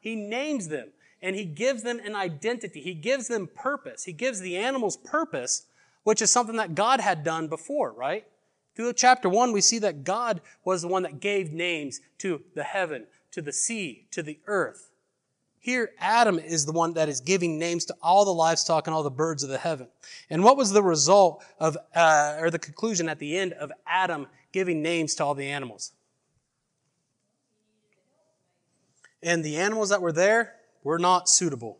He 0.00 0.14
names 0.14 0.68
them 0.68 0.88
and 1.20 1.36
he 1.36 1.44
gives 1.44 1.82
them 1.82 2.00
an 2.04 2.14
identity. 2.14 2.80
He 2.80 2.94
gives 2.94 3.28
them 3.28 3.48
purpose. 3.54 4.04
He 4.04 4.12
gives 4.12 4.40
the 4.40 4.56
animals 4.56 4.96
purpose, 4.96 5.66
which 6.04 6.20
is 6.20 6.30
something 6.30 6.56
that 6.56 6.74
God 6.74 7.00
had 7.00 7.24
done 7.24 7.48
before, 7.48 7.92
right? 7.92 8.24
Through 8.74 8.94
chapter 8.94 9.28
one, 9.28 9.52
we 9.52 9.60
see 9.60 9.78
that 9.80 10.04
God 10.04 10.40
was 10.64 10.82
the 10.82 10.88
one 10.88 11.02
that 11.02 11.20
gave 11.20 11.52
names 11.52 12.00
to 12.18 12.42
the 12.54 12.64
heaven, 12.64 13.06
to 13.32 13.42
the 13.42 13.52
sea, 13.52 14.06
to 14.10 14.22
the 14.22 14.38
earth. 14.46 14.90
Here, 15.62 15.92
Adam 16.00 16.40
is 16.40 16.66
the 16.66 16.72
one 16.72 16.94
that 16.94 17.08
is 17.08 17.20
giving 17.20 17.56
names 17.56 17.84
to 17.84 17.94
all 18.02 18.24
the 18.24 18.34
livestock 18.34 18.88
and 18.88 18.94
all 18.94 19.04
the 19.04 19.12
birds 19.12 19.44
of 19.44 19.48
the 19.48 19.58
heaven. 19.58 19.86
And 20.28 20.42
what 20.42 20.56
was 20.56 20.72
the 20.72 20.82
result 20.82 21.44
of, 21.60 21.78
uh, 21.94 22.36
or 22.40 22.50
the 22.50 22.58
conclusion 22.58 23.08
at 23.08 23.20
the 23.20 23.38
end 23.38 23.52
of 23.52 23.70
Adam 23.86 24.26
giving 24.50 24.82
names 24.82 25.14
to 25.14 25.24
all 25.24 25.36
the 25.36 25.46
animals? 25.46 25.92
And 29.22 29.44
the 29.44 29.56
animals 29.56 29.90
that 29.90 30.02
were 30.02 30.10
there 30.10 30.56
were 30.82 30.98
not 30.98 31.28
suitable. 31.28 31.78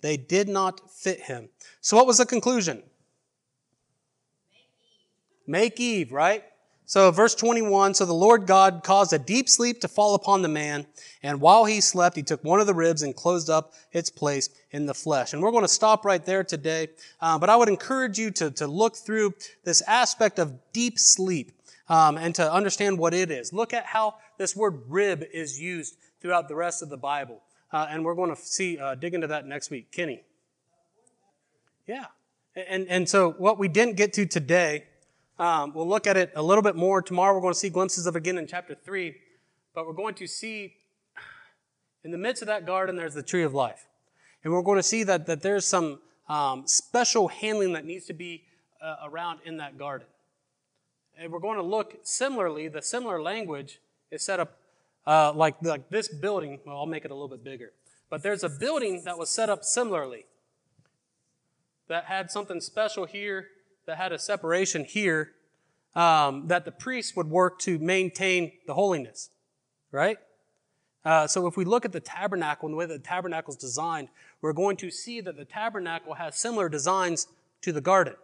They 0.00 0.16
did 0.16 0.48
not 0.48 0.90
fit 0.90 1.20
him. 1.20 1.50
So 1.80 1.96
what 1.96 2.08
was 2.08 2.18
the 2.18 2.26
conclusion? 2.26 2.82
Make 5.46 5.78
Eve, 5.78 6.08
Make 6.08 6.08
Eve 6.08 6.12
right? 6.12 6.44
So, 6.84 7.10
verse 7.10 7.34
21 7.34 7.94
So 7.94 8.04
the 8.04 8.12
Lord 8.12 8.46
God 8.46 8.82
caused 8.84 9.12
a 9.12 9.18
deep 9.18 9.48
sleep 9.48 9.80
to 9.80 9.88
fall 9.88 10.14
upon 10.14 10.42
the 10.42 10.48
man, 10.48 10.86
and 11.22 11.40
while 11.40 11.64
he 11.64 11.80
slept, 11.80 12.16
he 12.16 12.22
took 12.22 12.42
one 12.44 12.60
of 12.60 12.66
the 12.66 12.74
ribs 12.74 13.02
and 13.02 13.14
closed 13.14 13.48
up 13.48 13.72
its 13.92 14.10
place 14.10 14.50
in 14.70 14.86
the 14.86 14.94
flesh. 14.94 15.32
And 15.32 15.42
we're 15.42 15.52
going 15.52 15.64
to 15.64 15.68
stop 15.68 16.04
right 16.04 16.24
there 16.24 16.44
today. 16.44 16.88
Uh, 17.20 17.38
but 17.38 17.48
I 17.48 17.56
would 17.56 17.68
encourage 17.68 18.18
you 18.18 18.30
to, 18.32 18.50
to 18.52 18.66
look 18.66 18.96
through 18.96 19.34
this 19.64 19.82
aspect 19.82 20.38
of 20.38 20.58
deep 20.72 20.98
sleep 20.98 21.52
um, 21.88 22.16
and 22.16 22.34
to 22.34 22.52
understand 22.52 22.98
what 22.98 23.14
it 23.14 23.30
is. 23.30 23.52
Look 23.52 23.72
at 23.72 23.86
how 23.86 24.16
this 24.38 24.56
word 24.56 24.82
rib 24.88 25.24
is 25.32 25.60
used 25.60 25.96
throughout 26.20 26.48
the 26.48 26.54
rest 26.54 26.82
of 26.82 26.88
the 26.88 26.96
Bible. 26.96 27.42
Uh, 27.72 27.86
and 27.88 28.04
we're 28.04 28.14
going 28.14 28.34
to 28.34 28.40
see, 28.40 28.78
uh, 28.78 28.94
dig 28.94 29.14
into 29.14 29.26
that 29.28 29.46
next 29.46 29.70
week. 29.70 29.90
Kenny. 29.92 30.22
Yeah. 31.86 32.06
And, 32.54 32.86
and 32.88 33.08
so 33.08 33.32
what 33.32 33.58
we 33.58 33.68
didn't 33.68 33.96
get 33.96 34.12
to 34.14 34.26
today, 34.26 34.84
um, 35.42 35.72
we'll 35.74 35.88
look 35.88 36.06
at 36.06 36.16
it 36.16 36.30
a 36.36 36.42
little 36.42 36.62
bit 36.62 36.76
more. 36.76 37.02
Tomorrow 37.02 37.34
we're 37.34 37.40
going 37.40 37.52
to 37.52 37.58
see 37.58 37.68
glimpses 37.68 38.06
of 38.06 38.14
again 38.14 38.38
in 38.38 38.46
chapter 38.46 38.76
3. 38.76 39.16
But 39.74 39.88
we're 39.88 39.92
going 39.92 40.14
to 40.14 40.28
see 40.28 40.76
in 42.04 42.12
the 42.12 42.18
midst 42.18 42.42
of 42.42 42.46
that 42.46 42.64
garden, 42.64 42.94
there's 42.94 43.14
the 43.14 43.24
tree 43.24 43.42
of 43.42 43.52
life. 43.52 43.88
And 44.44 44.52
we're 44.52 44.62
going 44.62 44.78
to 44.78 44.84
see 44.84 45.02
that, 45.02 45.26
that 45.26 45.42
there's 45.42 45.66
some 45.66 45.98
um, 46.28 46.62
special 46.66 47.26
handling 47.26 47.72
that 47.72 47.84
needs 47.84 48.06
to 48.06 48.12
be 48.12 48.44
uh, 48.80 48.96
around 49.04 49.40
in 49.44 49.56
that 49.56 49.76
garden. 49.76 50.06
And 51.18 51.32
we're 51.32 51.40
going 51.40 51.56
to 51.56 51.64
look 51.64 51.98
similarly, 52.04 52.68
the 52.68 52.80
similar 52.80 53.20
language 53.20 53.80
is 54.12 54.22
set 54.22 54.38
up 54.38 54.56
uh, 55.08 55.32
like, 55.32 55.56
like 55.60 55.90
this 55.90 56.06
building. 56.06 56.60
Well, 56.64 56.76
I'll 56.76 56.86
make 56.86 57.04
it 57.04 57.10
a 57.10 57.14
little 57.14 57.26
bit 57.26 57.42
bigger. 57.42 57.72
But 58.10 58.22
there's 58.22 58.44
a 58.44 58.48
building 58.48 59.02
that 59.06 59.18
was 59.18 59.28
set 59.28 59.50
up 59.50 59.64
similarly 59.64 60.24
that 61.88 62.04
had 62.04 62.30
something 62.30 62.60
special 62.60 63.06
here, 63.06 63.48
that 63.86 63.98
had 63.98 64.12
a 64.12 64.18
separation 64.18 64.84
here, 64.84 65.32
um, 65.94 66.48
that 66.48 66.64
the 66.64 66.72
priest 66.72 67.16
would 67.16 67.28
work 67.28 67.58
to 67.60 67.78
maintain 67.78 68.52
the 68.66 68.74
holiness, 68.74 69.30
right? 69.90 70.18
Uh, 71.04 71.26
so 71.26 71.46
if 71.46 71.56
we 71.56 71.64
look 71.64 71.84
at 71.84 71.92
the 71.92 72.00
tabernacle 72.00 72.66
and 72.68 72.74
the 72.74 72.78
way 72.78 72.86
the 72.86 72.98
tabernacle 72.98 73.52
is 73.52 73.58
designed, 73.58 74.08
we're 74.40 74.52
going 74.52 74.76
to 74.76 74.90
see 74.90 75.20
that 75.20 75.36
the 75.36 75.44
tabernacle 75.44 76.14
has 76.14 76.36
similar 76.36 76.68
designs 76.68 77.26
to 77.60 77.72
the 77.72 77.80
garden. 77.80 78.14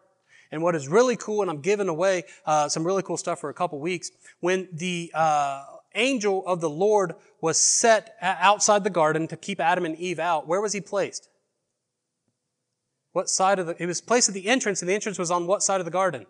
And 0.50 0.62
what 0.62 0.74
is 0.74 0.88
really 0.88 1.16
cool, 1.16 1.42
and 1.42 1.50
I'm 1.50 1.61
giving 1.61 1.88
away 1.88 2.24
uh, 2.46 2.68
some 2.68 2.86
really 2.86 3.02
cool 3.02 3.16
stuff 3.16 3.40
for 3.40 3.50
a 3.50 3.54
couple 3.54 3.78
weeks, 3.80 4.11
when 4.40 4.68
the 4.72 5.11
uh, 5.12 5.64
angel 5.94 6.46
of 6.46 6.61
the 6.61 6.70
Lord 6.70 7.14
was 7.40 7.59
set 7.59 8.16
outside 8.22 8.84
the 8.84 8.90
garden 8.90 9.28
to 9.28 9.36
keep 9.36 9.61
Adam 9.61 9.84
and 9.84 9.96
Eve 9.96 10.18
out, 10.18 10.46
where 10.46 10.61
was 10.61 10.72
he 10.72 10.80
placed? 10.80 11.28
What 13.19 13.29
side 13.29 13.59
of 13.59 13.66
the, 13.66 13.75
he 13.75 13.85
was 13.85 14.01
placed 14.01 14.29
at 14.29 14.35
the 14.37 14.47
entrance, 14.47 14.81
and 14.81 14.89
the 14.89 14.95
entrance 14.95 15.19
was 15.19 15.33
on 15.33 15.49
what 15.49 15.61
side 15.61 15.81
of 15.81 15.85
the 15.85 15.91
garden? 15.91 16.27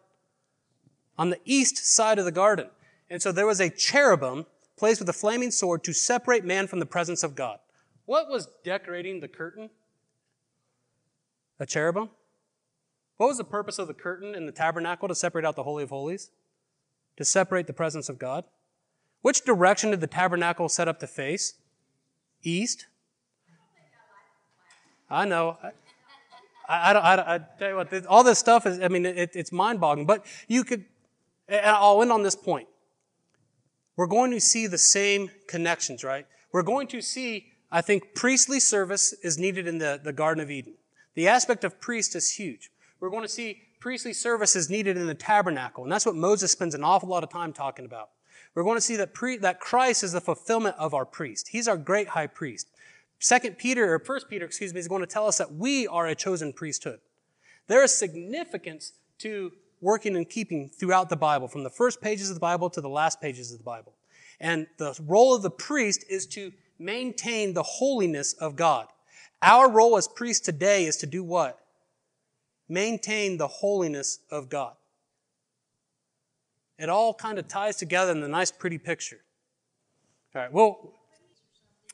On 1.19 1.29
the 1.29 1.39
east 1.45 1.77
side 1.77 2.19
of 2.19 2.25
the 2.25 2.33
garden. 2.33 2.71
And 3.11 3.21
so 3.21 3.31
there 3.31 3.45
was 3.45 3.61
a 3.61 3.69
cherubim 3.69 4.47
placed 4.75 4.99
with 4.99 5.09
a 5.11 5.13
flaming 5.13 5.51
sword 5.51 5.85
to 5.85 5.93
separate 5.93 6.47
man 6.47 6.67
from 6.67 6.79
the 6.79 6.87
presence 6.87 7.23
of 7.23 7.35
God. 7.35 7.59
What 8.07 8.31
was 8.31 8.49
decorating 8.65 9.21
the 9.21 9.29
curtain? 9.29 9.69
A 11.61 11.67
cherubim? 11.67 12.09
What 13.19 13.27
was 13.27 13.37
the 13.37 13.45
purpose 13.45 13.79
of 13.79 13.87
the 13.87 13.93
curtain 13.93 14.35
in 14.35 14.47
the 14.47 14.53
tabernacle 14.53 15.09
to 15.09 15.15
separate 15.15 15.45
out 15.45 15.57
the 15.57 15.65
Holy 15.65 15.83
of 15.83 15.91
Holies? 15.91 16.31
To 17.19 17.25
separate 17.27 17.67
the 17.67 17.75
presence 17.75 18.09
of 18.09 18.19
God? 18.19 18.45
Which 19.21 19.45
direction 19.45 19.91
did 19.91 20.01
the 20.01 20.07
tabernacle 20.07 20.71
set 20.71 20.89
up 20.89 21.01
to 21.01 21.07
face? 21.07 21.53
East? 22.43 22.87
I 25.11 25.27
know. 25.27 25.59
I, 26.69 26.93
I, 26.93 27.15
I, 27.15 27.35
I 27.35 27.39
tell 27.59 27.71
you 27.71 27.77
what, 27.77 28.07
all 28.07 28.23
this 28.23 28.39
stuff 28.39 28.67
is, 28.67 28.81
I 28.81 28.89
mean, 28.89 29.07
it, 29.07 29.31
it's 29.35 29.51
mind 29.51 29.81
boggling. 29.81 30.07
But 30.07 30.27
you 30.47 30.65
could, 30.65 30.85
and 31.49 31.65
I'll 31.65 32.03
end 32.03 32.13
on 32.13 32.23
this 32.23 32.37
point. 32.37 32.69
We're 33.97 34.07
going 34.07 34.31
to 34.33 34.41
see 34.41 34.67
the 34.67 34.79
same 34.79 35.31
connections, 35.49 36.05
right? 36.05 36.27
We're 36.53 36.63
going 36.63 36.87
to 36.89 37.01
see, 37.01 37.47
I 37.71 37.81
think, 37.81 38.15
priestly 38.15 38.61
service 38.61 39.13
is 39.25 39.39
needed 39.39 39.67
in 39.67 39.79
the, 39.79 40.01
the 40.03 40.13
Garden 40.13 40.43
of 40.43 40.51
Eden. 40.51 40.75
The 41.15 41.27
aspect 41.27 41.65
of 41.65 41.81
priest 41.81 42.15
is 42.15 42.31
huge. 42.31 42.71
We're 43.01 43.11
going 43.11 43.23
to 43.23 43.29
see 43.29 43.63
priestly 43.81 44.13
service 44.13 44.55
is 44.55 44.71
needed 44.71 44.97
in 44.97 45.07
the 45.07 45.15
tabernacle. 45.15 45.83
And 45.83 45.93
that's 45.93 46.07
what 46.07 46.15
Moses 46.15 46.53
spends 46.53 46.75
an 46.75 46.85
awful 46.85 47.09
lot 47.09 47.25
of 47.25 47.31
time 47.31 47.53
talking 47.53 47.85
about. 47.85 48.11
We're 48.55 48.65
going 48.65 48.77
to 48.77 48.83
see 48.83 48.97
that, 48.97 49.15
pre, 49.15 49.37
that 49.39 49.61
Christ 49.61 50.05
is 50.05 50.13
the 50.13 50.21
fulfillment 50.21 50.77
of 50.79 50.95
our 50.95 51.05
priest. 51.05 51.49
He's 51.49 51.69
our 51.69 51.77
great 51.77 52.09
high 52.09 52.27
priest. 52.27 52.69
Second 53.19 53.59
Peter, 53.59 53.95
or 53.95 53.99
First 53.99 54.29
Peter, 54.29 54.45
excuse 54.45 54.73
me, 54.73 54.81
is 54.81 54.89
going 54.89 55.01
to 55.01 55.07
tell 55.07 55.27
us 55.27 55.39
that 55.39 55.53
we 55.53 55.87
are 55.89 56.07
a 56.07 56.15
chosen 56.15 56.53
priesthood. 56.53 57.01
There 57.67 57.83
is 57.83 57.93
significance 57.93 58.93
to 59.19 59.53
working 59.81 60.17
and 60.17 60.29
keeping 60.29 60.69
throughout 60.69 61.09
the 61.09 61.17
Bible, 61.17 61.49
from 61.49 61.65
the 61.65 61.71
first 61.71 62.01
pages 62.01 62.31
of 62.31 62.35
the 62.35 62.41
Bible 62.41 62.71
to 62.71 62.81
the 62.81 62.89
last 62.89 63.21
pages 63.21 63.53
of 63.53 63.59
the 63.59 63.65
Bible. 63.65 63.95
And 64.41 64.67
the 64.79 64.99
role 65.05 65.35
of 65.35 65.43
the 65.43 65.51
priest 65.51 66.05
is 66.09 66.27
to 66.29 66.53
maintain 66.79 67.55
the 67.55 67.63
holiness 67.63 68.35
of 68.35 68.55
God. 68.55 68.87
Our 69.43 69.71
role 69.71 69.97
as 69.97 70.09
priests 70.09 70.45
today 70.45 70.87
is 70.87 70.97
to 70.99 71.07
do 71.07 71.25
what? 71.25 71.59
Maintain 72.69 73.37
the 73.37 73.49
holiness 73.49 74.21
of 74.31 74.49
God. 74.49 74.75
It 76.79 76.89
all 76.89 77.15
kind 77.15 77.39
of 77.39 77.49
ties 77.49 77.77
together 77.77 78.13
in 78.13 78.23
a 78.23 78.29
nice, 78.29 78.53
pretty 78.53 78.79
picture. 78.79 79.21
All 80.35 80.43
right, 80.43 80.53
well, 80.53 80.93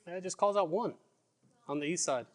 it 0.05 0.21
just 0.21 0.37
calls 0.37 0.55
out 0.55 0.69
one 0.69 0.93
on 1.67 1.79
the 1.79 1.85
east 1.85 2.05
side. 2.05 2.25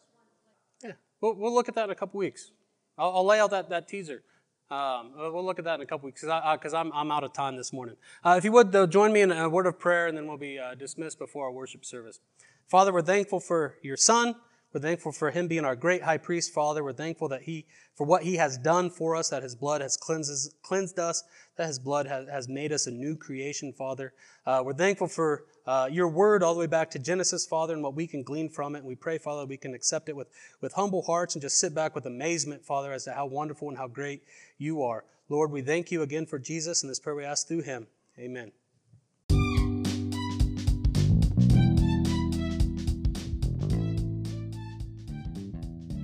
Yeah, 0.83 0.93
we'll, 1.19 1.35
we'll 1.35 1.53
look 1.53 1.69
at 1.69 1.75
that 1.75 1.85
in 1.85 1.89
a 1.91 1.95
couple 1.95 2.17
weeks. 2.17 2.51
I'll, 2.97 3.17
I'll 3.17 3.25
lay 3.25 3.39
out 3.39 3.51
that, 3.51 3.69
that 3.69 3.87
teaser. 3.87 4.23
Um, 4.69 5.11
we'll 5.17 5.45
look 5.45 5.59
at 5.59 5.65
that 5.65 5.75
in 5.75 5.81
a 5.81 5.85
couple 5.85 6.05
weeks 6.05 6.21
because 6.21 6.73
I'm, 6.73 6.93
I'm 6.93 7.11
out 7.11 7.25
of 7.25 7.33
time 7.33 7.57
this 7.57 7.73
morning. 7.73 7.97
Uh, 8.23 8.35
if 8.37 8.45
you 8.45 8.53
would, 8.53 8.71
though, 8.71 8.87
join 8.87 9.11
me 9.11 9.19
in 9.19 9.31
a 9.31 9.49
word 9.49 9.65
of 9.65 9.77
prayer 9.77 10.07
and 10.07 10.17
then 10.17 10.27
we'll 10.27 10.37
be 10.37 10.57
uh, 10.57 10.75
dismissed 10.75 11.19
before 11.19 11.45
our 11.45 11.51
worship 11.51 11.83
service. 11.83 12.21
Father, 12.69 12.93
we're 12.93 13.01
thankful 13.01 13.41
for 13.41 13.75
your 13.81 13.97
son. 13.97 14.35
We're 14.73 14.79
thankful 14.79 15.11
for 15.11 15.31
him 15.31 15.47
being 15.47 15.65
our 15.65 15.75
great 15.75 16.03
high 16.03 16.17
priest, 16.17 16.53
Father. 16.53 16.83
We're 16.83 16.93
thankful 16.93 17.27
that 17.29 17.41
he, 17.41 17.65
for 17.93 18.07
what 18.07 18.23
he 18.23 18.35
has 18.35 18.57
done 18.57 18.89
for 18.89 19.17
us, 19.17 19.29
that 19.29 19.43
his 19.43 19.53
blood 19.53 19.81
has 19.81 19.97
cleanses, 19.97 20.55
cleansed 20.61 20.97
us, 20.97 21.23
that 21.57 21.67
his 21.67 21.77
blood 21.77 22.07
has, 22.07 22.29
has 22.29 22.47
made 22.47 22.71
us 22.71 22.87
a 22.87 22.91
new 22.91 23.17
creation, 23.17 23.73
Father. 23.73 24.13
Uh, 24.45 24.61
we're 24.63 24.73
thankful 24.73 25.07
for 25.07 25.43
uh, 25.67 25.89
your 25.91 26.07
word 26.07 26.41
all 26.41 26.53
the 26.53 26.59
way 26.59 26.67
back 26.67 26.89
to 26.91 26.99
Genesis, 26.99 27.45
Father, 27.45 27.73
and 27.73 27.83
what 27.83 27.95
we 27.95 28.07
can 28.07 28.23
glean 28.23 28.49
from 28.49 28.75
it. 28.75 28.79
And 28.79 28.87
we 28.87 28.95
pray, 28.95 29.17
Father, 29.17 29.45
we 29.45 29.57
can 29.57 29.73
accept 29.73 30.07
it 30.07 30.15
with, 30.15 30.29
with 30.61 30.73
humble 30.73 31.01
hearts 31.01 31.35
and 31.35 31.41
just 31.41 31.59
sit 31.59 31.75
back 31.75 31.93
with 31.93 32.05
amazement, 32.05 32.65
Father, 32.65 32.93
as 32.93 33.03
to 33.05 33.11
how 33.11 33.25
wonderful 33.25 33.67
and 33.67 33.77
how 33.77 33.87
great 33.87 34.23
you 34.57 34.83
are. 34.83 35.03
Lord, 35.27 35.51
we 35.51 35.61
thank 35.61 35.91
you 35.91 36.01
again 36.01 36.25
for 36.25 36.39
Jesus, 36.39 36.81
and 36.81 36.89
this 36.89 36.99
prayer 36.99 37.15
we 37.15 37.25
ask 37.25 37.47
through 37.47 37.63
him. 37.63 37.87
Amen. 38.17 38.51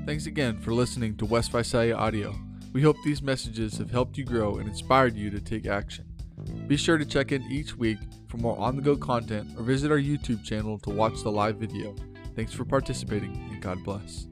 Thanks 0.07 0.25
again 0.25 0.57
for 0.61 0.73
listening 0.73 1.17
to 1.17 1.25
West 1.25 1.51
Visalia 1.51 1.93
Audio. 1.93 2.33
We 2.71 2.81
hope 2.81 2.95
these 3.03 3.21
messages 3.21 3.77
have 3.77 3.91
helped 3.91 4.17
you 4.17 4.23
grow 4.23 4.55
and 4.55 4.69
inspired 4.69 5.17
you 5.17 5.29
to 5.29 5.41
take 5.41 5.65
action. 5.65 6.05
Be 6.65 6.77
sure 6.77 6.97
to 6.97 7.03
check 7.03 7.33
in 7.33 7.43
each 7.51 7.75
week 7.75 7.97
for 8.29 8.37
more 8.37 8.57
on 8.57 8.77
the 8.77 8.81
go 8.81 8.95
content 8.95 9.49
or 9.57 9.63
visit 9.63 9.91
our 9.91 9.99
YouTube 9.99 10.45
channel 10.45 10.79
to 10.79 10.91
watch 10.91 11.23
the 11.23 11.29
live 11.29 11.57
video. 11.57 11.93
Thanks 12.37 12.53
for 12.53 12.63
participating 12.63 13.35
and 13.51 13.61
God 13.61 13.83
bless. 13.83 14.27